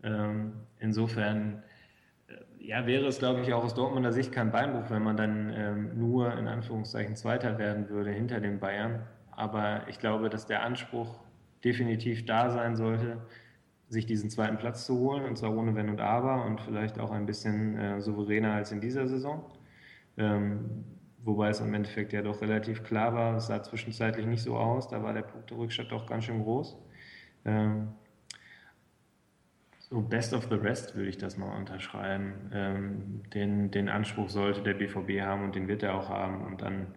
Ähm, 0.03 0.53
insofern 0.79 1.63
ja, 2.67 2.85
wäre 2.85 3.07
es, 3.07 3.19
glaube 3.19 3.41
ich, 3.41 3.53
auch 3.53 3.63
aus 3.63 3.73
Dortmunder 3.73 4.11
Sicht 4.11 4.31
kein 4.31 4.51
Beinbruch, 4.51 4.89
wenn 4.89 5.01
man 5.01 5.15
dann 5.15 5.53
ähm, 5.55 5.97
nur 5.97 6.37
in 6.37 6.47
Anführungszeichen 6.47 7.15
Zweiter 7.15 7.57
werden 7.57 7.89
würde 7.89 8.11
hinter 8.11 8.41
den 8.41 8.59
Bayern. 8.59 9.07
Aber 9.31 9.87
ich 9.87 9.99
glaube, 9.99 10.29
dass 10.29 10.45
der 10.45 10.63
Anspruch 10.63 11.15
definitiv 11.63 12.25
da 12.25 12.49
sein 12.49 12.75
sollte, 12.75 13.21
sich 13.87 14.05
diesen 14.05 14.29
zweiten 14.29 14.57
Platz 14.57 14.85
zu 14.85 14.99
holen, 14.99 15.23
und 15.23 15.37
zwar 15.37 15.55
ohne 15.55 15.75
Wenn 15.75 15.89
und 15.89 16.01
Aber 16.01 16.45
und 16.45 16.59
vielleicht 16.59 16.99
auch 16.99 17.11
ein 17.11 17.25
bisschen 17.25 17.77
äh, 17.77 18.01
souveräner 18.01 18.53
als 18.53 18.71
in 18.73 18.81
dieser 18.81 19.07
Saison. 19.07 19.45
Ähm, 20.17 20.83
Wobei 21.27 21.49
es 21.49 21.59
im 21.59 21.73
Endeffekt 21.73 22.13
ja 22.13 22.21
doch 22.21 22.41
relativ 22.41 22.85
klar 22.85 23.13
war, 23.13 23.35
es 23.35 23.47
sah 23.47 23.61
zwischenzeitlich 23.61 24.25
nicht 24.25 24.41
so 24.41 24.55
aus, 24.55 24.87
da 24.87 25.03
war 25.03 25.11
der 25.11 25.23
Punkterückstand 25.23 25.91
doch 25.91 26.05
ganz 26.05 26.23
schön 26.23 26.41
groß. 26.41 26.77
Ähm, 27.43 27.89
so 29.89 30.01
best 30.01 30.33
of 30.33 30.47
the 30.49 30.55
rest 30.55 30.95
würde 30.95 31.09
ich 31.09 31.17
das 31.17 31.37
mal 31.37 31.55
unterschreiben. 31.55 32.51
Ähm, 32.53 33.21
den, 33.33 33.71
den 33.71 33.89
Anspruch 33.89 34.29
sollte 34.29 34.61
der 34.61 34.73
BVB 34.73 35.21
haben 35.21 35.43
und 35.43 35.55
den 35.55 35.67
wird 35.67 35.83
er 35.83 35.95
auch 35.95 36.09
haben 36.09 36.45
und 36.45 36.61
dann 36.61 36.87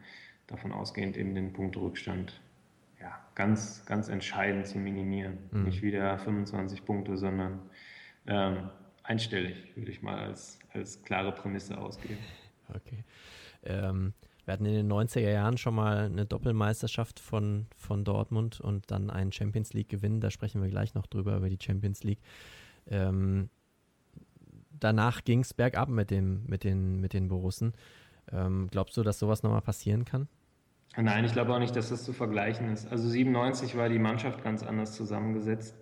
davon 0.48 0.72
ausgehend 0.72 1.16
eben 1.16 1.34
den 1.34 1.52
Punkterückstand 1.52 2.40
ja, 3.00 3.18
ganz, 3.34 3.84
ganz 3.86 4.08
entscheidend 4.08 4.66
zu 4.66 4.78
minimieren. 4.78 5.38
Mhm. 5.52 5.64
Nicht 5.64 5.82
wieder 5.82 6.18
25 6.18 6.84
Punkte, 6.84 7.16
sondern 7.16 7.60
ähm, 8.26 8.70
einstellig, 9.04 9.72
würde 9.76 9.90
ich 9.92 10.02
mal 10.02 10.18
als, 10.18 10.58
als 10.72 11.02
klare 11.02 11.32
Prämisse 11.32 11.78
ausgeben. 11.78 12.18
Okay. 12.72 13.02
Ähm, 13.64 14.14
wir 14.44 14.52
hatten 14.52 14.64
in 14.64 14.74
den 14.74 14.92
90er 14.92 15.28
Jahren 15.28 15.58
schon 15.58 15.74
mal 15.74 16.04
eine 16.04 16.24
Doppelmeisterschaft 16.24 17.18
von, 17.18 17.66
von 17.76 18.04
Dortmund 18.04 18.60
und 18.60 18.92
dann 18.92 19.10
einen 19.10 19.32
Champions 19.32 19.72
League-Gewinn. 19.72 20.20
Da 20.20 20.30
sprechen 20.30 20.62
wir 20.62 20.68
gleich 20.68 20.94
noch 20.94 21.08
drüber, 21.08 21.36
über 21.36 21.48
die 21.48 21.58
Champions 21.60 22.04
League. 22.04 22.20
Ähm, 22.88 23.50
danach 24.78 25.24
ging 25.24 25.40
es 25.40 25.54
bergab 25.54 25.88
mit, 25.88 26.10
dem, 26.10 26.44
mit, 26.46 26.64
den, 26.64 27.00
mit 27.00 27.12
den 27.12 27.28
Borussen. 27.28 27.74
Ähm, 28.32 28.68
glaubst 28.70 28.96
du, 28.96 29.02
dass 29.02 29.18
sowas 29.18 29.42
nochmal 29.42 29.62
passieren 29.62 30.04
kann? 30.04 30.28
Nein, 30.96 31.24
ich 31.24 31.32
glaube 31.32 31.54
auch 31.54 31.58
nicht, 31.60 31.76
dass 31.76 31.90
das 31.90 32.04
zu 32.04 32.12
vergleichen 32.12 32.68
ist. 32.72 32.90
Also 32.90 33.08
97 33.08 33.76
war 33.76 33.88
die 33.88 33.98
Mannschaft 33.98 34.42
ganz 34.42 34.62
anders 34.64 34.94
zusammengesetzt. 34.94 35.76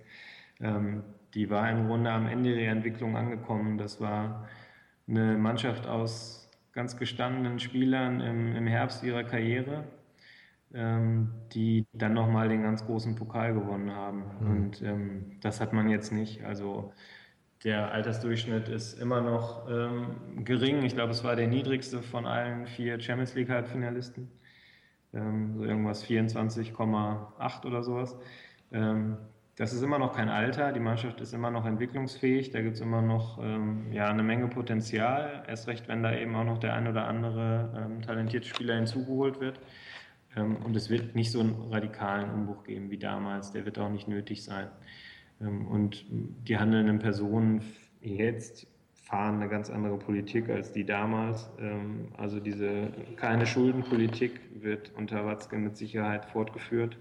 Ähm, 0.60 1.02
die 1.34 1.50
war 1.50 1.70
im 1.70 1.86
Grunde 1.86 2.10
am 2.10 2.26
Ende 2.26 2.60
ihrer 2.60 2.72
Entwicklung 2.72 3.16
angekommen. 3.16 3.78
Das 3.78 4.00
war 4.00 4.48
eine 5.08 5.38
Mannschaft 5.38 5.86
aus 5.86 6.50
ganz 6.72 6.96
gestandenen 6.96 7.58
Spielern 7.58 8.20
im, 8.20 8.54
im 8.54 8.66
Herbst 8.66 9.02
ihrer 9.02 9.24
Karriere, 9.24 9.84
ähm, 10.74 11.30
die 11.52 11.86
dann 11.92 12.14
nochmal 12.14 12.48
den 12.48 12.62
ganz 12.62 12.84
großen 12.84 13.14
Pokal 13.14 13.54
gewonnen 13.54 13.90
haben. 13.90 14.24
Mhm. 14.40 14.50
Und 14.50 14.82
ähm, 14.82 15.40
das 15.40 15.60
hat 15.60 15.72
man 15.72 15.88
jetzt 15.88 16.12
nicht. 16.12 16.44
Also 16.44 16.92
der 17.64 17.92
Altersdurchschnitt 17.92 18.68
ist 18.68 19.00
immer 19.00 19.20
noch 19.20 19.68
ähm, 19.68 20.44
gering. 20.44 20.82
Ich 20.84 20.94
glaube, 20.94 21.12
es 21.12 21.24
war 21.24 21.36
der 21.36 21.48
niedrigste 21.48 22.02
von 22.02 22.26
allen 22.26 22.66
vier 22.66 23.00
Champions 23.00 23.34
League 23.34 23.50
Halbfinalisten. 23.50 24.30
Ähm, 25.12 25.54
so 25.56 25.64
irgendwas 25.64 26.04
24,8 26.04 27.66
oder 27.66 27.82
sowas. 27.82 28.16
Ähm, 28.72 29.16
das 29.56 29.72
ist 29.72 29.82
immer 29.82 29.98
noch 29.98 30.14
kein 30.14 30.28
Alter, 30.28 30.70
die 30.72 30.78
Mannschaft 30.78 31.20
ist 31.20 31.32
immer 31.34 31.50
noch 31.50 31.66
entwicklungsfähig, 31.66 32.52
da 32.52 32.60
gibt 32.62 32.76
es 32.76 32.80
immer 32.80 33.02
noch 33.02 33.42
ähm, 33.42 33.90
ja, 33.90 34.06
eine 34.06 34.22
Menge 34.22 34.46
Potenzial, 34.46 35.42
erst 35.48 35.66
recht, 35.66 35.88
wenn 35.88 36.04
da 36.04 36.14
eben 36.14 36.36
auch 36.36 36.44
noch 36.44 36.58
der 36.58 36.74
ein 36.74 36.86
oder 36.86 37.08
andere 37.08 37.74
ähm, 37.76 38.00
talentierte 38.02 38.46
Spieler 38.46 38.76
hinzugeholt 38.76 39.40
wird. 39.40 39.58
Ähm, 40.38 40.56
und 40.64 40.76
es 40.76 40.90
wird 40.90 41.14
nicht 41.14 41.30
so 41.30 41.40
einen 41.40 41.54
radikalen 41.70 42.30
Umbruch 42.30 42.64
geben 42.64 42.90
wie 42.90 42.98
damals, 42.98 43.52
der 43.52 43.64
wird 43.64 43.78
auch 43.78 43.90
nicht 43.90 44.08
nötig 44.08 44.44
sein. 44.44 44.68
Ähm, 45.40 45.66
und 45.66 46.04
die 46.10 46.58
handelnden 46.58 46.98
Personen 46.98 47.62
jetzt 48.00 48.66
fahren 48.94 49.36
eine 49.36 49.48
ganz 49.48 49.70
andere 49.70 49.98
Politik 49.98 50.48
als 50.50 50.72
die 50.72 50.84
damals. 50.84 51.50
Ähm, 51.58 52.08
also 52.16 52.40
diese 52.40 52.90
keine 53.16 53.46
Schuldenpolitik 53.46 54.40
wird 54.60 54.92
unter 54.96 55.24
Watzke 55.24 55.56
mit 55.56 55.76
Sicherheit 55.76 56.26
fortgeführt. 56.26 56.96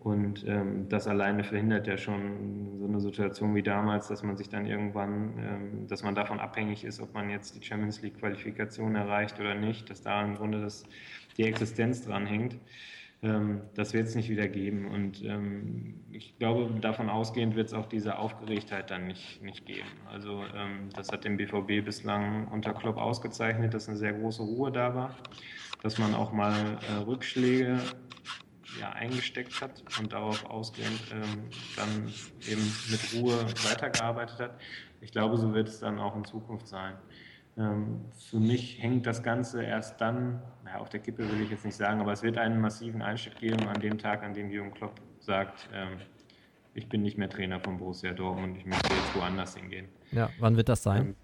Und 0.00 0.46
ähm, 0.48 0.88
das 0.88 1.06
alleine 1.06 1.44
verhindert 1.44 1.86
ja 1.86 1.98
schon 1.98 2.78
so 2.78 2.86
eine 2.86 3.00
Situation 3.00 3.54
wie 3.54 3.62
damals, 3.62 4.08
dass 4.08 4.22
man 4.22 4.38
sich 4.38 4.48
dann 4.48 4.64
irgendwann, 4.64 5.34
ähm, 5.38 5.86
dass 5.88 6.02
man 6.02 6.14
davon 6.14 6.40
abhängig 6.40 6.84
ist, 6.84 7.00
ob 7.00 7.12
man 7.12 7.28
jetzt 7.28 7.54
die 7.54 7.62
Champions 7.62 8.00
League 8.00 8.18
Qualifikation 8.18 8.96
erreicht 8.96 9.38
oder 9.38 9.54
nicht, 9.54 9.90
dass 9.90 10.00
da 10.00 10.22
im 10.24 10.36
Grunde 10.36 10.62
das, 10.62 10.84
die 11.36 11.44
Existenz 11.44 12.02
dran 12.06 12.24
hängt. 12.24 12.56
Ähm, 13.22 13.60
das 13.74 13.92
wird 13.92 14.06
es 14.06 14.14
nicht 14.14 14.30
wieder 14.30 14.48
geben. 14.48 14.88
Und 14.88 15.22
ähm, 15.22 16.00
ich 16.10 16.38
glaube, 16.38 16.80
davon 16.80 17.10
ausgehend 17.10 17.54
wird 17.54 17.66
es 17.66 17.74
auch 17.74 17.86
diese 17.86 18.18
Aufgeregtheit 18.18 18.90
dann 18.90 19.06
nicht, 19.06 19.42
nicht 19.42 19.66
geben. 19.66 19.88
Also 20.10 20.44
ähm, 20.56 20.88
das 20.96 21.12
hat 21.12 21.24
den 21.24 21.36
BVB 21.36 21.84
bislang 21.84 22.48
unter 22.48 22.72
Klopp 22.72 22.96
ausgezeichnet, 22.96 23.74
dass 23.74 23.86
eine 23.86 23.98
sehr 23.98 24.14
große 24.14 24.42
Ruhe 24.42 24.72
da 24.72 24.94
war, 24.94 25.14
dass 25.82 25.98
man 25.98 26.14
auch 26.14 26.32
mal 26.32 26.78
äh, 26.88 27.02
Rückschläge 27.02 27.80
ja, 28.80 28.90
eingesteckt 28.90 29.60
hat 29.60 29.82
und 29.98 30.12
darauf 30.12 30.44
ausgehend 30.46 31.00
ähm, 31.12 31.44
dann 31.76 32.12
eben 32.48 32.72
mit 32.90 33.14
Ruhe 33.14 33.44
weitergearbeitet 33.68 34.40
hat. 34.40 34.60
Ich 35.00 35.12
glaube, 35.12 35.36
so 35.36 35.54
wird 35.54 35.68
es 35.68 35.80
dann 35.80 35.98
auch 35.98 36.16
in 36.16 36.24
Zukunft 36.24 36.66
sein. 36.66 36.94
Ähm, 37.58 38.04
für 38.30 38.38
mich 38.38 38.82
hängt 38.82 39.06
das 39.06 39.22
Ganze 39.22 39.62
erst 39.62 40.00
dann, 40.00 40.42
naja, 40.64 40.78
auf 40.78 40.88
der 40.88 41.00
Kippe 41.00 41.30
will 41.30 41.42
ich 41.42 41.50
jetzt 41.50 41.64
nicht 41.64 41.76
sagen, 41.76 42.00
aber 42.00 42.12
es 42.12 42.22
wird 42.22 42.38
einen 42.38 42.60
massiven 42.60 43.02
Einschnitt 43.02 43.38
geben 43.38 43.66
an 43.68 43.80
dem 43.80 43.98
Tag, 43.98 44.22
an 44.22 44.34
dem 44.34 44.50
Jürgen 44.50 44.72
Klopp 44.72 45.00
sagt, 45.20 45.68
ähm, 45.72 45.98
ich 46.74 46.88
bin 46.88 47.02
nicht 47.02 47.18
mehr 47.18 47.28
Trainer 47.28 47.60
von 47.60 47.78
Borussia 47.78 48.12
Dortmund, 48.12 48.56
ich 48.56 48.64
möchte 48.64 48.94
jetzt 48.94 49.14
woanders 49.14 49.56
hingehen. 49.56 49.88
Ja, 50.12 50.30
wann 50.38 50.56
wird 50.56 50.68
das 50.68 50.82
sein? 50.82 51.06
Ähm, 51.06 51.16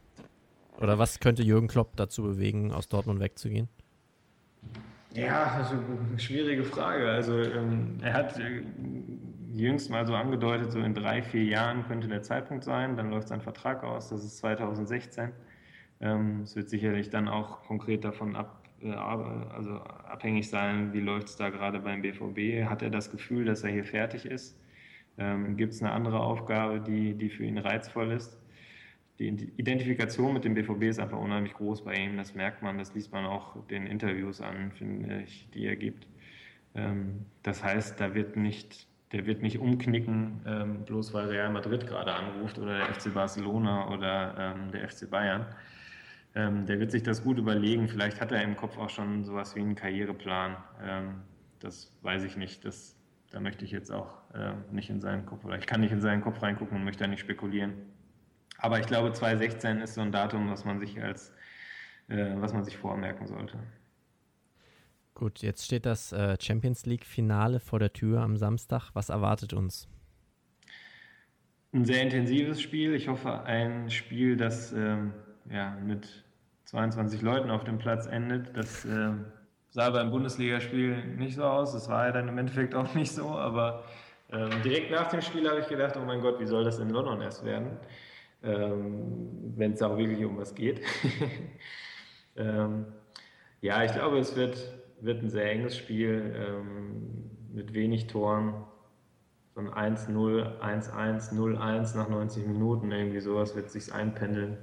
Oder 0.82 0.98
was 0.98 1.20
könnte 1.20 1.42
Jürgen 1.42 1.68
Klopp 1.68 1.96
dazu 1.96 2.22
bewegen, 2.22 2.72
aus 2.72 2.88
Dortmund 2.88 3.20
wegzugehen? 3.20 3.68
Ja, 5.16 5.66
eine 5.70 6.18
schwierige 6.18 6.62
Frage. 6.62 7.08
Also 7.10 7.40
ähm, 7.40 7.98
er 8.02 8.12
hat 8.12 8.38
äh, 8.38 8.62
jüngst 9.54 9.90
mal 9.90 10.06
so 10.06 10.14
angedeutet, 10.14 10.72
so 10.72 10.78
in 10.78 10.94
drei, 10.94 11.22
vier 11.22 11.44
Jahren 11.44 11.86
könnte 11.86 12.06
der 12.06 12.22
Zeitpunkt 12.22 12.64
sein. 12.64 12.96
Dann 12.98 13.10
läuft 13.10 13.28
sein 13.28 13.40
Vertrag 13.40 13.82
aus, 13.82 14.10
das 14.10 14.22
ist 14.22 14.36
2016. 14.38 15.32
Ähm, 16.00 16.42
es 16.42 16.54
wird 16.54 16.68
sicherlich 16.68 17.08
dann 17.08 17.28
auch 17.28 17.62
konkret 17.62 18.04
davon 18.04 18.36
ab, 18.36 18.62
äh, 18.82 18.90
also 18.90 19.76
abhängig 19.80 20.50
sein, 20.50 20.92
wie 20.92 21.00
läuft 21.00 21.28
es 21.28 21.36
da 21.36 21.48
gerade 21.48 21.80
beim 21.80 22.02
BVB. 22.02 22.68
Hat 22.68 22.82
er 22.82 22.90
das 22.90 23.10
Gefühl, 23.10 23.46
dass 23.46 23.64
er 23.64 23.70
hier 23.70 23.84
fertig 23.84 24.26
ist? 24.26 24.60
Ähm, 25.16 25.56
Gibt 25.56 25.72
es 25.72 25.82
eine 25.82 25.92
andere 25.92 26.20
Aufgabe, 26.20 26.80
die, 26.80 27.14
die 27.14 27.30
für 27.30 27.44
ihn 27.44 27.56
reizvoll 27.56 28.12
ist? 28.12 28.36
Die 29.18 29.28
Identifikation 29.56 30.34
mit 30.34 30.44
dem 30.44 30.54
BVB 30.54 30.82
ist 30.82 31.00
einfach 31.00 31.18
unheimlich 31.18 31.54
groß 31.54 31.84
bei 31.84 31.94
ihm. 31.94 32.18
Das 32.18 32.34
merkt 32.34 32.62
man, 32.62 32.76
das 32.76 32.94
liest 32.94 33.12
man 33.12 33.24
auch 33.24 33.56
den 33.68 33.86
Interviews 33.86 34.42
an, 34.42 34.72
finde 34.72 35.22
ich, 35.22 35.48
die 35.54 35.66
er 35.66 35.76
gibt. 35.76 36.06
Ähm, 36.74 37.24
das 37.42 37.64
heißt, 37.64 37.98
da 37.98 38.14
wird 38.14 38.36
nicht, 38.36 38.86
der 39.12 39.24
wird 39.24 39.40
nicht 39.40 39.58
umknicken, 39.58 40.42
ähm, 40.46 40.84
bloß 40.84 41.14
weil 41.14 41.28
Real 41.28 41.50
Madrid 41.50 41.86
gerade 41.86 42.12
anruft 42.12 42.58
oder 42.58 42.76
der 42.76 42.94
FC 42.94 43.14
Barcelona 43.14 43.88
oder 43.88 44.34
ähm, 44.38 44.70
der 44.72 44.88
FC 44.88 45.10
Bayern. 45.10 45.46
Der 46.38 46.78
wird 46.78 46.90
sich 46.90 47.02
das 47.02 47.24
gut 47.24 47.38
überlegen. 47.38 47.88
Vielleicht 47.88 48.20
hat 48.20 48.30
er 48.30 48.42
im 48.42 48.56
Kopf 48.56 48.76
auch 48.76 48.90
schon 48.90 49.24
sowas 49.24 49.56
wie 49.56 49.60
einen 49.60 49.74
Karriereplan. 49.74 50.54
Das 51.60 51.90
weiß 52.02 52.24
ich 52.24 52.36
nicht. 52.36 52.62
Das, 52.66 52.94
da 53.30 53.40
möchte 53.40 53.64
ich 53.64 53.70
jetzt 53.70 53.90
auch 53.90 54.18
nicht 54.70 54.90
in 54.90 55.00
seinen 55.00 55.24
Kopf, 55.24 55.46
oder 55.46 55.56
ich 55.56 55.64
kann 55.64 55.80
nicht 55.80 55.92
in 55.92 56.02
seinen 56.02 56.20
Kopf 56.20 56.42
reingucken 56.42 56.76
und 56.76 56.84
möchte 56.84 57.04
da 57.04 57.08
nicht 57.08 57.20
spekulieren. 57.20 57.72
Aber 58.58 58.80
ich 58.80 58.86
glaube, 58.86 59.12
2016 59.12 59.80
ist 59.80 59.94
so 59.94 60.00
ein 60.00 60.12
Datum, 60.12 60.50
was 60.50 60.64
man 60.64 60.78
sich 60.78 61.00
als, 61.02 61.32
äh, 62.08 62.34
was 62.36 62.52
man 62.52 62.64
sich 62.64 62.76
vormerken 62.76 63.26
sollte. 63.26 63.58
Gut, 65.14 65.40
jetzt 65.40 65.64
steht 65.64 65.86
das 65.86 66.12
äh, 66.12 66.36
Champions 66.40 66.84
League-Finale 66.84 67.58
vor 67.60 67.78
der 67.78 67.92
Tür 67.92 68.20
am 68.20 68.36
Samstag. 68.36 68.90
Was 68.92 69.08
erwartet 69.08 69.54
uns? 69.54 69.88
Ein 71.72 71.84
sehr 71.84 72.02
intensives 72.02 72.60
Spiel. 72.60 72.94
Ich 72.94 73.08
hoffe, 73.08 73.42
ein 73.44 73.90
Spiel, 73.90 74.36
das 74.36 74.72
ähm, 74.72 75.12
ja, 75.50 75.70
mit 75.82 76.24
22 76.64 77.22
Leuten 77.22 77.50
auf 77.50 77.64
dem 77.64 77.78
Platz 77.78 78.06
endet. 78.06 78.56
Das 78.56 78.84
äh, 78.84 79.12
sah 79.70 79.90
beim 79.90 80.10
Bundesligaspiel 80.10 81.04
nicht 81.16 81.36
so 81.36 81.44
aus. 81.44 81.72
Das 81.72 81.88
war 81.88 82.06
ja 82.06 82.12
dann 82.12 82.28
im 82.28 82.38
Endeffekt 82.38 82.74
auch 82.74 82.94
nicht 82.94 83.12
so. 83.12 83.28
Aber 83.30 83.84
ähm, 84.30 84.50
direkt 84.64 84.90
nach 84.90 85.08
dem 85.08 85.22
Spiel 85.22 85.48
habe 85.48 85.60
ich 85.60 85.68
gedacht, 85.68 85.96
oh 85.96 86.04
mein 86.04 86.20
Gott, 86.20 86.40
wie 86.40 86.46
soll 86.46 86.64
das 86.64 86.78
in 86.78 86.90
London 86.90 87.20
erst 87.20 87.44
werden? 87.44 87.78
Ähm, 88.42 89.54
Wenn 89.56 89.72
es 89.72 89.82
auch 89.82 89.96
wirklich 89.96 90.24
um 90.24 90.36
was 90.36 90.54
geht. 90.54 90.80
ähm, 92.36 92.86
ja, 93.60 93.84
ich 93.84 93.92
glaube, 93.92 94.18
es 94.18 94.36
wird, 94.36 94.72
wird 95.00 95.22
ein 95.22 95.30
sehr 95.30 95.50
enges 95.50 95.76
Spiel 95.76 96.34
ähm, 96.36 97.30
mit 97.52 97.72
wenig 97.72 98.06
Toren. 98.06 98.64
So 99.54 99.60
ein 99.62 99.96
1-0, 99.96 100.60
1-1, 100.60 101.32
0-1 101.32 101.96
nach 101.96 102.08
90 102.08 102.46
Minuten, 102.46 102.92
irgendwie 102.92 103.20
sowas 103.20 103.56
wird 103.56 103.70
sich 103.70 103.92
einpendeln. 103.92 104.58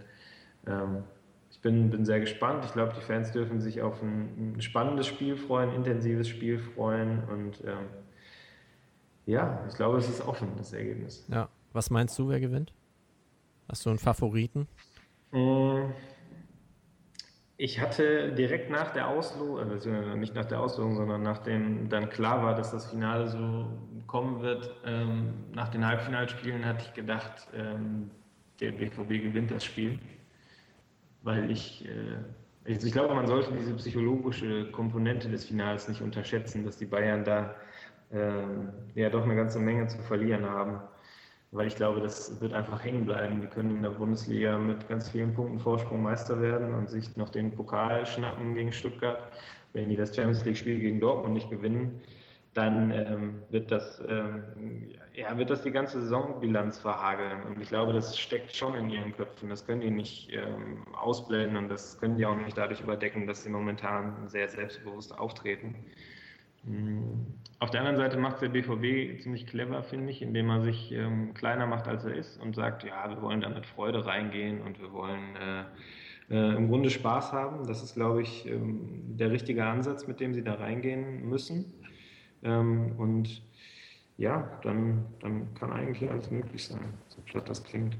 Ähm, 0.67 1.03
ich 1.49 1.59
bin, 1.61 1.89
bin 1.89 2.05
sehr 2.05 2.19
gespannt. 2.19 2.65
Ich 2.65 2.73
glaube, 2.73 2.93
die 2.95 3.01
Fans 3.01 3.31
dürfen 3.31 3.59
sich 3.59 3.81
auf 3.81 4.01
ein, 4.01 4.55
ein, 4.55 4.61
spannendes 4.61 5.07
Spiel 5.07 5.35
freuen, 5.35 5.73
intensives 5.73 6.27
Spiel 6.27 6.59
freuen 6.59 7.23
und 7.25 7.63
ähm, 7.65 7.87
ja, 9.25 9.63
ich 9.67 9.75
glaube, 9.75 9.97
es 9.97 10.09
ist 10.09 10.21
offen, 10.21 10.49
das 10.57 10.73
Ergebnis. 10.73 11.25
Ja, 11.29 11.49
was 11.71 11.89
meinst 11.89 12.17
du, 12.19 12.27
wer 12.27 12.39
gewinnt? 12.39 12.73
Hast 13.73 13.87
du 13.87 13.89
einen 13.89 13.97
Favoriten? 13.97 14.67
Mm, 15.31 15.89
ich 17.57 17.81
hatte 17.81 18.31
direkt 18.33 18.69
nach 18.69 18.91
der 18.91 19.07
Auslosung, 19.07 19.57
also 19.57 19.89
nicht 19.89 20.35
nach 20.35 20.45
der 20.45 20.59
Auslosung, 20.59 20.95
sondern 20.95 21.23
nachdem 21.23 21.89
dann 21.89 22.07
klar 22.11 22.43
war, 22.43 22.53
dass 22.53 22.69
das 22.69 22.91
Finale 22.91 23.27
so 23.27 23.65
kommen 24.05 24.43
wird, 24.43 24.69
ähm, 24.85 25.33
nach 25.53 25.69
den 25.69 25.87
Halbfinalspielen 25.87 26.63
hatte 26.63 26.85
ich 26.85 26.93
gedacht, 26.93 27.47
ähm, 27.55 28.11
der 28.59 28.73
BVB 28.73 29.23
gewinnt 29.23 29.49
das 29.49 29.65
Spiel 29.65 29.99
weil 31.23 31.49
ich, 31.49 31.83
äh, 31.87 32.71
ich, 32.71 32.83
ich, 32.83 32.91
glaube, 32.91 33.15
man 33.15 33.25
sollte 33.25 33.53
diese 33.53 33.73
psychologische 33.73 34.69
Komponente 34.71 35.29
des 35.29 35.45
Finals 35.45 35.87
nicht 35.87 36.01
unterschätzen, 36.01 36.63
dass 36.63 36.77
die 36.77 36.85
Bayern 36.85 37.23
da 37.23 37.55
äh, 38.11 38.43
ja 38.93 39.09
doch 39.09 39.23
eine 39.23 39.35
ganze 39.35 39.57
Menge 39.57 39.87
zu 39.87 39.97
verlieren 40.03 40.45
haben. 40.45 40.79
Weil 41.53 41.67
ich 41.67 41.75
glaube, 41.75 42.01
das 42.01 42.41
wird 42.41 42.51
einfach 42.53 42.83
hängen 42.83 43.05
bleiben. 43.05 43.39
Die 43.41 43.47
können 43.47 43.75
in 43.75 43.83
der 43.83 43.91
Bundesliga 43.91 44.57
mit 44.57 44.87
ganz 44.89 45.09
vielen 45.09 45.35
Punkten 45.35 45.59
Vorsprung 45.59 46.01
Meister 46.01 46.41
werden 46.41 46.73
und 46.73 46.89
sich 46.89 47.15
noch 47.15 47.29
den 47.29 47.51
Pokal 47.51 48.05
schnappen 48.07 48.55
gegen 48.55 48.73
Stuttgart. 48.73 49.31
Wenn 49.71 49.89
die 49.89 49.95
das 49.95 50.15
Champions 50.15 50.43
League-Spiel 50.45 50.79
gegen 50.79 50.99
Dortmund 50.99 51.35
nicht 51.35 51.51
gewinnen, 51.51 52.01
dann 52.55 52.91
ähm, 52.91 53.43
wird, 53.49 53.71
das, 53.71 54.01
ähm, 54.07 54.89
ja, 55.13 55.37
wird 55.37 55.51
das 55.51 55.61
die 55.61 55.71
ganze 55.71 56.01
Saisonbilanz 56.01 56.79
verhageln. 56.79 57.43
Und 57.43 57.61
ich 57.61 57.69
glaube, 57.69 57.93
das 57.93 58.17
steckt 58.17 58.55
schon 58.55 58.75
in 58.75 58.89
ihren 58.89 59.13
Köpfen. 59.13 59.49
Das 59.49 59.65
können 59.65 59.81
die 59.81 59.91
nicht 59.91 60.31
ähm, 60.31 60.85
ausblenden 60.93 61.57
und 61.57 61.69
das 61.69 61.99
können 61.99 62.17
die 62.17 62.25
auch 62.25 62.35
nicht 62.35 62.57
dadurch 62.57 62.81
überdecken, 62.81 63.27
dass 63.27 63.43
sie 63.43 63.49
momentan 63.49 64.27
sehr 64.27 64.49
selbstbewusst 64.49 65.17
auftreten. 65.17 65.75
Mhm. 66.63 67.42
Auf 67.63 67.71
der 67.71 67.79
anderen 67.79 67.95
Seite 67.95 68.17
macht 68.17 68.41
der 68.41 68.49
BVB 68.49 69.21
ziemlich 69.21 69.47
clever, 69.47 69.83
finde 69.83 70.11
ich, 70.11 70.21
indem 70.21 70.49
er 70.49 70.59
sich 70.63 70.91
ähm, 70.91 71.33
kleiner 71.33 71.65
macht, 71.65 71.87
als 71.87 72.03
er 72.03 72.13
ist 72.13 72.37
und 72.41 72.55
sagt, 72.57 72.83
ja, 72.83 73.09
wir 73.09 73.21
wollen 73.21 73.39
da 73.39 73.47
mit 73.47 73.65
Freude 73.65 74.05
reingehen 74.05 74.59
und 74.59 74.81
wir 74.81 74.91
wollen 74.91 75.37
äh, 75.37 75.63
äh, 76.29 76.57
im 76.57 76.67
Grunde 76.67 76.89
Spaß 76.89 77.31
haben. 77.31 77.65
Das 77.65 77.81
ist, 77.81 77.95
glaube 77.95 78.21
ich, 78.21 78.45
ähm, 78.47 79.15
der 79.17 79.31
richtige 79.31 79.63
Ansatz, 79.63 80.07
mit 80.07 80.19
dem 80.19 80.33
sie 80.33 80.43
da 80.43 80.55
reingehen 80.55 81.29
müssen. 81.29 81.71
Ähm, 82.43 82.97
und 82.97 83.41
ja, 84.17 84.59
dann, 84.63 85.05
dann 85.21 85.53
kann 85.53 85.71
eigentlich 85.71 86.11
alles 86.11 86.29
möglich 86.31 86.65
sein, 86.67 86.93
so 87.07 87.21
platt 87.21 87.47
das 87.47 87.63
klingt. 87.63 87.95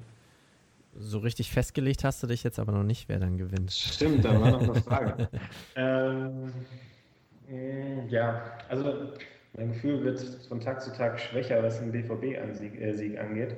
So 0.98 1.20
richtig 1.20 1.50
festgelegt 1.50 2.04
hast 2.04 2.22
du 2.22 2.28
dich 2.28 2.44
jetzt 2.44 2.60
aber 2.60 2.74
noch 2.74 2.84
nicht, 2.84 3.08
wer 3.08 3.20
dann 3.20 3.38
gewinnt. 3.38 3.72
Stimmt, 3.72 4.26
da 4.26 4.42
war 4.42 4.52
noch 4.52 4.62
eine 4.62 4.76
Frage. 4.82 5.30
ähm, 5.78 6.52
äh, 7.50 8.06
ja, 8.08 8.58
also 8.68 9.14
mein 9.54 9.74
Gefühl 9.74 10.04
wird 10.04 10.20
von 10.48 10.60
Tag 10.60 10.82
zu 10.82 10.92
Tag 10.92 11.20
schwächer, 11.20 11.62
was 11.64 11.80
den 11.80 11.92
BVB-Sieg 11.92 13.16
äh, 13.16 13.20
angeht. 13.20 13.58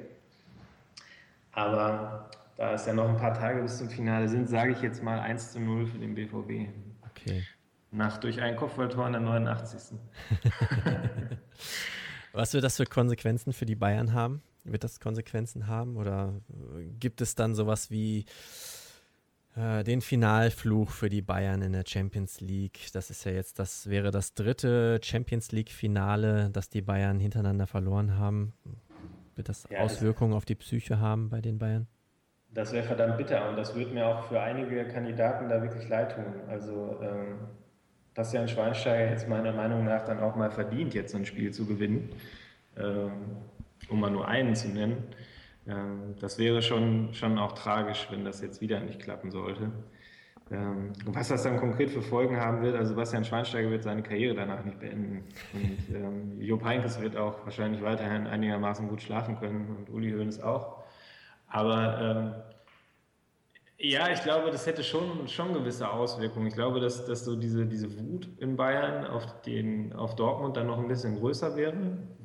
Aber 1.51 2.29
da 2.57 2.73
es 2.73 2.85
ja 2.85 2.93
noch 2.93 3.09
ein 3.09 3.17
paar 3.17 3.33
Tage 3.33 3.61
bis 3.61 3.77
zum 3.77 3.89
Finale 3.89 4.27
sind, 4.27 4.49
sage 4.49 4.73
ich 4.73 4.81
jetzt 4.81 5.01
mal 5.01 5.19
1 5.19 5.53
zu 5.53 5.59
0 5.59 5.87
für 5.87 5.97
den 5.97 6.15
BVB. 6.15 6.69
Okay. 7.09 7.43
Nach 7.91 8.17
durch 8.17 8.41
ein 8.41 8.57
Kopfballtor 8.57 9.07
in 9.07 9.13
der 9.13 9.21
89. 9.21 9.97
Was 12.33 12.53
wird 12.53 12.65
das 12.65 12.75
für 12.75 12.85
Konsequenzen 12.85 13.53
für 13.53 13.65
die 13.65 13.75
Bayern 13.75 14.11
haben? 14.11 14.41
Wird 14.65 14.83
das 14.83 14.99
Konsequenzen 14.99 15.67
haben 15.67 15.95
oder 15.95 16.41
gibt 16.99 17.21
es 17.21 17.35
dann 17.35 17.55
sowas 17.55 17.91
wie 17.91 18.25
den 19.55 20.01
Finalfluch 20.01 20.89
für 20.91 21.09
die 21.09 21.21
Bayern 21.21 21.61
in 21.61 21.71
der 21.71 21.83
Champions 21.87 22.41
League? 22.41 22.89
Das 22.93 23.09
ist 23.09 23.23
ja 23.23 23.31
jetzt, 23.31 23.57
das 23.57 23.89
wäre 23.89 24.11
das 24.11 24.33
dritte 24.33 24.99
Champions 25.01 25.51
League-Finale, 25.51 26.49
das 26.51 26.69
die 26.69 26.81
Bayern 26.81 27.19
hintereinander 27.19 27.65
verloren 27.65 28.17
haben. 28.17 28.53
Wird 29.35 29.49
das 29.49 29.67
ja, 29.69 29.79
Auswirkungen 29.79 30.31
das 30.31 30.37
auf 30.37 30.45
die 30.45 30.55
Psyche 30.55 30.99
haben 30.99 31.29
bei 31.29 31.41
den 31.41 31.57
Bayern? 31.57 31.87
Das 32.53 32.71
wäre 32.71 32.85
verdammt 32.85 33.17
bitter 33.17 33.49
und 33.49 33.57
das 33.57 33.75
würde 33.75 33.91
mir 33.91 34.07
auch 34.07 34.23
für 34.23 34.39
einige 34.39 34.85
Kandidaten 34.87 35.49
da 35.49 35.61
wirklich 35.61 35.87
leid 35.89 36.15
tun. 36.15 36.25
Also 36.47 36.97
ähm, 37.01 37.39
Bastian 38.13 38.47
Schweinsteiger 38.47 39.11
jetzt 39.11 39.27
meiner 39.27 39.51
Meinung 39.51 39.83
nach 39.83 40.05
dann 40.05 40.21
auch 40.21 40.35
mal 40.37 40.49
verdient, 40.49 40.93
jetzt 40.93 41.11
so 41.11 41.17
ein 41.17 41.25
Spiel 41.25 41.51
zu 41.51 41.65
gewinnen, 41.65 42.09
ähm, 42.77 43.11
um 43.89 43.99
mal 43.99 44.09
nur 44.09 44.25
einen 44.25 44.55
zu 44.55 44.69
nennen. 44.69 45.03
Ähm, 45.67 46.15
das 46.19 46.37
wäre 46.37 46.61
schon, 46.61 47.13
schon 47.13 47.37
auch 47.37 47.53
tragisch, 47.53 48.07
wenn 48.11 48.23
das 48.23 48.41
jetzt 48.41 48.61
wieder 48.61 48.79
nicht 48.79 48.99
klappen 48.99 49.31
sollte. 49.31 49.71
Ähm, 50.51 50.93
was 51.05 51.29
das 51.29 51.41
dann 51.41 51.57
konkret 51.57 51.89
für 51.89 52.03
Folgen 52.03 52.37
haben 52.39 52.61
wird, 52.61 52.75
also 52.75 52.95
Bastian 52.95 53.25
Schweinsteiger 53.25 53.71
wird 53.71 53.83
seine 53.83 54.03
Karriere 54.03 54.35
danach 54.35 54.63
nicht 54.63 54.79
beenden. 54.79 55.23
Und 55.53 55.95
ähm, 55.95 56.39
Jupp 56.39 56.63
Heynckes 56.63 57.01
wird 57.01 57.17
auch 57.17 57.43
wahrscheinlich 57.45 57.81
weiterhin 57.81 58.27
einigermaßen 58.27 58.87
gut 58.87 59.01
schlafen 59.01 59.39
können 59.39 59.75
und 59.75 59.89
Uli 59.89 60.11
Hoeneß 60.11 60.41
auch. 60.41 60.83
Aber 61.47 61.99
ähm, 61.99 62.54
ja, 63.77 64.09
ich 64.09 64.21
glaube, 64.23 64.51
das 64.51 64.65
hätte 64.65 64.83
schon, 64.83 65.27
schon 65.27 65.53
gewisse 65.53 65.89
Auswirkungen. 65.89 66.47
Ich 66.47 66.53
glaube, 66.53 66.79
dass, 66.79 67.05
dass 67.05 67.25
so 67.25 67.35
diese, 67.35 67.65
diese 67.65 67.99
Wut 67.99 68.29
in 68.37 68.55
Bayern 68.55 69.05
auf, 69.05 69.41
den, 69.41 69.91
auf 69.93 70.15
Dortmund 70.15 70.55
dann 70.55 70.67
noch 70.67 70.79
ein 70.79 70.87
bisschen 70.87 71.15
größer 71.15 71.55
wäre. 71.57 71.75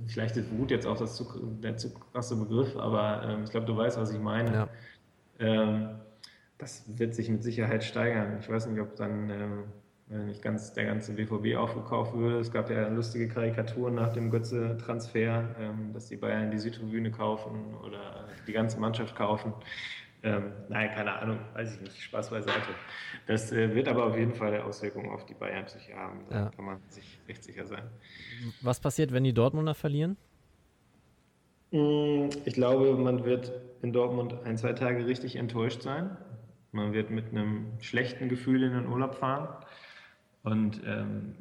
Vielleicht 0.06 0.36
ist 0.36 0.56
Wut 0.56 0.70
jetzt 0.70 0.86
auch 0.86 0.96
das 0.96 1.16
zu, 1.16 1.24
der 1.62 1.76
zu 1.76 1.92
krasse 1.92 2.36
Begriff, 2.36 2.76
aber 2.76 3.22
ähm, 3.24 3.44
ich 3.44 3.50
glaube, 3.50 3.66
du 3.66 3.76
weißt, 3.76 3.98
was 3.98 4.12
ich 4.12 4.20
meine. 4.20 4.52
Ja. 4.52 4.68
Ähm, 5.40 6.00
das 6.56 6.84
wird 6.98 7.14
sich 7.14 7.28
mit 7.28 7.42
Sicherheit 7.42 7.82
steigern. 7.82 8.38
Ich 8.40 8.48
weiß 8.48 8.66
nicht, 8.66 8.80
ob 8.80 8.94
dann 8.94 9.30
äh, 10.10 10.18
nicht 10.18 10.42
ganz 10.42 10.72
der 10.72 10.84
ganze 10.84 11.14
BVB 11.14 11.56
aufgekauft 11.56 12.14
würde. 12.14 12.38
Es 12.38 12.52
gab 12.52 12.70
ja 12.70 12.88
lustige 12.88 13.28
Karikaturen 13.28 13.94
nach 13.94 14.12
dem 14.12 14.30
Götze-Transfer, 14.30 15.54
ähm, 15.58 15.92
dass 15.92 16.06
die 16.06 16.16
Bayern 16.16 16.50
die 16.50 16.58
Südtribüne 16.58 17.10
kaufen 17.10 17.74
oder 17.84 18.28
die 18.46 18.52
ganze 18.52 18.78
Mannschaft 18.78 19.16
kaufen. 19.16 19.52
Ähm, 20.22 20.52
nein, 20.68 20.90
keine 20.90 21.12
Ahnung, 21.14 21.38
weiß 21.54 21.76
ich 21.76 21.80
nicht, 21.80 22.02
Spaß 22.02 22.30
beiseite. 22.30 22.68
Das 23.26 23.52
äh, 23.52 23.74
wird 23.74 23.88
aber 23.88 24.04
auf 24.04 24.16
jeden 24.16 24.34
Fall 24.34 24.60
Auswirkungen 24.60 25.10
auf 25.10 25.24
die 25.24 25.34
Bayern 25.34 25.64
psyche 25.64 25.94
haben, 25.94 26.20
da 26.28 26.36
ja. 26.36 26.50
kann 26.50 26.64
man 26.64 26.78
sich 26.88 27.18
recht 27.26 27.42
sicher 27.42 27.66
sein. 27.66 27.84
Was 28.60 28.80
passiert, 28.80 29.12
wenn 29.12 29.24
die 29.24 29.32
Dortmunder 29.32 29.74
verlieren? 29.74 30.18
Mm, 31.70 32.28
ich 32.44 32.54
glaube, 32.54 32.94
man 32.96 33.24
wird 33.24 33.52
in 33.82 33.92
Dortmund 33.92 34.34
ein, 34.44 34.58
zwei 34.58 34.74
Tage 34.74 35.06
richtig 35.06 35.36
enttäuscht 35.36 35.82
sein. 35.82 36.16
Man 36.72 36.92
wird 36.92 37.10
mit 37.10 37.30
einem 37.30 37.66
schlechten 37.80 38.28
Gefühl 38.28 38.62
in 38.62 38.72
den 38.72 38.86
Urlaub 38.86 39.14
fahren. 39.14 39.48
Und 40.42 40.82
ähm, 40.86 41.34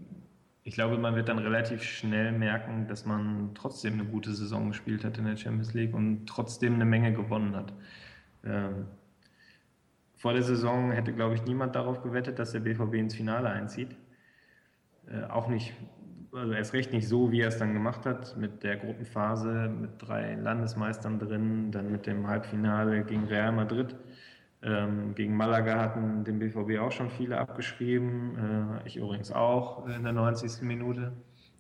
ich 0.63 0.73
glaube, 0.73 0.97
man 0.97 1.15
wird 1.15 1.29
dann 1.29 1.39
relativ 1.39 1.83
schnell 1.83 2.31
merken, 2.31 2.87
dass 2.87 3.05
man 3.05 3.51
trotzdem 3.55 3.93
eine 3.93 4.05
gute 4.05 4.33
Saison 4.33 4.69
gespielt 4.69 5.03
hat 5.03 5.17
in 5.17 5.25
der 5.25 5.35
Champions 5.35 5.73
League 5.73 5.93
und 5.93 6.27
trotzdem 6.27 6.75
eine 6.75 6.85
Menge 6.85 7.13
gewonnen 7.13 7.55
hat. 7.55 7.73
Ähm, 8.43 8.85
vor 10.19 10.33
der 10.33 10.43
Saison 10.43 10.91
hätte, 10.91 11.13
glaube 11.13 11.35
ich, 11.35 11.45
niemand 11.45 11.75
darauf 11.75 12.03
gewettet, 12.03 12.39
dass 12.39 12.51
der 12.51 12.59
BVB 12.59 12.95
ins 12.95 13.15
Finale 13.15 13.49
einzieht. 13.49 13.95
Äh, 15.07 15.23
auch 15.29 15.47
nicht, 15.47 15.73
also 16.33 16.51
erst 16.51 16.73
recht 16.73 16.91
nicht 16.91 17.07
so, 17.07 17.31
wie 17.31 17.41
er 17.41 17.47
es 17.47 17.57
dann 17.57 17.73
gemacht 17.73 18.05
hat, 18.05 18.35
mit 18.35 18.63
der 18.63 18.77
Gruppenphase, 18.77 19.69
mit 19.69 19.91
drei 19.97 20.35
Landesmeistern 20.35 21.19
drin, 21.19 21.71
dann 21.71 21.91
mit 21.91 22.05
dem 22.05 22.27
Halbfinale 22.27 23.03
gegen 23.03 23.25
Real 23.25 23.53
Madrid. 23.53 23.95
Ähm, 24.61 25.15
gegen 25.15 25.37
Malaga 25.37 25.79
hatten 25.79 26.25
den 26.25 26.39
BVB 26.39 26.79
auch 26.79 26.91
schon 26.91 27.09
viele 27.09 27.37
abgeschrieben, 27.37 28.81
äh, 28.83 28.87
ich 28.87 28.97
übrigens 28.97 29.31
auch 29.31 29.87
in 29.87 30.03
der 30.03 30.11
90. 30.11 30.63
Minute. 30.63 31.13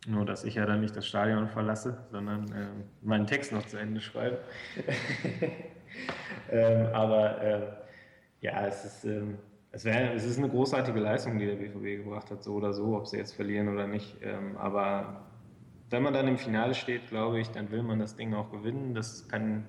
Nur, 0.05 0.25
dass 0.25 0.43
ich 0.43 0.55
ja 0.55 0.65
dann 0.65 0.81
nicht 0.81 0.95
das 0.95 1.07
Stadion 1.07 1.47
verlasse, 1.47 1.97
sondern 2.11 2.51
äh, 2.51 2.67
meinen 3.01 3.25
Text 3.25 3.53
noch 3.53 3.65
zu 3.65 3.77
Ende 3.77 4.01
schreibe. 4.01 4.39
ähm, 6.51 6.87
aber 6.93 7.41
äh, 7.41 7.61
ja, 8.41 8.67
es 8.67 8.85
ist, 8.85 9.05
ähm, 9.05 9.37
es, 9.71 9.85
wär, 9.85 10.13
es 10.13 10.25
ist 10.25 10.37
eine 10.37 10.49
großartige 10.49 10.99
Leistung, 10.99 11.37
die 11.37 11.45
der 11.45 11.55
BVB 11.55 12.03
gebracht 12.03 12.31
hat, 12.31 12.43
so 12.43 12.53
oder 12.53 12.73
so, 12.73 12.95
ob 12.95 13.07
sie 13.07 13.17
jetzt 13.17 13.33
verlieren 13.33 13.67
oder 13.67 13.87
nicht. 13.87 14.17
Ähm, 14.21 14.57
aber 14.57 15.25
wenn 15.89 16.03
man 16.03 16.13
dann 16.13 16.27
im 16.27 16.37
Finale 16.37 16.73
steht, 16.73 17.07
glaube 17.07 17.39
ich, 17.39 17.49
dann 17.49 17.71
will 17.71 17.83
man 17.83 17.99
das 17.99 18.15
Ding 18.15 18.33
auch 18.33 18.51
gewinnen. 18.51 18.93
Das 18.93 19.27
kann, 19.27 19.65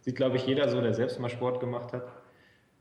sieht, 0.00 0.16
glaube 0.16 0.36
ich, 0.36 0.46
jeder 0.46 0.68
so, 0.68 0.80
der 0.80 0.94
selbst 0.94 1.20
mal 1.20 1.28
Sport 1.28 1.60
gemacht 1.60 1.92
hat. 1.92 2.12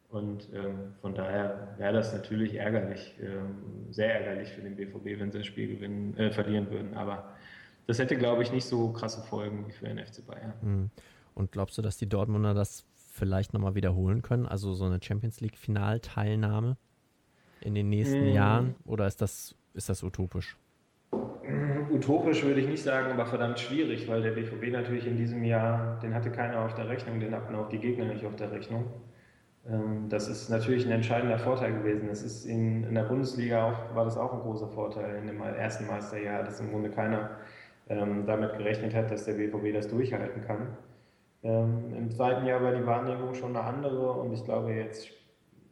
Und 0.09 0.49
ähm, 0.53 0.95
von 1.01 1.13
daher 1.13 1.75
wäre 1.77 1.93
das 1.93 2.13
natürlich 2.13 2.55
ärgerlich, 2.55 3.15
ähm, 3.21 3.91
sehr 3.91 4.11
ärgerlich 4.19 4.49
für 4.49 4.61
den 4.61 4.75
BVB, 4.75 5.19
wenn 5.19 5.31
sie 5.31 5.37
das 5.37 5.47
Spiel 5.47 5.67
gewinnen, 5.67 6.17
äh, 6.17 6.31
verlieren 6.31 6.71
würden. 6.71 6.95
Aber 6.95 7.35
das 7.85 7.99
hätte, 7.99 8.17
glaube 8.17 8.41
ich, 8.41 8.51
nicht 8.51 8.65
so 8.65 8.91
krasse 8.91 9.21
Folgen 9.21 9.67
wie 9.67 9.71
für 9.71 9.85
den 9.85 9.99
FC 9.99 10.25
Bayern. 10.25 10.53
Hm. 10.61 10.89
Und 11.35 11.51
glaubst 11.51 11.77
du, 11.77 11.81
dass 11.81 11.97
die 11.97 12.07
Dortmunder 12.07 12.53
das 12.53 12.85
vielleicht 12.95 13.53
nochmal 13.53 13.75
wiederholen 13.75 14.21
können? 14.21 14.45
Also 14.45 14.73
so 14.73 14.85
eine 14.85 14.99
Champions 15.01 15.41
League-Finalteilnahme 15.41 16.77
in 17.61 17.75
den 17.75 17.89
nächsten 17.89 18.25
hm. 18.25 18.33
Jahren? 18.33 18.75
Oder 18.85 19.07
ist 19.07 19.21
das, 19.21 19.55
ist 19.73 19.89
das 19.89 20.03
utopisch? 20.03 20.57
Utopisch 21.91 22.43
würde 22.43 22.61
ich 22.61 22.67
nicht 22.67 22.83
sagen, 22.83 23.11
aber 23.11 23.25
verdammt 23.25 23.59
schwierig, 23.59 24.07
weil 24.07 24.21
der 24.21 24.31
BVB 24.31 24.71
natürlich 24.71 25.07
in 25.07 25.17
diesem 25.17 25.43
Jahr, 25.43 25.99
den 25.99 26.13
hatte 26.13 26.31
keiner 26.31 26.61
auf 26.61 26.75
der 26.75 26.87
Rechnung, 26.87 27.19
den 27.19 27.33
hatten 27.33 27.55
auch 27.55 27.67
die 27.69 27.79
Gegner 27.79 28.05
nicht 28.05 28.25
auf 28.25 28.35
der 28.35 28.51
Rechnung. 28.51 28.85
Ähm, 29.67 30.07
das 30.09 30.27
ist 30.27 30.49
natürlich 30.49 30.85
ein 30.85 30.91
entscheidender 30.91 31.39
Vorteil 31.39 31.73
gewesen. 31.73 32.07
Das 32.07 32.21
ist 32.21 32.45
in, 32.45 32.83
in 32.83 32.95
der 32.95 33.03
Bundesliga 33.03 33.65
auch, 33.65 33.95
war 33.95 34.05
das 34.05 34.17
auch 34.17 34.33
ein 34.33 34.39
großer 34.39 34.67
Vorteil 34.69 35.15
in 35.15 35.27
dem 35.27 35.41
ersten 35.41 35.87
Meisterjahr, 35.87 36.43
dass 36.43 36.59
im 36.59 36.69
Grunde 36.69 36.89
keiner 36.89 37.31
ähm, 37.89 38.25
damit 38.25 38.57
gerechnet 38.57 38.93
hat, 38.93 39.11
dass 39.11 39.25
der 39.25 39.33
BVB 39.33 39.73
das 39.73 39.87
durchhalten 39.87 40.43
kann. 40.45 40.77
Ähm, 41.43 41.93
Im 41.97 42.11
zweiten 42.11 42.45
Jahr 42.45 42.61
war 42.61 42.73
die 42.73 42.85
Wahrnehmung 42.85 43.33
schon 43.33 43.55
eine 43.55 43.65
andere 43.65 44.11
und 44.13 44.33
ich 44.33 44.43
glaube 44.43 44.73
jetzt 44.73 45.09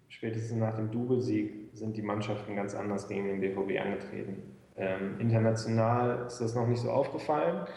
spätestens 0.08 0.58
nach 0.58 0.76
dem 0.76 0.92
Doublesieg 0.92 1.70
sind 1.74 1.98
die 1.98 2.02
Mannschaften 2.02 2.56
ganz 2.56 2.74
anders 2.74 3.08
gegen 3.08 3.28
den 3.28 3.42
BVB 3.42 3.80
angetreten. 3.82 4.56
Ähm, 4.78 5.20
international 5.20 6.26
ist 6.28 6.40
das 6.40 6.56
noch 6.56 6.68
nicht 6.68 6.82
so 6.82 6.90
aufgefallen 6.90 7.68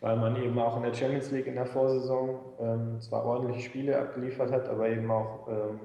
weil 0.00 0.16
man 0.16 0.36
eben 0.42 0.58
auch 0.58 0.76
in 0.76 0.82
der 0.82 0.94
Champions 0.94 1.30
League 1.30 1.46
in 1.46 1.54
der 1.54 1.66
Vorsaison 1.66 2.40
ähm, 2.58 3.00
zwar 3.00 3.24
ordentliche 3.24 3.60
Spiele 3.60 3.98
abgeliefert 3.98 4.50
hat, 4.50 4.68
aber 4.68 4.88
eben 4.88 5.10
auch 5.10 5.46
ähm, 5.48 5.80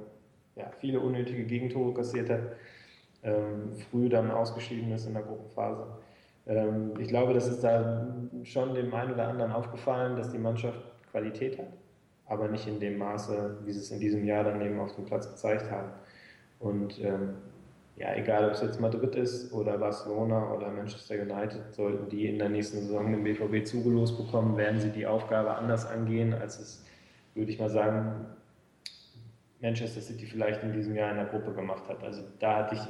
ja, 0.56 0.72
viele 0.80 1.00
unnötige 1.02 1.44
Gegentore 1.44 1.94
kassiert 1.94 2.30
hat, 2.30 2.42
ähm, 3.24 3.74
früh 3.92 4.08
dann 4.08 4.32
ausgeschieden 4.32 4.92
ist 4.92 5.06
in 5.06 5.14
der 5.14 5.24
Gruppenphase. 5.24 5.86
Ähm, 6.48 6.94
ich 6.98 7.10
glaube, 7.10 7.34
das 7.34 7.48
ist 7.48 7.64
da 7.64 8.08
schon 8.44 8.74
dem 8.74 8.94
einen 8.94 9.14
oder 9.14 9.28
anderen 9.28 9.52
aufgefallen, 9.52 10.16
dass 10.16 10.32
die 10.32 10.38
Mannschaft 10.38 10.80
Qualität 11.16 11.58
hat, 11.58 11.72
aber 12.26 12.50
nicht 12.50 12.68
in 12.68 12.80
dem 12.82 12.98
Maße, 12.98 13.60
wie 13.64 13.72
sie 13.72 13.80
es 13.80 13.92
in 13.92 14.02
diesem 14.02 14.26
Jahr 14.26 14.44
dann 14.44 14.60
eben 14.62 14.78
auf 14.80 14.94
dem 14.96 15.06
Platz 15.06 15.30
gezeigt 15.30 15.72
haben. 15.72 15.92
Und 16.60 17.00
ähm, 17.02 17.36
ja, 17.96 18.14
egal 18.16 18.48
ob 18.48 18.52
es 18.52 18.62
jetzt 18.62 18.82
Madrid 18.82 19.16
ist 19.16 19.54
oder 19.54 19.78
Barcelona 19.78 20.52
oder 20.52 20.70
Manchester 20.72 21.16
United, 21.16 21.74
sollten 21.74 22.10
die 22.10 22.28
in 22.28 22.38
der 22.38 22.50
nächsten 22.50 22.82
Saison 22.82 23.12
den 23.12 23.24
BVB 23.24 23.66
zugelost 23.66 24.18
bekommen, 24.18 24.58
werden 24.58 24.82
sie 24.82 24.90
die 24.90 25.08
Aufgabe 25.08 25.56
anders 25.56 25.86
angehen, 25.86 26.34
als 26.34 26.60
es, 26.60 26.86
würde 27.34 27.50
ich 27.52 27.60
mal 27.60 27.70
sagen, 27.70 28.26
Manchester 29.62 30.02
City 30.02 30.26
vielleicht 30.26 30.62
in 30.64 30.74
diesem 30.74 30.96
Jahr 30.96 31.12
in 31.12 31.18
der 31.18 31.28
Gruppe 31.28 31.54
gemacht 31.54 31.88
hat. 31.88 32.04
Also 32.04 32.24
da 32.40 32.58
hatte 32.58 32.76
ich, 32.76 32.82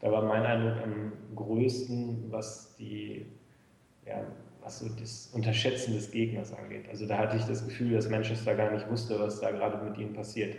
da 0.00 0.10
war 0.10 0.22
mein 0.22 0.44
Eindruck 0.44 0.82
am 0.82 1.12
größten, 1.34 2.28
was 2.30 2.74
die, 2.76 3.26
ja, 4.06 4.22
was 4.66 4.80
so 4.80 4.88
das 4.88 5.30
Unterschätzen 5.32 5.94
des 5.94 6.10
Gegners 6.10 6.52
angeht. 6.52 6.88
Also 6.90 7.06
da 7.06 7.18
hatte 7.18 7.36
ich 7.36 7.44
das 7.44 7.64
Gefühl, 7.64 7.92
dass 7.92 8.10
Manchester 8.10 8.56
gar 8.56 8.72
nicht 8.72 8.90
wusste, 8.90 9.18
was 9.20 9.40
da 9.40 9.52
gerade 9.52 9.82
mit 9.88 9.96
ihnen 9.96 10.12
passiert. 10.12 10.56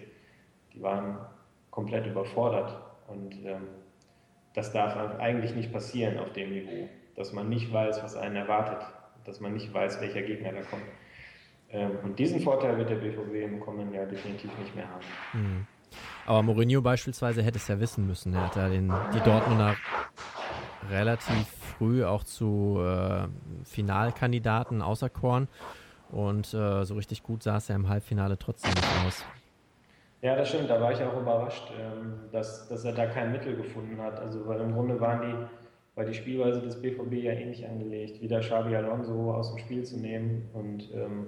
Die 0.73 0.81
waren 0.81 1.17
komplett 1.71 2.07
überfordert 2.07 2.73
und 3.07 3.35
ähm, 3.45 3.67
das 4.53 4.71
darf 4.71 4.95
eigentlich 5.19 5.53
nicht 5.55 5.73
passieren 5.73 6.17
auf 6.19 6.31
dem 6.31 6.51
Niveau, 6.51 6.87
dass 7.17 7.33
man 7.33 7.49
nicht 7.49 7.71
weiß, 7.71 8.01
was 8.01 8.15
einen 8.15 8.37
erwartet, 8.37 8.87
dass 9.25 9.41
man 9.41 9.53
nicht 9.53 9.73
weiß, 9.73 9.99
welcher 9.99 10.21
Gegner 10.21 10.53
da 10.53 10.61
kommt. 10.61 10.85
Ähm, 11.69 11.91
und 12.01 12.17
diesen 12.17 12.39
Vorteil 12.39 12.77
wird 12.77 12.89
der 12.89 12.95
BVB 12.95 13.43
im 13.43 13.59
kommenden 13.59 13.93
Jahr 13.93 14.05
definitiv 14.05 14.57
nicht 14.57 14.73
mehr 14.73 14.87
haben. 14.89 15.05
Mhm. 15.33 15.67
Aber 16.25 16.43
Mourinho 16.43 16.81
beispielsweise 16.81 17.43
hätte 17.43 17.57
es 17.57 17.67
ja 17.67 17.79
wissen 17.79 18.07
müssen. 18.07 18.33
Er 18.33 18.45
hat 18.45 18.55
ja 18.55 18.69
den, 18.69 18.91
die 19.13 19.19
Dortmunder 19.19 19.75
relativ 20.89 21.47
früh 21.77 22.03
auch 22.03 22.23
zu 22.23 22.79
äh, 22.81 23.27
Finalkandidaten 23.63 24.81
auserkoren. 24.81 25.47
Und 26.09 26.53
äh, 26.53 26.85
so 26.85 26.95
richtig 26.95 27.23
gut 27.23 27.45
es 27.45 27.67
ja 27.67 27.75
im 27.75 27.89
Halbfinale 27.89 28.37
trotzdem 28.37 28.73
nicht 28.73 28.87
aus. 29.05 29.25
Ja, 30.21 30.35
das 30.35 30.49
stimmt. 30.49 30.69
Da 30.69 30.81
war 30.81 30.91
ich 30.91 31.01
auch 31.03 31.19
überrascht, 31.19 31.71
ähm, 31.79 32.13
dass, 32.31 32.67
dass 32.69 32.85
er 32.85 32.93
da 32.93 33.05
kein 33.05 33.31
Mittel 33.31 33.55
gefunden 33.55 34.01
hat. 34.01 34.19
Also, 34.19 34.47
weil 34.47 34.59
im 34.61 34.73
Grunde 34.73 34.99
waren 34.99 35.21
die, 35.21 35.95
war 35.95 36.05
die 36.05 36.13
Spielweise 36.13 36.61
des 36.61 36.81
BVB 36.81 37.13
ja 37.13 37.33
ähnlich 37.33 37.67
angelegt, 37.67 38.21
wieder 38.21 38.39
Xabi 38.39 38.75
Alonso 38.75 39.33
aus 39.33 39.49
dem 39.49 39.59
Spiel 39.59 39.83
zu 39.83 39.97
nehmen 39.99 40.49
und 40.53 40.89
ähm, 40.93 41.27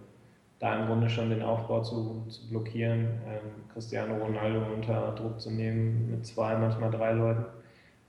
da 0.60 0.78
im 0.78 0.88
Grunde 0.88 1.10
schon 1.10 1.30
den 1.30 1.41
Aufbau 1.41 1.82
zu, 1.82 2.26
zu 2.28 2.50
blockieren, 2.50 3.08
ähm, 3.28 3.70
Cristiano 3.74 4.18
Ronaldo 4.18 4.62
unter 4.74 5.14
Druck 5.14 5.39
zu 5.39 5.52
nehmen 5.52 6.12
mit 6.12 6.26
zwei, 6.26 6.56
manchmal 6.58 6.91
drei 6.91 7.14
Leuten. 7.14 7.45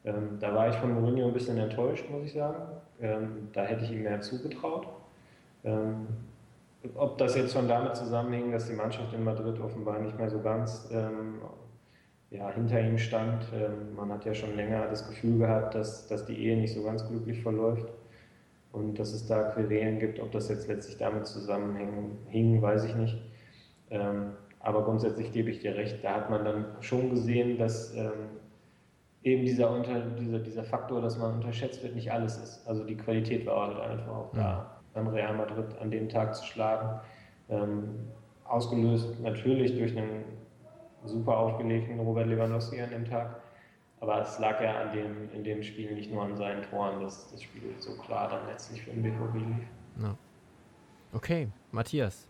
Ähm, 0.05 0.39
da 0.41 0.55
war 0.55 0.69
ich 0.69 0.77
von 0.77 0.95
Mourinho 0.95 1.29
ein 1.29 1.33
bisschen 1.33 1.59
enttäuscht, 1.59 2.09
muss 2.11 2.25
ich 2.25 2.33
sagen. 2.33 2.63
Ähm, 3.01 3.49
da 3.53 3.63
hätte 3.63 3.85
ich 3.85 3.93
ihm 3.93 4.03
mehr 4.03 4.21
zugetraut. 4.21 4.89
Ähm, 5.65 6.07
ob 6.95 7.19
das 7.19 7.37
jetzt 7.37 7.53
schon 7.53 7.69
damit 7.69 7.97
zusammenhing, 7.97 8.53
dass 8.53 8.67
die 8.67 8.75
Mannschaft 8.75 9.13
in 9.13 9.25
Madrid 9.25 9.61
offenbar 9.61 9.99
nicht 9.99 10.17
mehr 10.17 10.31
so 10.31 10.41
ganz 10.41 10.89
ähm, 10.91 11.41
ja, 12.31 12.51
hinter 12.51 12.81
ihm 12.81 12.97
stand. 12.97 13.45
Ähm, 13.55 13.95
man 13.95 14.11
hat 14.11 14.25
ja 14.25 14.33
schon 14.33 14.57
länger 14.57 14.87
das 14.87 15.07
Gefühl 15.07 15.39
gehabt, 15.39 15.75
dass, 15.75 16.07
dass 16.07 16.25
die 16.25 16.39
Ehe 16.39 16.57
nicht 16.57 16.73
so 16.73 16.83
ganz 16.83 17.07
glücklich 17.07 17.43
verläuft 17.43 17.93
und 18.73 18.99
dass 18.99 19.13
es 19.13 19.27
da 19.27 19.51
Querelen 19.51 19.99
gibt. 19.99 20.21
Ob 20.21 20.33
das 20.33 20.49
jetzt 20.49 20.69
letztlich 20.69 20.97
damit 20.97 21.27
zusammenhing, 21.27 22.63
weiß 22.63 22.85
ich 22.85 22.95
nicht. 22.95 23.21
Ähm, 23.91 24.33
aber 24.61 24.85
grundsätzlich 24.85 25.33
gebe 25.33 25.51
ich 25.51 25.61
dir 25.61 25.75
recht, 25.75 26.05
da 26.05 26.15
hat 26.15 26.31
man 26.31 26.45
dann 26.45 26.65
schon 26.81 27.11
gesehen, 27.11 27.59
dass 27.59 27.95
eben 29.23 29.45
dieser, 29.45 29.71
unter, 29.71 30.01
dieser, 30.01 30.39
dieser 30.39 30.65
Faktor, 30.65 31.01
dass 31.01 31.19
man 31.19 31.35
unterschätzt 31.35 31.83
wird, 31.83 31.95
nicht 31.95 32.11
alles 32.11 32.39
ist. 32.39 32.67
Also 32.67 32.85
die 32.85 32.97
Qualität 32.97 33.47
war 33.47 33.69
halt 33.69 33.81
einfach 33.81 34.13
auch 34.13 34.33
da 34.33 34.81
beim 34.95 35.09
Real 35.09 35.37
Madrid 35.37 35.67
an 35.81 35.91
dem 35.91 36.09
Tag 36.09 36.35
zu 36.35 36.45
schlagen. 36.45 37.01
Ähm, 37.49 38.09
ausgelöst 38.45 39.21
natürlich 39.21 39.77
durch 39.77 39.97
einen 39.97 40.25
super 41.05 41.37
aufgelegten 41.37 42.01
Robert 42.01 42.27
Lewandowski 42.27 42.81
an 42.81 42.91
dem 42.91 43.05
Tag. 43.05 43.41
Aber 44.01 44.23
es 44.23 44.39
lag 44.39 44.61
ja 44.63 44.81
an 44.81 44.93
dem, 44.93 45.31
in 45.33 45.45
dem 45.45 45.63
Spiel 45.63 45.95
nicht 45.95 46.11
nur 46.11 46.23
an 46.23 46.37
seinen 46.37 46.63
Toren, 46.63 47.03
dass 47.03 47.31
das 47.31 47.43
Spiel 47.43 47.75
so 47.79 47.97
klar 47.99 48.31
dann 48.31 48.47
letztlich 48.47 48.83
für 48.83 48.91
den 48.91 49.03
BVB 49.03 49.35
lief. 49.35 49.67
No. 49.97 50.17
Okay, 51.13 51.49
Matthias. 51.71 52.30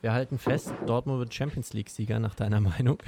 Wir 0.00 0.12
halten 0.12 0.38
fest, 0.38 0.72
Dortmund 0.86 1.18
wird 1.18 1.34
Champions 1.34 1.72
League-Sieger 1.72 2.20
nach 2.20 2.34
deiner 2.34 2.60
Meinung. 2.72 2.98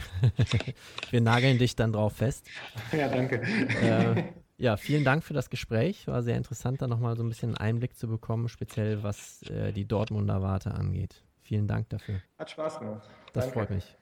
wir 1.11 1.21
nageln 1.21 1.59
dich 1.59 1.75
dann 1.75 1.93
drauf 1.93 2.15
fest. 2.17 2.47
Ja, 2.93 3.09
danke. 3.09 3.43
Äh, 3.83 4.25
ja, 4.59 4.77
vielen 4.77 5.03
Dank 5.03 5.25
für 5.25 5.35
das 5.35 5.49
Gespräch. 5.51 6.07
War 6.07 6.23
sehr 6.23 6.37
interessant, 6.37 6.83
da 6.83 6.87
nochmal 6.87 7.17
so 7.17 7.23
ein 7.23 7.29
bisschen 7.29 7.57
einen 7.57 7.73
Einblick 7.75 7.97
zu 7.97 8.09
bekommen, 8.09 8.49
speziell 8.49 9.03
was 9.03 9.43
äh, 9.45 9.73
die 9.73 9.87
Dortmunder 9.87 10.43
Warte 10.43 10.73
angeht. 10.73 11.23
Vielen 11.41 11.67
Dank 11.67 11.89
dafür. 11.89 12.21
Hat 12.39 12.51
Spaß 12.51 12.79
gemacht. 12.79 13.09
Das 13.33 13.47
Danke. 13.47 13.59
freut 13.59 13.71
mich. 13.71 13.97